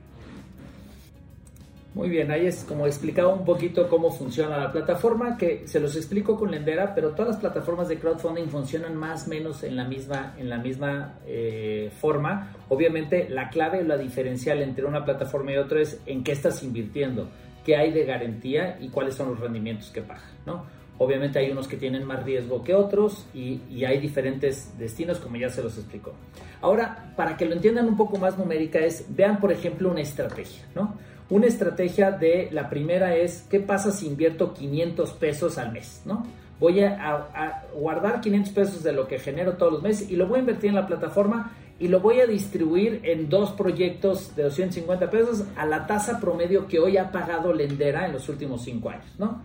Muy 1.93 2.09
bien, 2.09 2.29
ahí 2.29 2.45
es 2.45 2.63
como 2.63 2.85
explicaba 2.85 3.33
un 3.33 3.43
poquito 3.43 3.89
cómo 3.89 4.11
funciona 4.11 4.57
la 4.57 4.71
plataforma, 4.71 5.35
que 5.35 5.67
se 5.67 5.79
los 5.79 5.95
explico 5.95 6.37
con 6.37 6.51
Lendera, 6.51 6.93
pero 6.93 7.11
todas 7.11 7.29
las 7.29 7.37
plataformas 7.37 7.87
de 7.87 7.97
crowdfunding 7.97 8.49
funcionan 8.49 8.95
más 8.95 9.25
o 9.25 9.29
menos 9.31 9.63
en 9.63 9.75
la 9.75 9.85
misma, 9.85 10.35
en 10.37 10.49
la 10.49 10.57
misma 10.57 11.15
eh, 11.25 11.89
forma. 11.99 12.53
Obviamente 12.69 13.27
la 13.29 13.49
clave 13.49 13.83
la 13.83 13.97
diferencial 13.97 14.61
entre 14.61 14.85
una 14.85 15.03
plataforma 15.05 15.53
y 15.53 15.57
otra 15.57 15.81
es 15.81 15.99
en 16.05 16.23
qué 16.23 16.33
estás 16.33 16.61
invirtiendo, 16.61 17.29
qué 17.65 17.77
hay 17.77 17.91
de 17.91 18.05
garantía 18.05 18.77
y 18.79 18.89
cuáles 18.89 19.15
son 19.15 19.29
los 19.29 19.39
rendimientos 19.39 19.89
que 19.89 20.01
paga, 20.01 20.29
¿no? 20.45 20.65
Obviamente 20.99 21.39
hay 21.39 21.51
unos 21.51 21.67
que 21.67 21.77
tienen 21.77 22.03
más 22.03 22.23
riesgo 22.23 22.63
que 22.63 22.73
otros 22.73 23.27
y, 23.33 23.61
y, 23.69 23.85
hay 23.85 23.99
diferentes 23.99 24.75
destinos, 24.79 25.19
como 25.19 25.35
ya 25.35 25.47
se 25.47 25.61
los 25.61 25.77
explicó. 25.77 26.13
Ahora, 26.59 27.13
para 27.15 27.37
que 27.37 27.45
lo 27.45 27.53
entiendan 27.53 27.87
un 27.87 27.95
poco 27.95 28.17
más 28.17 28.35
numérica, 28.35 28.79
es 28.79 29.05
vean, 29.09 29.39
por 29.39 29.51
ejemplo, 29.51 29.91
una 29.91 30.01
estrategia, 30.01 30.65
¿no? 30.73 30.95
Una 31.29 31.47
estrategia 31.47 32.11
de 32.11 32.47
la 32.51 32.69
primera 32.69 33.15
es, 33.15 33.45
¿qué 33.49 33.59
pasa 33.59 33.91
si 33.91 34.07
invierto 34.07 34.53
500 34.53 35.11
pesos 35.13 35.57
al 35.57 35.73
mes? 35.73 36.01
¿no? 36.05 36.25
Voy 36.59 36.79
a, 36.81 37.63
guardar 37.75 38.21
500 38.21 38.53
pesos 38.53 38.83
de 38.83 38.93
lo 38.93 39.07
que 39.07 39.19
genero 39.19 39.53
todos 39.53 39.73
los 39.73 39.81
meses 39.81 40.09
y 40.09 40.15
lo 40.15 40.27
voy 40.27 40.37
a 40.37 40.39
invertir 40.39 40.69
en 40.69 40.75
la 40.75 40.87
plataforma 40.87 41.51
y 41.79 41.89
lo 41.89 41.99
voy 41.99 42.21
a 42.21 42.25
distribuir 42.25 43.01
en 43.03 43.29
dos 43.29 43.51
proyectos 43.51 44.35
de 44.37 44.43
250 44.43 45.09
pesos 45.09 45.43
a 45.57 45.65
la 45.65 45.85
tasa 45.85 46.19
promedio 46.19 46.65
que 46.65 46.79
hoy 46.79 46.97
ha 46.97 47.11
pagado 47.11 47.53
Lendera 47.53 48.05
en 48.05 48.13
los 48.13 48.29
últimos 48.29 48.63
5 48.63 48.89
años. 48.89 49.13
¿no? 49.19 49.41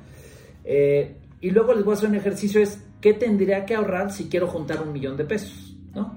Eh, 0.64 1.16
y 1.40 1.50
luego 1.50 1.74
les 1.74 1.84
voy 1.84 1.94
a 1.94 1.96
hacer 1.96 2.08
un 2.08 2.14
ejercicio 2.14 2.62
es, 2.62 2.80
¿qué 3.00 3.12
tendría 3.12 3.66
que 3.66 3.74
ahorrar 3.74 4.12
si 4.12 4.28
quiero 4.28 4.46
juntar 4.46 4.80
un 4.80 4.92
millón 4.92 5.16
de 5.16 5.24
pesos? 5.24 5.76
¿no? 5.92 6.16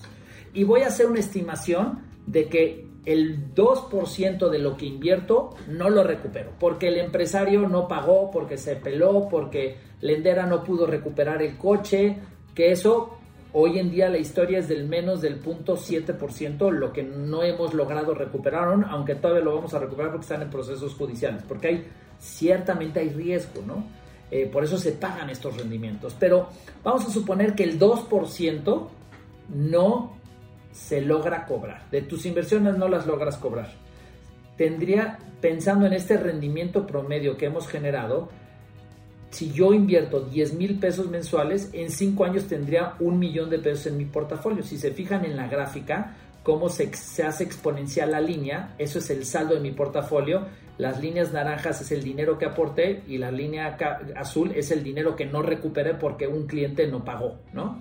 Y 0.53 0.63
voy 0.63 0.81
a 0.81 0.87
hacer 0.87 1.07
una 1.07 1.19
estimación 1.19 2.03
de 2.27 2.47
que 2.47 2.86
el 3.07 3.55
2% 3.55 4.49
de 4.49 4.59
lo 4.59 4.75
que 4.75 4.85
invierto 4.85 5.55
no 5.69 5.89
lo 5.89 6.03
recupero, 6.03 6.51
porque 6.59 6.89
el 6.89 6.97
empresario 6.97 7.67
no 7.69 7.87
pagó, 7.87 8.29
porque 8.29 8.57
se 8.57 8.75
peló, 8.75 9.29
porque 9.29 9.77
Lendera 10.01 10.45
no 10.45 10.61
pudo 10.61 10.85
recuperar 10.85 11.41
el 11.41 11.57
coche, 11.57 12.17
que 12.53 12.71
eso 12.71 13.13
Hoy 13.53 13.79
en 13.79 13.89
día 13.89 14.09
la 14.09 14.17
historia 14.17 14.59
es 14.59 14.67
del 14.67 14.87
menos 14.87 15.21
del 15.21 15.41
0.7%, 15.41 16.69
lo 16.69 16.91
que 16.91 17.01
no 17.01 17.43
hemos 17.43 17.73
logrado 17.73 18.13
recuperar, 18.13 18.67
aunque 18.89 19.15
todavía 19.15 19.43
lo 19.43 19.55
vamos 19.55 19.73
a 19.73 19.79
recuperar 19.79 20.11
porque 20.11 20.25
están 20.25 20.41
en 20.41 20.49
procesos 20.49 20.93
judiciales, 20.93 21.41
porque 21.47 21.67
hay 21.67 21.87
ciertamente 22.19 22.99
hay 22.99 23.09
riesgo, 23.09 23.61
¿no? 23.65 23.85
Eh, 24.29 24.47
por 24.47 24.63
eso 24.63 24.77
se 24.77 24.91
pagan 24.91 25.29
estos 25.29 25.55
rendimientos. 25.57 26.15
Pero 26.19 26.49
vamos 26.83 27.07
a 27.07 27.09
suponer 27.09 27.55
que 27.55 27.63
el 27.63 27.79
2% 27.79 28.87
no 29.55 30.16
se 30.77 31.01
logra 31.01 31.45
cobrar. 31.45 31.89
De 31.89 32.01
tus 32.01 32.25
inversiones 32.25 32.77
no 32.77 32.87
las 32.87 33.07
logras 33.07 33.37
cobrar. 33.37 33.69
Tendría, 34.55 35.19
pensando 35.41 35.85
en 35.85 35.93
este 35.93 36.17
rendimiento 36.17 36.85
promedio 36.85 37.35
que 37.35 37.47
hemos 37.47 37.67
generado, 37.67 38.29
si 39.31 39.51
yo 39.51 39.73
invierto 39.73 40.21
10 40.21 40.53
mil 40.53 40.79
pesos 40.79 41.09
mensuales, 41.09 41.69
en 41.73 41.89
5 41.89 42.23
años 42.23 42.47
tendría 42.47 42.93
un 42.99 43.19
millón 43.19 43.49
de 43.49 43.59
pesos 43.59 43.87
en 43.87 43.97
mi 43.97 44.05
portafolio. 44.05 44.63
Si 44.63 44.77
se 44.77 44.91
fijan 44.91 45.25
en 45.25 45.35
la 45.35 45.47
gráfica, 45.47 46.15
cómo 46.43 46.69
se, 46.69 46.93
se, 46.93 47.23
hace 47.23 47.43
exponencial 47.43 48.11
la 48.11 48.21
línea, 48.21 48.75
eso 48.77 48.99
es 48.99 49.09
el 49.09 49.25
saldo 49.25 49.55
de 49.55 49.59
mi 49.59 49.71
portafolio. 49.71 50.45
Las 50.77 51.01
líneas 51.01 51.33
naranjas 51.33 51.81
es 51.81 51.91
el 51.91 52.03
dinero 52.03 52.37
que 52.37 52.45
aporté 52.45 53.03
y 53.07 53.17
la 53.17 53.31
línea 53.31 53.77
azul 54.15 54.51
es 54.55 54.71
el 54.71 54.83
dinero 54.83 55.15
que 55.15 55.25
no 55.25 55.41
recuperé 55.41 55.95
porque 55.95 56.27
un 56.27 56.45
cliente 56.47 56.87
no 56.87 57.03
pagó, 57.03 57.35
¿no? 57.51 57.77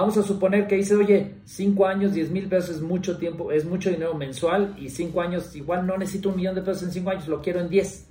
Vamos 0.00 0.16
a 0.16 0.22
suponer 0.22 0.68
que 0.68 0.76
dice, 0.76 0.94
oye, 0.94 1.34
5 1.44 1.84
años, 1.84 2.12
10 2.12 2.30
mil 2.30 2.48
pesos 2.48 2.76
es 2.76 2.80
mucho 2.80 3.18
tiempo, 3.18 3.50
es 3.50 3.64
mucho 3.64 3.90
dinero 3.90 4.14
mensual 4.14 4.76
y 4.78 4.90
5 4.90 5.20
años, 5.20 5.56
igual 5.56 5.88
no 5.88 5.98
necesito 5.98 6.28
un 6.28 6.36
millón 6.36 6.54
de 6.54 6.62
pesos 6.62 6.84
en 6.84 6.92
5 6.92 7.10
años, 7.10 7.26
lo 7.26 7.42
quiero 7.42 7.58
en 7.58 7.68
10. 7.68 8.06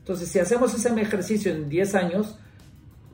Entonces, 0.00 0.28
si 0.28 0.38
hacemos 0.40 0.74
ese 0.74 0.90
ejercicio 1.00 1.50
en 1.50 1.70
10 1.70 1.94
años, 1.94 2.38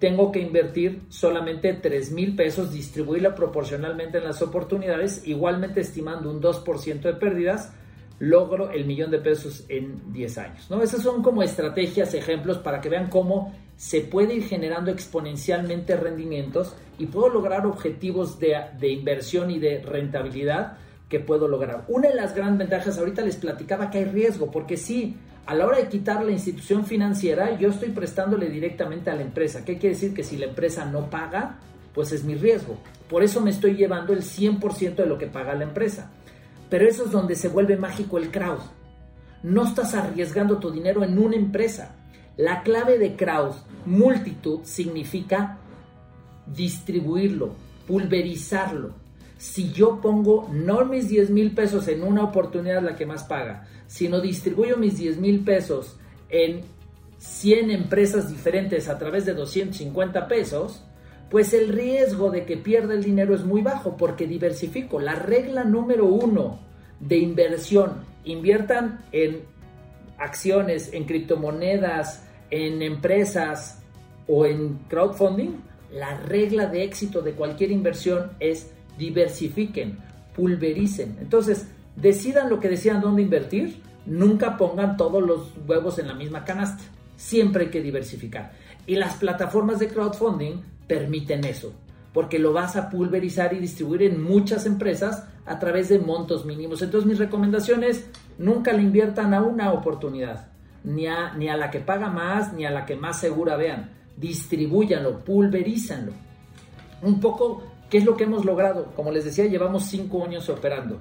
tengo 0.01 0.33
que 0.33 0.41
invertir 0.41 1.03
solamente 1.11 1.73
3 1.75 2.11
mil 2.11 2.35
pesos, 2.35 2.73
distribuirla 2.73 3.37
proporcionalmente 3.37 4.19
en 4.19 4.25
las 4.25 4.43
oportunidades, 4.43 5.23
igualmente 5.25 5.81
estimando 5.81 6.29
un 6.29 6.43
2% 6.43 7.01
de 7.01 7.15
pérdidas, 7.15 7.73
logro 8.19 8.73
el 8.73 8.85
millón 8.85 9.13
de 9.13 9.19
pesos 9.19 9.65
en 9.69 10.13
10 10.13 10.39
años. 10.39 10.67
¿no? 10.71 10.83
Esas 10.83 11.03
son 11.03 11.23
como 11.23 11.45
estrategias, 11.45 12.15
ejemplos 12.15 12.59
para 12.59 12.81
que 12.81 12.89
vean 12.89 13.11
cómo 13.11 13.55
se 13.79 14.01
puede 14.01 14.35
ir 14.35 14.45
generando 14.45 14.91
exponencialmente 14.91 15.97
rendimientos 15.97 16.75
y 16.99 17.07
puedo 17.07 17.29
lograr 17.29 17.65
objetivos 17.65 18.41
de, 18.41 18.89
inversión 18.91 19.53
y 19.53 19.61
de 19.61 19.81
rentabilidad 19.81 20.79
que 21.09 21.21
puedo 21.21 21.47
lograr. 21.47 21.85
Una 21.87 22.09
de 22.09 22.17
las 22.17 22.35
grandes 22.35 22.69
ventajas, 22.69 22.99
ahorita 22.99 23.23
les 23.23 23.37
platicaba 23.37 23.89
que 23.89 23.99
hay 23.99 24.05
riesgo, 24.07 24.51
porque 24.51 24.77
sí, 24.77 25.17
a 25.47 25.55
la 25.55 25.65
hora 25.65 25.79
de 25.79 25.89
quitar 25.89 26.25
la 26.25 26.33
institución 26.33 26.87
financiera, 26.87 27.57
yo 27.57 27.69
estoy 27.69 27.91
prestándole 27.91 28.51
directamente 28.51 29.11
a 29.11 29.15
la 29.15 29.23
empresa. 29.23 29.65
¿Qué 29.65 29.79
quiere 29.79 29.95
decir? 29.95 30.13
Que 30.13 30.25
si 30.25 30.37
la 30.37 30.47
empresa 30.47 30.85
no 30.85 31.09
paga, 31.09 31.61
pues 31.95 32.11
es 32.11 32.25
mi 32.25 32.35
riesgo. 32.35 32.77
Por 33.09 33.23
eso 33.23 33.41
me 33.41 33.51
estoy 33.51 33.77
llevando 33.77 34.13
el 34.13 34.23
100% 34.23 34.97
de 34.97 35.07
lo 35.07 35.19
que 35.19 35.29
paga 35.29 35.55
la 35.55 35.63
empresa. 35.63 36.11
Pero 36.69 36.85
eso 36.85 37.05
es 37.05 37.13
donde 37.13 37.37
se 37.37 37.49
vuelve 37.49 37.77
mágico 37.77 38.19
el 38.19 38.33
crowd. 38.33 38.59
No 39.45 39.65
estás 39.65 39.95
arriesgando 39.95 40.59
tu 40.59 40.73
dinero 40.73 41.05
en 41.05 41.17
una 41.17 41.37
empresa. 41.37 41.95
La 42.39 42.63
clave 42.63 42.99
de 42.99 43.17
crowd, 43.17 43.57
multitud, 43.85 44.61
significa 44.63 45.59
distribuirlo, 46.47 47.51
pulverizarlo. 47.89 48.93
Si 49.39 49.73
yo 49.73 50.01
pongo 50.01 50.49
no 50.53 50.85
mis 50.85 51.09
10 51.09 51.31
mil 51.31 51.51
pesos 51.51 51.89
en 51.89 52.05
una 52.05 52.23
oportunidad 52.23 52.81
la 52.81 52.95
que 52.95 53.07
más 53.07 53.25
paga, 53.25 53.67
sino 53.89 54.21
distribuyo 54.21 54.77
mis 54.77 54.99
10 54.99 55.19
mil 55.19 55.41
pesos 55.41 55.97
en 56.29 56.61
100 57.19 57.73
empresas 57.73 58.31
diferentes 58.31 58.89
a 58.89 58.99
través 58.99 59.27
de 59.27 59.35
250 59.35 60.29
pesos, 60.29 60.85
pues 61.31 61.53
el 61.53 61.71
riesgo 61.71 62.31
de 62.31 62.45
que 62.45 62.57
pierda 62.57 62.95
el 62.95 63.03
dinero 63.03 63.35
es 63.35 63.45
muy 63.45 63.63
bajo 63.63 63.97
porque 63.97 64.29
diversifico. 64.29 65.01
La 65.01 65.17
regla 65.17 65.65
número 65.65 66.07
uno 66.07 66.61
de 67.01 67.19
inversión, 67.19 68.05
inviertan 68.25 69.05
en 69.11 69.43
acciones, 70.19 70.93
en 70.93 71.05
criptomonedas, 71.05 72.28
en 72.51 72.83
empresas 72.83 73.83
o 74.27 74.47
en 74.47 74.79
crowdfunding, 74.89 75.61
la 75.93 76.19
regla 76.19 76.67
de 76.67 76.85
éxito 76.85 77.23
de 77.23 77.33
cualquier 77.33 77.71
inversión 77.71 78.33
es 78.41 78.71
diversifiquen, 78.99 79.99
pulvericen. 80.35 81.17
Entonces, 81.21 81.69
decidan 81.97 82.51
lo 82.51 82.61
que 82.61 82.69
decidan 82.69 83.01
dónde 83.01 83.23
invertir, 83.23 83.81
nunca 84.07 84.57
pongan 84.57 84.97
todos 84.97 85.23
los 85.23 85.53
huevos 85.67 85.99
en 85.99 86.09
la 86.09 86.15
misma 86.15 86.45
canasta. 86.45 86.85
Siempre 87.17 87.65
hay 87.65 87.71
que 87.71 87.83
diversificar. 87.83 88.53
Y 88.87 88.97
las 88.97 89.17
plataformas 89.17 89.79
de 89.79 89.89
crowdfunding 89.89 90.63
permiten 90.87 91.45
eso, 91.45 91.73
porque 92.13 92.39
lo 92.39 92.53
vas 92.53 92.77
a 92.77 92.89
pulverizar 92.91 93.53
y 93.53 93.59
distribuir 93.59 94.03
en 94.03 94.23
muchas 94.23 94.67
empresas 94.67 95.25
a 95.45 95.59
través 95.59 95.89
de 95.89 95.99
montos 95.99 96.45
mínimos. 96.45 96.83
Entonces 96.83 97.09
mis 97.09 97.19
recomendaciones, 97.19 98.07
nunca 98.39 98.73
le 98.73 98.83
inviertan 98.83 99.35
a 99.35 99.43
una 99.43 99.73
oportunidad, 99.73 100.49
ni 100.85 101.07
a, 101.07 101.35
ni 101.35 101.49
a 101.49 101.57
la 101.57 101.71
que 101.71 101.81
paga 101.81 102.09
más, 102.09 102.53
ni 102.53 102.65
a 102.65 102.71
la 102.71 102.87
que 102.87 102.97
más 102.97 103.21
segura 103.21 103.57
vean. 103.57 103.91
Distribúyanlo, 104.17 105.25
pulverízanlo. 105.25 106.13
Un 107.03 107.21
poco, 107.21 107.63
¿qué 107.89 107.99
es 107.99 108.05
lo 108.05 108.17
que 108.17 108.25
hemos 108.25 108.45
logrado? 108.45 108.93
Como 108.97 109.11
les 109.11 109.25
decía, 109.25 109.47
llevamos 109.47 109.85
cinco 109.85 110.25
años 110.25 110.49
operando. 110.49 111.01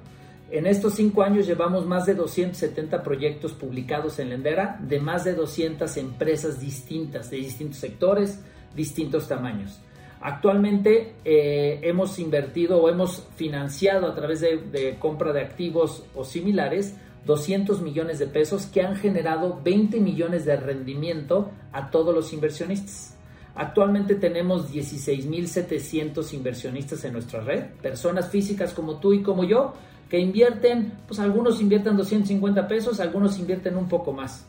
En 0.50 0.66
estos 0.66 0.94
cinco 0.94 1.22
años 1.22 1.46
llevamos 1.46 1.84
más 1.84 2.06
de 2.06 2.14
270 2.14 3.02
proyectos 3.02 3.52
publicados 3.52 4.18
en 4.18 4.30
Lendera 4.30 4.78
de 4.80 4.98
más 4.98 5.24
de 5.24 5.34
200 5.34 5.94
empresas 5.98 6.58
distintas, 6.58 7.30
de 7.30 7.36
distintos 7.36 7.78
sectores, 7.78 8.40
distintos 8.74 9.28
tamaños. 9.28 9.78
Actualmente 10.20 11.14
eh, 11.24 11.80
hemos 11.82 12.18
invertido 12.18 12.82
o 12.82 12.88
hemos 12.88 13.26
financiado 13.36 14.06
a 14.06 14.14
través 14.14 14.40
de, 14.40 14.56
de, 14.56 14.98
compra 14.98 15.32
de 15.32 15.42
activos 15.42 16.04
o 16.14 16.24
similares 16.24 16.96
200 17.28 17.82
millones 17.82 18.18
de 18.18 18.26
pesos 18.26 18.64
que 18.64 18.80
han 18.80 18.96
generado 18.96 19.60
20 19.62 20.00
millones 20.00 20.46
de 20.46 20.56
rendimiento 20.56 21.50
a 21.72 21.90
todos 21.90 22.14
los 22.14 22.32
inversionistas. 22.32 23.18
Actualmente 23.54 24.14
tenemos 24.14 24.72
16.700 24.72 26.32
inversionistas 26.32 27.04
en 27.04 27.12
nuestra 27.12 27.40
red, 27.40 27.64
personas 27.82 28.30
físicas 28.30 28.72
como 28.72 28.98
tú 28.98 29.12
y 29.12 29.22
como 29.22 29.44
yo, 29.44 29.74
que 30.08 30.18
invierten, 30.18 30.94
pues 31.06 31.20
algunos 31.20 31.60
invierten 31.60 31.98
250 31.98 32.66
pesos, 32.66 32.98
algunos 32.98 33.38
invierten 33.38 33.76
un 33.76 33.88
poco 33.88 34.14
más. 34.14 34.46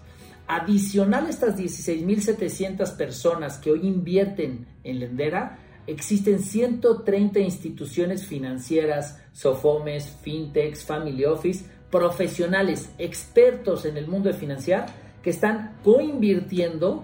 Adicional 0.47 1.25
a 1.25 1.29
estas 1.29 1.57
16.700 1.57 2.95
personas 2.95 3.57
que 3.57 3.71
hoy 3.71 3.85
invierten 3.85 4.67
en 4.85 4.99
Lendera, 4.99 5.59
existen 5.85 6.39
130 6.39 7.39
instituciones 7.39 8.25
financieras, 8.25 9.19
Sofomes, 9.33 10.17
Fintechs, 10.21 10.85
Family 10.85 11.25
Office, 11.25 11.65
profesionales, 11.91 12.89
expertos 12.97 13.85
en 13.85 13.97
el 13.97 14.07
mundo 14.07 14.29
de 14.29 14.35
financiar, 14.35 14.87
que 15.23 15.29
están 15.29 15.77
coinvirtiendo 15.83 17.03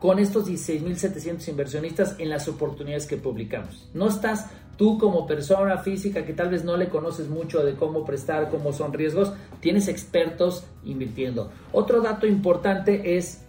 con 0.00 0.18
estos 0.18 0.48
16.700 0.48 1.48
inversionistas 1.48 2.16
en 2.18 2.28
las 2.28 2.46
oportunidades 2.48 3.06
que 3.06 3.16
publicamos. 3.16 3.88
No 3.94 4.08
estás 4.08 4.50
Tú 4.76 4.98
como 4.98 5.26
persona 5.26 5.78
física 5.78 6.24
que 6.24 6.32
tal 6.32 6.50
vez 6.50 6.64
no 6.64 6.76
le 6.76 6.88
conoces 6.88 7.28
mucho 7.28 7.64
de 7.64 7.74
cómo 7.74 8.04
prestar, 8.04 8.50
cómo 8.50 8.72
son 8.72 8.92
riesgos, 8.92 9.32
tienes 9.60 9.86
expertos 9.88 10.64
invirtiendo. 10.84 11.50
Otro 11.72 12.00
dato 12.00 12.26
importante 12.26 13.16
es, 13.16 13.42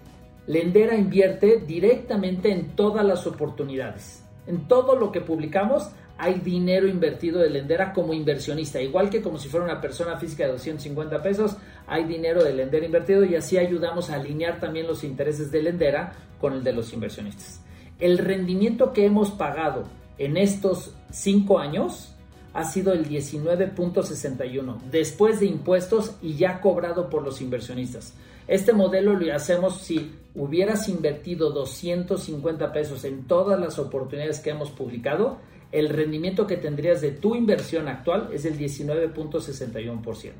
Lendera 0.48 0.96
invierte 0.96 1.64
directamente 1.66 2.52
en 2.52 2.76
todas 2.76 3.04
las 3.04 3.26
oportunidades. 3.26 4.24
En 4.46 4.68
todo 4.68 4.96
lo 4.96 5.12
que 5.12 5.22
publicamos 5.22 5.90
hay 6.18 6.36
dinero 6.36 6.88
invertido 6.88 7.40
de 7.40 7.50
Lendera 7.50 7.94
como 7.94 8.14
inversionista. 8.14 8.82
Igual 8.82 9.10
que 9.10 9.22
como 9.22 9.38
si 9.38 9.50
fuera 9.50 9.66
una 9.66 9.82
persona 9.82 10.18
física 10.18 10.46
de 10.46 10.54
250 10.54 11.22
pesos, 11.22 11.58
hay 11.88 12.06
dinero 12.06 12.44
de 12.44 12.54
Lendera 12.54 12.86
invertido 12.86 13.26
y 13.26 13.36
así 13.36 13.58
ayudamos 13.58 14.10
a 14.10 14.16
alinear 14.16 14.60
también 14.60 14.88
los 14.88 15.04
intereses 15.04 15.52
de 15.52 15.64
Lendera 15.64 16.14
con 16.40 16.54
el 16.54 16.64
de 16.64 16.74
los 16.74 16.94
inversionistas. 16.94 17.62
El 18.00 18.18
rendimiento 18.18 18.94
que 18.94 19.06
hemos 19.06 19.32
pagado 19.32 19.84
en 20.18 20.38
estos 20.38 20.94
cinco 21.12 21.60
años 21.60 22.16
ha 22.54 22.64
sido 22.64 22.94
el 22.94 23.08
19.61 23.08 24.82
después 24.90 25.42
de 25.42 25.46
impuestos 25.48 26.16
y 26.22 26.36
ya 26.36 26.62
cobrado 26.62 27.10
por 27.10 27.22
los 27.22 27.42
inversionistas. 27.42 28.14
Este 28.48 28.74
modelo 28.74 29.14
lo 29.14 29.36
hacemos 29.36 29.82
si 29.82 30.14
hubieras 30.36 30.88
invertido 30.88 31.50
250 31.50 32.72
pesos 32.72 33.04
en 33.04 33.26
todas 33.26 33.60
las 33.60 33.80
oportunidades 33.80 34.40
que 34.40 34.52
hemos 34.52 34.72
publicado, 34.72 35.40
el 35.76 35.90
rendimiento 35.90 36.48
que 36.48 36.56
tendrías 36.56 37.02
de 37.02 37.12
tu 37.12 37.36
inversión 37.36 37.90
actual 37.90 38.30
es 38.32 38.46
el 38.46 38.58
19.61%. 38.58 40.32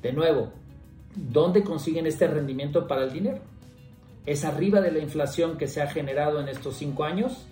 De 0.00 0.12
nuevo, 0.12 0.52
¿dónde 1.16 1.64
consiguen 1.64 2.06
este 2.06 2.28
rendimiento 2.28 2.86
para 2.86 3.02
el 3.02 3.12
dinero? 3.12 3.40
Es 4.24 4.44
arriba 4.44 4.80
de 4.80 4.92
la 4.92 5.00
inflación 5.00 5.58
que 5.58 5.66
se 5.66 5.82
ha 5.82 5.88
generado 5.88 6.40
en 6.40 6.48
estos 6.48 6.76
cinco 6.76 7.02
años 7.02 7.44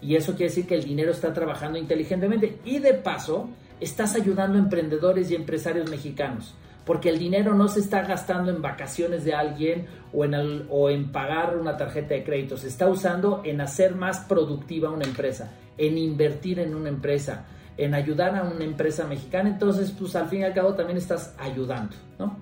y 0.00 0.16
eso 0.16 0.32
quiere 0.32 0.48
decir 0.48 0.66
que 0.66 0.74
el 0.74 0.82
dinero 0.82 1.12
está 1.12 1.32
trabajando 1.32 1.78
inteligentemente. 1.78 2.58
Y 2.64 2.80
de 2.80 2.94
paso, 2.94 3.48
estás 3.78 4.16
ayudando 4.16 4.58
a 4.58 4.62
emprendedores 4.62 5.30
y 5.30 5.36
empresarios 5.36 5.88
mexicanos. 5.88 6.52
Porque 6.84 7.10
el 7.10 7.18
dinero 7.20 7.54
no 7.54 7.68
se 7.68 7.78
está 7.78 8.02
gastando 8.02 8.50
en 8.50 8.60
vacaciones 8.60 9.24
de 9.24 9.34
alguien 9.34 9.86
o 10.12 10.24
en, 10.24 10.66
o 10.68 10.90
en 10.90 11.12
pagar 11.12 11.56
una 11.56 11.76
tarjeta 11.76 12.14
de 12.14 12.24
crédito. 12.24 12.56
Se 12.56 12.66
está 12.66 12.88
usando 12.88 13.42
en 13.44 13.60
hacer 13.60 13.94
más 13.94 14.18
productiva 14.24 14.90
una 14.90 15.04
empresa. 15.04 15.52
En 15.78 15.98
invertir 15.98 16.58
en 16.58 16.74
una 16.74 16.88
empresa, 16.88 17.46
en 17.76 17.94
ayudar 17.94 18.36
a 18.36 18.42
una 18.42 18.64
empresa 18.64 19.06
mexicana, 19.06 19.48
entonces 19.50 19.90
pues 19.98 20.14
al 20.16 20.28
fin 20.28 20.40
y 20.40 20.44
al 20.44 20.54
cabo 20.54 20.74
también 20.74 20.98
estás 20.98 21.34
ayudando, 21.38 21.96
¿no? 22.18 22.36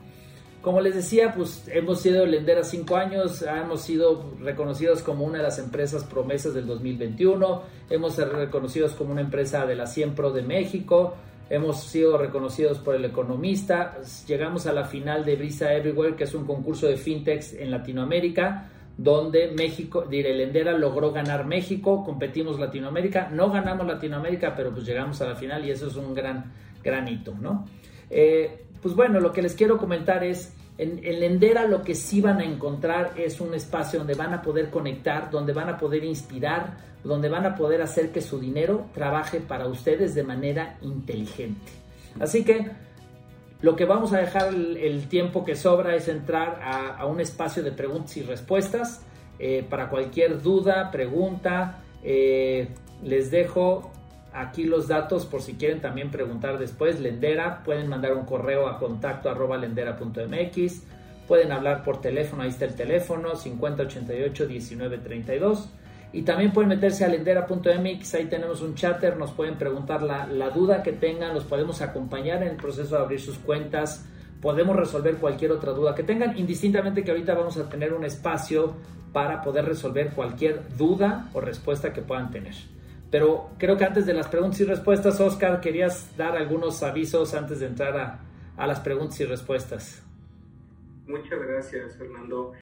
Como 0.62 0.82
les 0.82 0.94
decía, 0.94 1.32
pues 1.34 1.64
hemos 1.72 2.02
sido 2.02 2.26
Lendera 2.26 2.62
cinco 2.64 2.96
años, 2.96 3.40
hemos 3.42 3.80
sido 3.80 4.34
reconocidos 4.40 5.02
como 5.02 5.24
una 5.24 5.38
de 5.38 5.44
las 5.44 5.58
empresas 5.58 6.04
promesas 6.04 6.52
del 6.52 6.66
2021, 6.66 7.62
hemos 7.88 8.14
sido 8.14 8.28
reconocidos 8.32 8.92
como 8.92 9.12
una 9.12 9.22
empresa 9.22 9.64
de 9.64 9.74
la 9.74 9.86
100 9.86 10.14
Pro 10.14 10.32
de 10.32 10.42
México, 10.42 11.14
hemos 11.48 11.82
sido 11.84 12.18
reconocidos 12.18 12.78
por 12.78 12.94
el 12.94 13.06
Economista, 13.06 13.96
llegamos 14.26 14.66
a 14.66 14.74
la 14.74 14.84
final 14.84 15.24
de 15.24 15.36
Visa 15.36 15.72
Everywhere, 15.72 16.14
que 16.14 16.24
es 16.24 16.34
un 16.34 16.44
concurso 16.44 16.86
de 16.86 16.98
fintechs 16.98 17.54
en 17.54 17.70
Latinoamérica, 17.70 18.70
donde 18.96 19.50
México, 19.52 20.04
diré, 20.08 20.34
Lendera 20.34 20.72
logró 20.72 21.12
ganar 21.12 21.46
México, 21.46 22.04
competimos 22.04 22.58
Latinoamérica, 22.58 23.30
no 23.32 23.50
ganamos 23.50 23.86
Latinoamérica, 23.86 24.54
pero 24.54 24.70
pues 24.72 24.84
llegamos 24.84 25.20
a 25.22 25.26
la 25.26 25.36
final 25.36 25.64
y 25.64 25.70
eso 25.70 25.86
es 25.86 25.96
un 25.96 26.14
gran, 26.14 26.52
gran 26.82 27.08
hito, 27.08 27.34
¿no? 27.40 27.66
Eh, 28.10 28.64
pues 28.82 28.94
bueno, 28.94 29.20
lo 29.20 29.32
que 29.32 29.42
les 29.42 29.54
quiero 29.54 29.78
comentar 29.78 30.24
es, 30.24 30.54
en, 30.78 31.00
Lendera 31.02 31.66
lo 31.66 31.82
que 31.82 31.94
sí 31.94 32.20
van 32.20 32.40
a 32.40 32.44
encontrar 32.44 33.12
es 33.16 33.40
un 33.40 33.54
espacio 33.54 33.98
donde 34.00 34.14
van 34.14 34.34
a 34.34 34.42
poder 34.42 34.70
conectar, 34.70 35.30
donde 35.30 35.52
van 35.52 35.68
a 35.68 35.78
poder 35.78 36.04
inspirar, 36.04 36.76
donde 37.04 37.28
van 37.28 37.46
a 37.46 37.54
poder 37.54 37.82
hacer 37.82 38.10
que 38.10 38.20
su 38.20 38.38
dinero 38.38 38.86
trabaje 38.94 39.40
para 39.40 39.66
ustedes 39.66 40.14
de 40.14 40.22
manera 40.22 40.78
inteligente. 40.82 41.72
Así 42.18 42.44
que 42.44 42.70
lo 43.62 43.76
que 43.76 43.84
vamos 43.84 44.12
a 44.12 44.18
dejar 44.18 44.54
el, 44.54 45.08
tiempo 45.08 45.44
que 45.44 45.54
sobra 45.54 45.94
es 45.94 46.08
entrar 46.08 46.60
a, 46.62 47.04
un 47.06 47.20
espacio 47.20 47.62
de 47.62 47.72
preguntas 47.72 48.16
y 48.16 48.22
respuestas. 48.22 49.02
Eh, 49.38 49.64
para 49.68 49.88
cualquier 49.88 50.42
duda, 50.42 50.90
pregunta, 50.90 51.80
eh, 52.02 52.68
les 53.02 53.30
dejo 53.30 53.90
aquí 54.32 54.64
los 54.64 54.88
datos 54.88 55.26
por 55.26 55.42
si 55.42 55.54
quieren 55.54 55.80
también 55.80 56.10
preguntar 56.10 56.58
después. 56.58 57.00
Lendera, 57.00 57.62
pueden 57.64 57.88
mandar 57.88 58.14
un 58.14 58.24
correo 58.24 58.66
a 58.66 58.78
contacto 58.78 59.30
arroba 59.30 59.56
lendera.mx, 59.56 60.82
pueden 61.26 61.52
hablar 61.52 61.84
por 61.84 62.00
teléfono, 62.00 62.42
ahí 62.42 62.50
está 62.50 62.64
el 62.64 62.74
teléfono 62.74 63.36
5088 63.36 64.46
1932 64.48 65.70
y 66.12 66.22
también 66.22 66.52
pueden 66.52 66.68
meterse 66.68 67.04
a 67.04 67.08
lendera.mx, 67.08 68.14
ahí 68.14 68.26
tenemos 68.26 68.62
un 68.62 68.74
chatter, 68.74 69.16
nos 69.16 69.30
pueden 69.32 69.56
preguntar 69.56 70.02
la, 70.02 70.26
la 70.26 70.50
duda 70.50 70.82
que 70.82 70.92
tengan, 70.92 71.34
los 71.34 71.44
podemos 71.44 71.80
acompañar 71.82 72.42
en 72.42 72.48
el 72.48 72.56
proceso 72.56 72.96
de 72.96 73.02
abrir 73.02 73.20
sus 73.20 73.38
cuentas, 73.38 74.06
podemos 74.40 74.74
resolver 74.74 75.16
cualquier 75.16 75.52
otra 75.52 75.72
duda 75.72 75.94
que 75.94 76.02
tengan, 76.02 76.36
indistintamente 76.36 77.04
que 77.04 77.10
ahorita 77.10 77.34
vamos 77.34 77.56
a 77.58 77.68
tener 77.68 77.92
un 77.92 78.04
espacio 78.04 78.74
para 79.12 79.42
poder 79.42 79.64
resolver 79.64 80.10
cualquier 80.10 80.76
duda 80.76 81.28
o 81.32 81.40
respuesta 81.40 81.92
que 81.92 82.02
puedan 82.02 82.30
tener. 82.30 82.54
Pero 83.10 83.50
creo 83.58 83.76
que 83.76 83.84
antes 83.84 84.06
de 84.06 84.14
las 84.14 84.28
preguntas 84.28 84.60
y 84.60 84.64
respuestas, 84.64 85.20
Oscar, 85.20 85.60
querías 85.60 86.16
dar 86.16 86.36
algunos 86.36 86.82
avisos 86.82 87.34
antes 87.34 87.60
de 87.60 87.66
entrar 87.66 87.96
a, 87.96 88.20
a 88.56 88.66
las 88.66 88.80
preguntas 88.80 89.18
y 89.20 89.24
respuestas. 89.24 90.02
Muchas 91.06 91.40
gracias, 91.40 91.96
Fernando. 91.96 92.52